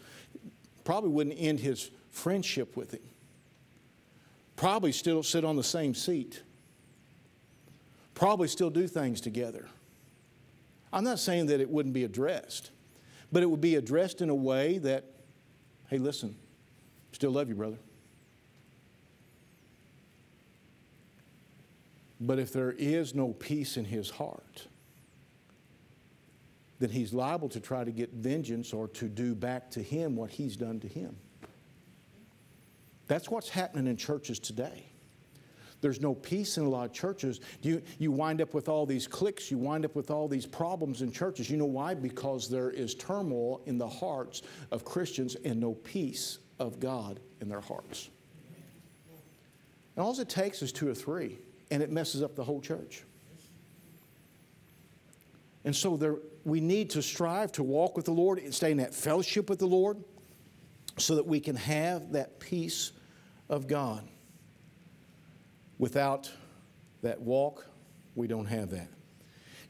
probably 0.84 1.10
wouldn't 1.10 1.36
end 1.38 1.60
his 1.60 1.90
friendship 2.10 2.76
with 2.76 2.92
him. 2.92 3.02
Probably 4.56 4.92
still 4.92 5.22
sit 5.22 5.44
on 5.44 5.56
the 5.56 5.64
same 5.64 5.94
seat. 5.94 6.42
Probably 8.14 8.48
still 8.48 8.70
do 8.70 8.86
things 8.86 9.20
together. 9.20 9.66
I'm 10.92 11.04
not 11.04 11.18
saying 11.18 11.46
that 11.46 11.60
it 11.60 11.70
wouldn't 11.70 11.94
be 11.94 12.04
addressed, 12.04 12.70
but 13.32 13.42
it 13.42 13.46
would 13.46 13.62
be 13.62 13.76
addressed 13.76 14.20
in 14.20 14.28
a 14.28 14.34
way 14.34 14.78
that, 14.78 15.04
hey, 15.88 15.98
listen, 15.98 16.36
still 17.12 17.30
love 17.30 17.48
you, 17.48 17.54
brother. 17.54 17.78
But 22.20 22.38
if 22.38 22.52
there 22.52 22.72
is 22.72 23.14
no 23.14 23.32
peace 23.32 23.76
in 23.76 23.86
his 23.86 24.10
heart, 24.10 24.68
then 26.82 26.90
he's 26.90 27.14
liable 27.14 27.48
to 27.48 27.60
try 27.60 27.84
to 27.84 27.92
get 27.92 28.12
vengeance 28.12 28.72
or 28.72 28.88
to 28.88 29.08
do 29.08 29.36
back 29.36 29.70
to 29.70 29.80
him 29.80 30.16
what 30.16 30.30
he's 30.30 30.56
done 30.56 30.80
to 30.80 30.88
him. 30.88 31.14
That's 33.06 33.30
what's 33.30 33.48
happening 33.48 33.86
in 33.86 33.96
churches 33.96 34.40
today. 34.40 34.86
There's 35.80 36.00
no 36.00 36.12
peace 36.12 36.58
in 36.58 36.64
a 36.64 36.68
lot 36.68 36.86
of 36.86 36.92
churches. 36.92 37.40
You, 37.60 37.82
you 38.00 38.10
wind 38.10 38.40
up 38.40 38.52
with 38.52 38.68
all 38.68 38.84
these 38.84 39.06
cliques, 39.06 39.48
you 39.48 39.58
wind 39.58 39.84
up 39.84 39.94
with 39.94 40.10
all 40.10 40.26
these 40.26 40.44
problems 40.44 41.02
in 41.02 41.12
churches. 41.12 41.48
You 41.48 41.56
know 41.56 41.66
why? 41.66 41.94
Because 41.94 42.48
there 42.48 42.70
is 42.70 42.96
turmoil 42.96 43.62
in 43.66 43.78
the 43.78 43.88
hearts 43.88 44.42
of 44.72 44.84
Christians 44.84 45.36
and 45.44 45.60
no 45.60 45.74
peace 45.74 46.38
of 46.58 46.80
God 46.80 47.20
in 47.40 47.48
their 47.48 47.60
hearts. 47.60 48.10
And 49.94 50.04
all 50.04 50.18
it 50.18 50.28
takes 50.28 50.62
is 50.62 50.72
two 50.72 50.90
or 50.90 50.94
three, 50.94 51.38
and 51.70 51.80
it 51.80 51.92
messes 51.92 52.24
up 52.24 52.34
the 52.34 52.42
whole 52.42 52.60
church. 52.60 53.04
And 55.64 55.76
so 55.76 55.96
there, 55.96 56.16
we 56.44 56.60
need 56.60 56.90
to 56.90 57.02
strive 57.02 57.52
to 57.52 57.62
walk 57.62 57.96
with 57.96 58.06
the 58.06 58.12
Lord 58.12 58.38
and 58.38 58.54
stay 58.54 58.70
in 58.70 58.78
that 58.78 58.94
fellowship 58.94 59.48
with 59.48 59.58
the 59.58 59.66
Lord 59.66 60.02
so 60.98 61.14
that 61.14 61.26
we 61.26 61.40
can 61.40 61.56
have 61.56 62.12
that 62.12 62.40
peace 62.40 62.92
of 63.48 63.66
God. 63.66 64.06
Without 65.78 66.30
that 67.02 67.20
walk, 67.20 67.66
we 68.14 68.26
don't 68.26 68.46
have 68.46 68.70
that. 68.70 68.88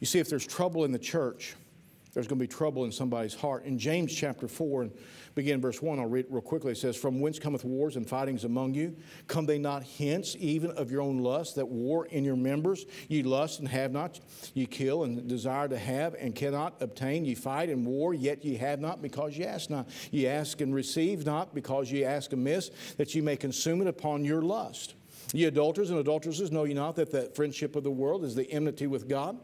You 0.00 0.06
see, 0.06 0.18
if 0.18 0.28
there's 0.28 0.46
trouble 0.46 0.84
in 0.84 0.92
the 0.92 0.98
church, 0.98 1.54
there's 2.12 2.26
going 2.26 2.38
to 2.38 2.42
be 2.42 2.48
trouble 2.48 2.84
in 2.84 2.92
somebody's 2.92 3.32
heart. 3.32 3.64
In 3.64 3.78
James 3.78 4.14
chapter 4.14 4.46
4, 4.46 4.82
and 4.82 4.92
begin 5.34 5.62
verse 5.62 5.80
1, 5.80 5.98
I'll 5.98 6.06
read 6.06 6.26
real 6.28 6.42
quickly. 6.42 6.72
It 6.72 6.78
says, 6.78 6.94
From 6.94 7.20
whence 7.20 7.38
cometh 7.38 7.64
wars 7.64 7.96
and 7.96 8.06
fightings 8.06 8.44
among 8.44 8.74
you? 8.74 8.94
Come 9.28 9.46
they 9.46 9.58
not 9.58 9.82
hence, 9.82 10.36
even 10.38 10.72
of 10.72 10.90
your 10.90 11.00
own 11.00 11.20
lust, 11.20 11.54
that 11.56 11.66
war 11.66 12.04
in 12.06 12.22
your 12.22 12.36
members? 12.36 12.84
Ye 13.08 13.22
lust 13.22 13.60
and 13.60 13.68
have 13.68 13.92
not, 13.92 14.20
ye 14.52 14.66
kill 14.66 15.04
and 15.04 15.26
desire 15.26 15.68
to 15.68 15.78
have 15.78 16.14
and 16.14 16.34
cannot 16.34 16.82
obtain. 16.82 17.24
Ye 17.24 17.34
fight 17.34 17.70
and 17.70 17.86
war, 17.86 18.12
yet 18.12 18.44
ye 18.44 18.56
have 18.56 18.78
not 18.78 19.00
because 19.00 19.38
ye 19.38 19.46
ask 19.46 19.70
not. 19.70 19.88
Ye 20.10 20.26
ask 20.26 20.60
and 20.60 20.74
receive 20.74 21.24
not 21.24 21.54
because 21.54 21.90
ye 21.90 22.04
ask 22.04 22.32
amiss, 22.34 22.70
that 22.98 23.14
ye 23.14 23.22
may 23.22 23.36
consume 23.36 23.80
it 23.80 23.88
upon 23.88 24.22
your 24.22 24.42
lust. 24.42 24.96
Ye 25.32 25.44
adulterers 25.44 25.88
and 25.88 25.98
adulteresses, 25.98 26.52
know 26.52 26.64
ye 26.64 26.74
not 26.74 26.96
that 26.96 27.10
the 27.10 27.32
friendship 27.34 27.74
of 27.74 27.84
the 27.84 27.90
world 27.90 28.22
is 28.22 28.34
the 28.34 28.50
enmity 28.50 28.86
with 28.86 29.08
God? 29.08 29.38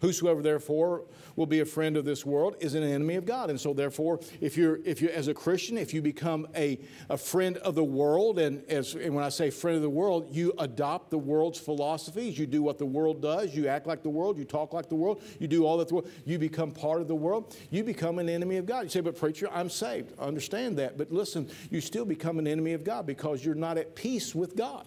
Whosoever 0.00 0.40
therefore 0.40 1.04
will 1.36 1.46
be 1.46 1.60
a 1.60 1.64
friend 1.64 1.96
of 1.96 2.04
this 2.04 2.24
world 2.24 2.56
is 2.60 2.74
an 2.74 2.82
enemy 2.82 3.16
of 3.16 3.26
God. 3.26 3.50
And 3.50 3.60
so 3.60 3.74
therefore, 3.74 4.20
if 4.40 4.56
you're 4.56 4.80
if 4.84 5.02
you 5.02 5.10
as 5.10 5.28
a 5.28 5.34
Christian, 5.34 5.76
if 5.76 5.92
you 5.92 6.00
become 6.00 6.46
a, 6.56 6.78
a 7.10 7.18
friend 7.18 7.58
of 7.58 7.74
the 7.74 7.84
world, 7.84 8.38
and 8.38 8.64
as 8.70 8.94
and 8.94 9.14
when 9.14 9.24
I 9.24 9.28
say 9.28 9.50
friend 9.50 9.76
of 9.76 9.82
the 9.82 9.90
world, 9.90 10.28
you 10.30 10.54
adopt 10.58 11.10
the 11.10 11.18
world's 11.18 11.58
philosophies, 11.58 12.38
you 12.38 12.46
do 12.46 12.62
what 12.62 12.78
the 12.78 12.86
world 12.86 13.20
does, 13.20 13.54
you 13.54 13.68
act 13.68 13.86
like 13.86 14.02
the 14.02 14.08
world, 14.10 14.38
you 14.38 14.44
talk 14.44 14.72
like 14.72 14.88
the 14.88 14.94
world, 14.94 15.22
you 15.38 15.46
do 15.46 15.66
all 15.66 15.76
that 15.76 15.88
the 15.88 15.96
world, 15.96 16.10
you 16.24 16.38
become 16.38 16.70
part 16.70 17.02
of 17.02 17.08
the 17.08 17.14
world, 17.14 17.56
you 17.70 17.84
become 17.84 18.18
an 18.18 18.28
enemy 18.28 18.56
of 18.56 18.64
God. 18.64 18.84
You 18.84 18.88
say, 18.88 19.00
but 19.00 19.18
preacher, 19.18 19.48
I'm 19.52 19.68
saved. 19.68 20.14
I 20.18 20.24
understand 20.24 20.78
that. 20.78 20.96
But 20.96 21.12
listen, 21.12 21.48
you 21.70 21.80
still 21.80 22.04
become 22.04 22.38
an 22.38 22.46
enemy 22.46 22.72
of 22.72 22.84
God 22.84 23.06
because 23.06 23.44
you're 23.44 23.54
not 23.54 23.76
at 23.76 23.94
peace 23.94 24.34
with 24.34 24.56
God. 24.56 24.86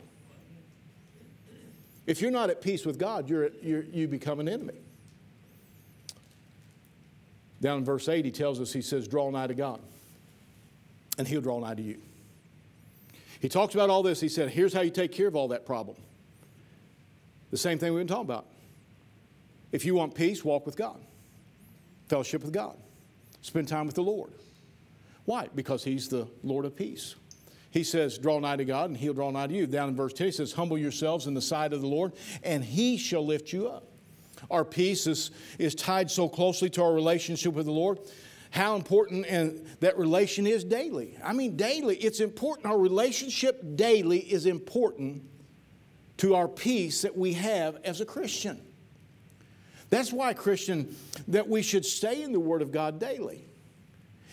If 2.05 2.21
you're 2.21 2.31
not 2.31 2.49
at 2.49 2.61
peace 2.61 2.85
with 2.85 2.97
God, 2.97 3.29
you're, 3.29 3.49
you're, 3.61 3.83
you 3.83 4.07
become 4.07 4.39
an 4.39 4.49
enemy. 4.49 4.82
Down 7.63 7.77
in 7.77 7.85
verse 7.85 8.09
8, 8.09 8.25
he 8.25 8.31
tells 8.31 8.59
us, 8.59 8.73
he 8.73 8.81
says, 8.81 9.07
Draw 9.07 9.29
nigh 9.29 9.47
to 9.47 9.53
God, 9.53 9.79
and 11.17 11.25
he'll 11.25 11.39
draw 11.39 11.61
nigh 11.61 11.75
to 11.75 11.81
you. 11.81 11.97
He 13.39 13.47
talks 13.47 13.73
about 13.73 13.89
all 13.89 14.03
this. 14.03 14.19
He 14.19 14.27
said, 14.27 14.49
Here's 14.49 14.73
how 14.73 14.81
you 14.81 14.91
take 14.91 15.13
care 15.13 15.27
of 15.27 15.35
all 15.37 15.47
that 15.47 15.65
problem. 15.65 15.95
The 17.51 17.57
same 17.57 17.79
thing 17.79 17.93
we've 17.93 18.01
been 18.01 18.07
talking 18.07 18.25
about. 18.25 18.47
If 19.71 19.85
you 19.85 19.95
want 19.95 20.13
peace, 20.13 20.43
walk 20.43 20.65
with 20.65 20.75
God, 20.75 20.99
fellowship 22.09 22.43
with 22.43 22.51
God, 22.51 22.75
spend 23.41 23.69
time 23.69 23.85
with 23.85 23.95
the 23.95 24.03
Lord. 24.03 24.33
Why? 25.23 25.47
Because 25.55 25.85
He's 25.85 26.09
the 26.09 26.27
Lord 26.43 26.65
of 26.65 26.75
peace. 26.75 27.15
He 27.71 27.85
says, 27.85 28.17
Draw 28.17 28.39
nigh 28.39 28.57
to 28.57 28.65
God, 28.65 28.89
and 28.89 28.97
He'll 28.97 29.13
draw 29.13 29.31
nigh 29.31 29.47
to 29.47 29.53
you. 29.53 29.67
Down 29.67 29.87
in 29.87 29.95
verse 29.95 30.11
10, 30.11 30.27
He 30.27 30.31
says, 30.33 30.51
Humble 30.51 30.77
yourselves 30.77 31.27
in 31.27 31.33
the 31.33 31.41
sight 31.41 31.71
of 31.71 31.79
the 31.79 31.87
Lord, 31.87 32.11
and 32.43 32.61
He 32.61 32.97
shall 32.97 33.25
lift 33.25 33.53
you 33.53 33.69
up. 33.69 33.87
Our 34.51 34.65
peace 34.65 35.07
is, 35.07 35.31
is 35.57 35.75
tied 35.75 36.11
so 36.11 36.27
closely 36.27 36.69
to 36.71 36.83
our 36.83 36.93
relationship 36.93 37.53
with 37.53 37.65
the 37.65 37.71
Lord. 37.71 37.99
How 38.51 38.75
important 38.75 39.25
and 39.27 39.65
that 39.79 39.97
relation 39.97 40.45
is 40.45 40.63
daily. 40.63 41.17
I 41.23 41.33
mean, 41.33 41.55
daily. 41.55 41.97
It's 41.97 42.19
important. 42.19 42.67
Our 42.67 42.77
relationship 42.77 43.75
daily 43.75 44.19
is 44.19 44.45
important 44.45 45.23
to 46.17 46.35
our 46.35 46.47
peace 46.47 47.01
that 47.01 47.17
we 47.17 47.33
have 47.33 47.77
as 47.83 47.99
a 47.99 48.05
Christian. 48.05 48.61
That's 49.89 50.13
why, 50.13 50.33
Christian, 50.33 50.95
that 51.27 51.47
we 51.47 51.61
should 51.61 51.85
stay 51.85 52.23
in 52.23 52.31
the 52.31 52.39
Word 52.39 52.61
of 52.61 52.71
God 52.71 52.99
daily. 52.99 53.47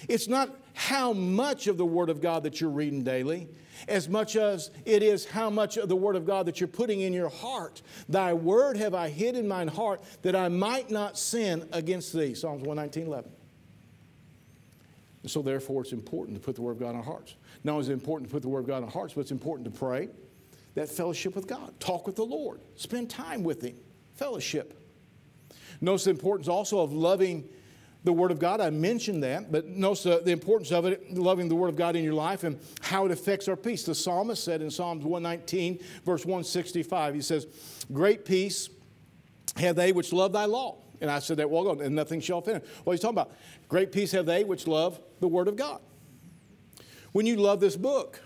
It's 0.08 0.28
not 0.28 0.50
how 0.74 1.12
much 1.12 1.66
of 1.66 1.76
the 1.76 1.84
Word 1.84 2.11
of 2.11 2.20
God 2.20 2.44
that 2.44 2.61
you're 2.61 2.70
reading 2.70 3.02
daily, 3.02 3.48
as 3.89 4.09
much 4.09 4.37
as 4.37 4.70
it 4.85 5.03
is 5.03 5.24
how 5.24 5.51
much 5.51 5.76
of 5.76 5.89
the 5.89 5.97
Word 5.97 6.16
of 6.16 6.26
God 6.26 6.47
that 6.47 6.61
you're 6.61 6.68
putting 6.68 7.01
in 7.01 7.12
your 7.12 7.28
heart. 7.28 7.83
Thy 8.09 8.33
Word 8.33 8.76
have 8.76 8.95
I 8.95 9.09
hid 9.09 9.37
in 9.37 9.47
mine 9.49 9.68
heart 9.68 10.03
that 10.22 10.37
I 10.37 10.49
might 10.49 10.91
not 10.91 11.18
sin 11.18 11.68
against 11.72 12.12
thee. 12.12 12.35
Psalms 12.35 12.62
119, 12.62 13.07
11. 13.07 13.31
And 15.22 15.31
so, 15.31 15.43
therefore, 15.43 15.83
it's 15.83 15.93
important 15.93 16.37
to 16.37 16.43
put 16.43 16.55
the 16.55 16.62
Word 16.62 16.72
of 16.72 16.81
God 16.81 16.91
in 16.91 16.97
our 16.97 17.03
hearts. 17.03 17.35
Not 17.62 17.72
only 17.72 17.83
is 17.83 17.89
it 17.91 17.93
important 17.93 18.31
to 18.31 18.35
put 18.35 18.43
the 18.43 18.49
Word 18.49 18.61
of 18.61 18.66
God 18.66 18.78
in 18.78 18.85
our 18.85 18.91
hearts, 18.91 19.14
but 19.14 19.20
it's 19.20 19.31
important 19.31 19.72
to 19.72 19.78
pray, 19.78 20.09
that 20.74 20.89
fellowship 20.89 21.35
with 21.35 21.47
God, 21.47 21.78
talk 21.78 22.07
with 22.07 22.16
the 22.16 22.24
Lord, 22.24 22.61
spend 22.76 23.11
time 23.11 23.43
with 23.43 23.62
Him, 23.62 23.76
fellowship. 24.14 24.76
Notice 25.81 26.05
the 26.05 26.11
importance 26.11 26.49
also 26.49 26.81
of 26.81 26.93
loving 26.93 27.49
the 28.05 28.12
Word 28.12 28.30
of 28.30 28.38
God. 28.38 28.61
I 28.61 28.70
mentioned 28.70 29.22
that, 29.22 29.53
but 29.53 29.66
notice 29.66 30.05
the, 30.05 30.22
the, 30.24 30.32
importance 30.32 30.72
of 30.72 30.86
it, 30.86 31.12
loving 31.12 31.48
the 31.48 31.55
Word 31.55 31.68
of 31.68 31.76
God 31.76 31.96
in 31.96 32.05
your 32.05 32.14
life 32.14 32.44
and 32.44 32.59
how 32.80 33.05
it 33.07 33.12
affects 33.12 33.48
our 33.48 33.57
peace. 33.57 33.84
The 33.84 33.94
psalmist 33.94 34.42
said 34.42 34.62
in 34.62 34.70
Psalms 34.70 35.05
119, 35.05 35.80
verse 36.05 36.24
165, 36.24 37.14
he 37.14 37.20
says, 37.20 37.46
Great 37.92 38.24
peace 38.24 38.70
have 39.57 39.76
they 39.76 39.92
which 39.92 40.12
love 40.12 40.32
thy 40.32 40.46
law. 40.46 40.78
And 41.01 41.11
I 41.11 41.18
said 41.18 41.38
that 41.38 41.48
well 41.48 41.80
and 41.80 41.94
nothing 41.94 42.20
shall 42.20 42.38
offend. 42.38 42.62
What 42.84 42.92
he's 42.92 43.01
talking 43.01 43.18
about, 43.18 43.32
great 43.68 43.90
peace 43.90 44.12
have 44.12 44.26
they 44.26 44.44
which 44.44 44.66
love 44.66 45.01
the 45.20 45.28
Word 45.28 45.48
of 45.48 45.57
God. 45.57 45.80
When 47.12 47.26
you 47.26 47.36
love 47.36 47.61
this 47.61 47.76
book, 47.76 48.20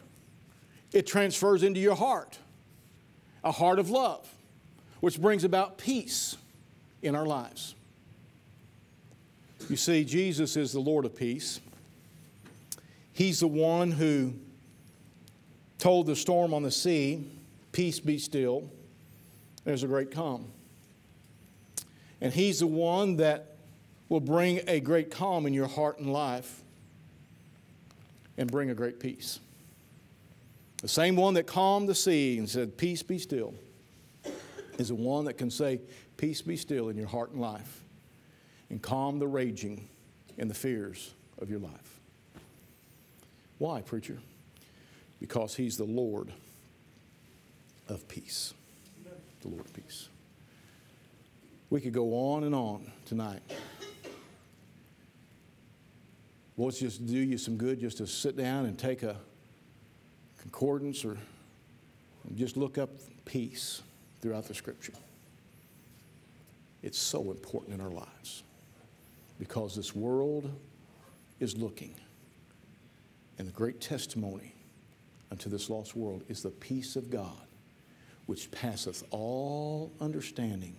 it 0.93 1.07
transfers 1.07 1.63
into 1.63 1.81
your 1.81 1.95
heart, 1.95 2.39
a 3.43 3.53
heart 3.53 3.79
of 3.79 3.91
love, 3.91 4.29
which 5.01 5.21
brings 5.21 5.45
about 5.45 5.79
peace 5.79 6.37
in 7.03 7.15
our 7.15 7.27
lives. 7.27 7.75
You 9.69 9.77
see, 9.77 10.05
Jesus 10.05 10.57
is 10.57 10.73
the 10.73 10.81
Lord 10.81 11.07
of 11.07 11.17
peace. 11.17 11.61
He's 13.15 13.41
the 13.41 13.49
one 13.49 13.93
who 13.93 14.35
told 15.79 16.07
the 16.07 16.17
storm 16.17 16.53
on 16.53 16.63
the 16.63 16.71
sea, 16.71 17.27
Peace 17.73 17.99
be 17.99 18.19
still. 18.19 18.71
There's 19.65 19.83
a 19.83 19.87
great 19.87 20.11
calm. 20.11 20.47
And 22.21 22.33
He's 22.33 22.61
the 22.61 22.67
one 22.67 23.17
that 23.17 23.57
will 24.09 24.21
bring 24.21 24.61
a 24.69 24.81
great 24.81 25.11
calm 25.11 25.47
in 25.47 25.55
your 25.55 25.67
heart 25.67 25.99
and 25.99 26.13
life 26.13 26.63
and 28.37 28.51
bring 28.51 28.71
a 28.71 28.75
great 28.75 29.01
peace. 29.01 29.41
The 30.83 30.89
same 30.89 31.17
one 31.17 31.35
that 31.35 31.47
calmed 31.47 31.89
the 31.89 31.95
sea 31.95 32.37
and 32.39 32.49
said, 32.49 32.77
Peace 32.77 33.03
be 33.03 33.19
still, 33.19 33.55
is 34.79 34.89
the 34.89 34.95
one 34.95 35.25
that 35.25 35.35
can 35.35 35.51
say, 35.51 35.81
Peace 36.19 36.43
be 36.43 36.57
still 36.57 36.91
in 36.91 36.97
your 36.97 37.09
heart 37.09 37.31
and 37.31 37.41
life 37.41 37.84
and 38.75 38.83
calm 38.83 39.21
the 39.21 39.29
raging 39.29 39.89
and 40.37 40.51
the 40.51 40.55
fears 40.55 41.13
of 41.39 41.49
your 41.49 41.61
life. 41.61 42.01
Why, 43.59 43.83
preacher? 43.83 44.19
Because 45.21 45.55
he's 45.55 45.77
the 45.77 45.85
Lord 45.85 46.33
of 47.89 48.09
peace. 48.09 48.53
The 49.43 49.49
Lord 49.49 49.65
of 49.65 49.73
peace. 49.73 50.09
We 51.71 51.81
could 51.81 51.93
go 51.93 52.33
on 52.33 52.43
and 52.43 52.53
on 52.53 52.91
tonight. 53.05 53.43
Well, 56.57 56.69
it's 56.69 56.81
just 56.81 57.07
do 57.07 57.17
you 57.17 57.39
some 57.39 57.57
good 57.57 57.79
just 57.79 57.99
to 57.99 58.09
sit 58.09 58.37
down 58.37 58.67
and 58.67 58.77
take 58.77 59.05
a 59.05 59.15
concordance 60.41 61.05
or 61.05 61.17
just 62.35 62.57
look 62.57 62.77
up 62.77 62.91
peace 63.25 63.83
throughout 64.21 64.47
the 64.47 64.55
scripture. 64.55 64.95
It's 66.83 66.99
so 66.99 67.31
important 67.31 67.73
in 67.73 67.81
our 67.81 67.93
lives 67.93 68.43
because 69.39 69.75
this 69.75 69.95
world 69.95 70.51
is 71.41 71.57
looking. 71.57 71.95
And 73.39 73.49
the 73.49 73.53
great 73.53 73.81
testimony 73.81 74.55
unto 75.31 75.51
this 75.51 75.69
lost 75.69 75.97
world 75.97 76.25
is 76.29 76.43
the 76.43 76.51
peace 76.51 76.97
of 76.97 77.11
God, 77.11 77.47
which 78.27 78.51
passeth 78.51 79.03
all 79.11 79.93
understanding 80.01 80.77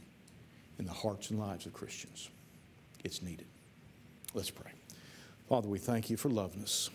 in 0.80 0.86
the 0.86 0.94
hearts 0.94 1.30
and 1.30 1.40
lives 1.40 1.66
of 1.66 1.74
Christians. 1.74 2.30
It's 3.04 3.22
needed. 3.22 3.48
Let's 4.34 4.50
pray. 4.50 4.72
Father, 5.48 5.68
we 5.68 5.78
thank 5.78 6.10
you 6.10 6.18
for 6.18 6.30
loving 6.30 6.64
us. 6.64 6.90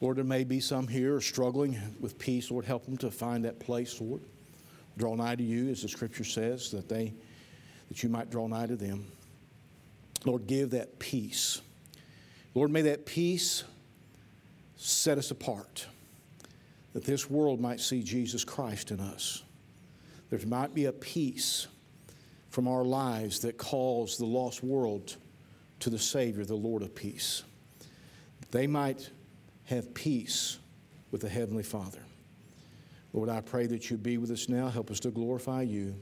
Lord, 0.00 0.16
there 0.16 0.24
may 0.24 0.44
be 0.44 0.60
some 0.60 0.88
here 0.88 1.20
struggling 1.20 1.78
with 2.00 2.18
peace. 2.18 2.50
Lord, 2.50 2.64
help 2.64 2.84
them 2.84 2.96
to 2.98 3.10
find 3.10 3.44
that 3.44 3.60
place, 3.60 4.00
Lord. 4.00 4.22
Draw 4.98 5.14
nigh 5.14 5.36
to 5.36 5.42
you, 5.42 5.70
as 5.70 5.82
the 5.82 5.88
scripture 5.88 6.24
says, 6.24 6.70
that 6.70 6.88
they 6.88 7.14
that 7.88 8.02
you 8.02 8.08
might 8.08 8.30
draw 8.30 8.46
nigh 8.46 8.66
to 8.66 8.76
them. 8.76 9.06
Lord, 10.24 10.46
give 10.46 10.70
that 10.70 10.98
peace. 10.98 11.60
Lord, 12.54 12.70
may 12.70 12.82
that 12.82 13.06
peace 13.06 13.64
set 14.76 15.18
us 15.18 15.30
apart, 15.30 15.86
that 16.92 17.04
this 17.04 17.30
world 17.30 17.60
might 17.60 17.80
see 17.80 18.02
Jesus 18.02 18.44
Christ 18.44 18.90
in 18.90 19.00
us. 19.00 19.42
There 20.30 20.40
might 20.46 20.74
be 20.74 20.86
a 20.86 20.92
peace 20.92 21.66
from 22.50 22.68
our 22.68 22.84
lives 22.84 23.40
that 23.40 23.58
calls 23.58 24.18
the 24.18 24.26
lost 24.26 24.62
world 24.62 25.16
to 25.80 25.90
the 25.90 25.98
Savior, 25.98 26.44
the 26.44 26.54
Lord 26.54 26.82
of 26.82 26.94
peace. 26.94 27.42
They 28.50 28.66
might 28.66 29.10
have 29.64 29.94
peace 29.94 30.58
with 31.10 31.22
the 31.22 31.28
Heavenly 31.28 31.62
Father. 31.62 32.00
Lord, 33.12 33.28
I 33.28 33.40
pray 33.40 33.66
that 33.66 33.90
you 33.90 33.96
be 33.96 34.18
with 34.18 34.30
us 34.30 34.48
now. 34.48 34.68
Help 34.68 34.90
us 34.90 35.00
to 35.00 35.10
glorify 35.10 35.62
you. 35.62 35.94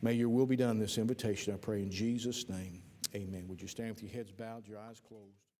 May 0.00 0.14
your 0.14 0.28
will 0.28 0.46
be 0.46 0.56
done 0.56 0.78
this 0.78 0.98
invitation, 0.98 1.54
I 1.54 1.56
pray 1.56 1.82
in 1.82 1.90
Jesus' 1.90 2.48
name. 2.48 2.81
Amen. 3.14 3.46
Would 3.48 3.60
you 3.60 3.68
stand 3.68 3.90
with 3.90 4.02
your 4.02 4.12
heads 4.12 4.30
bowed, 4.32 4.66
your 4.66 4.78
eyes 4.78 5.00
closed? 5.06 5.42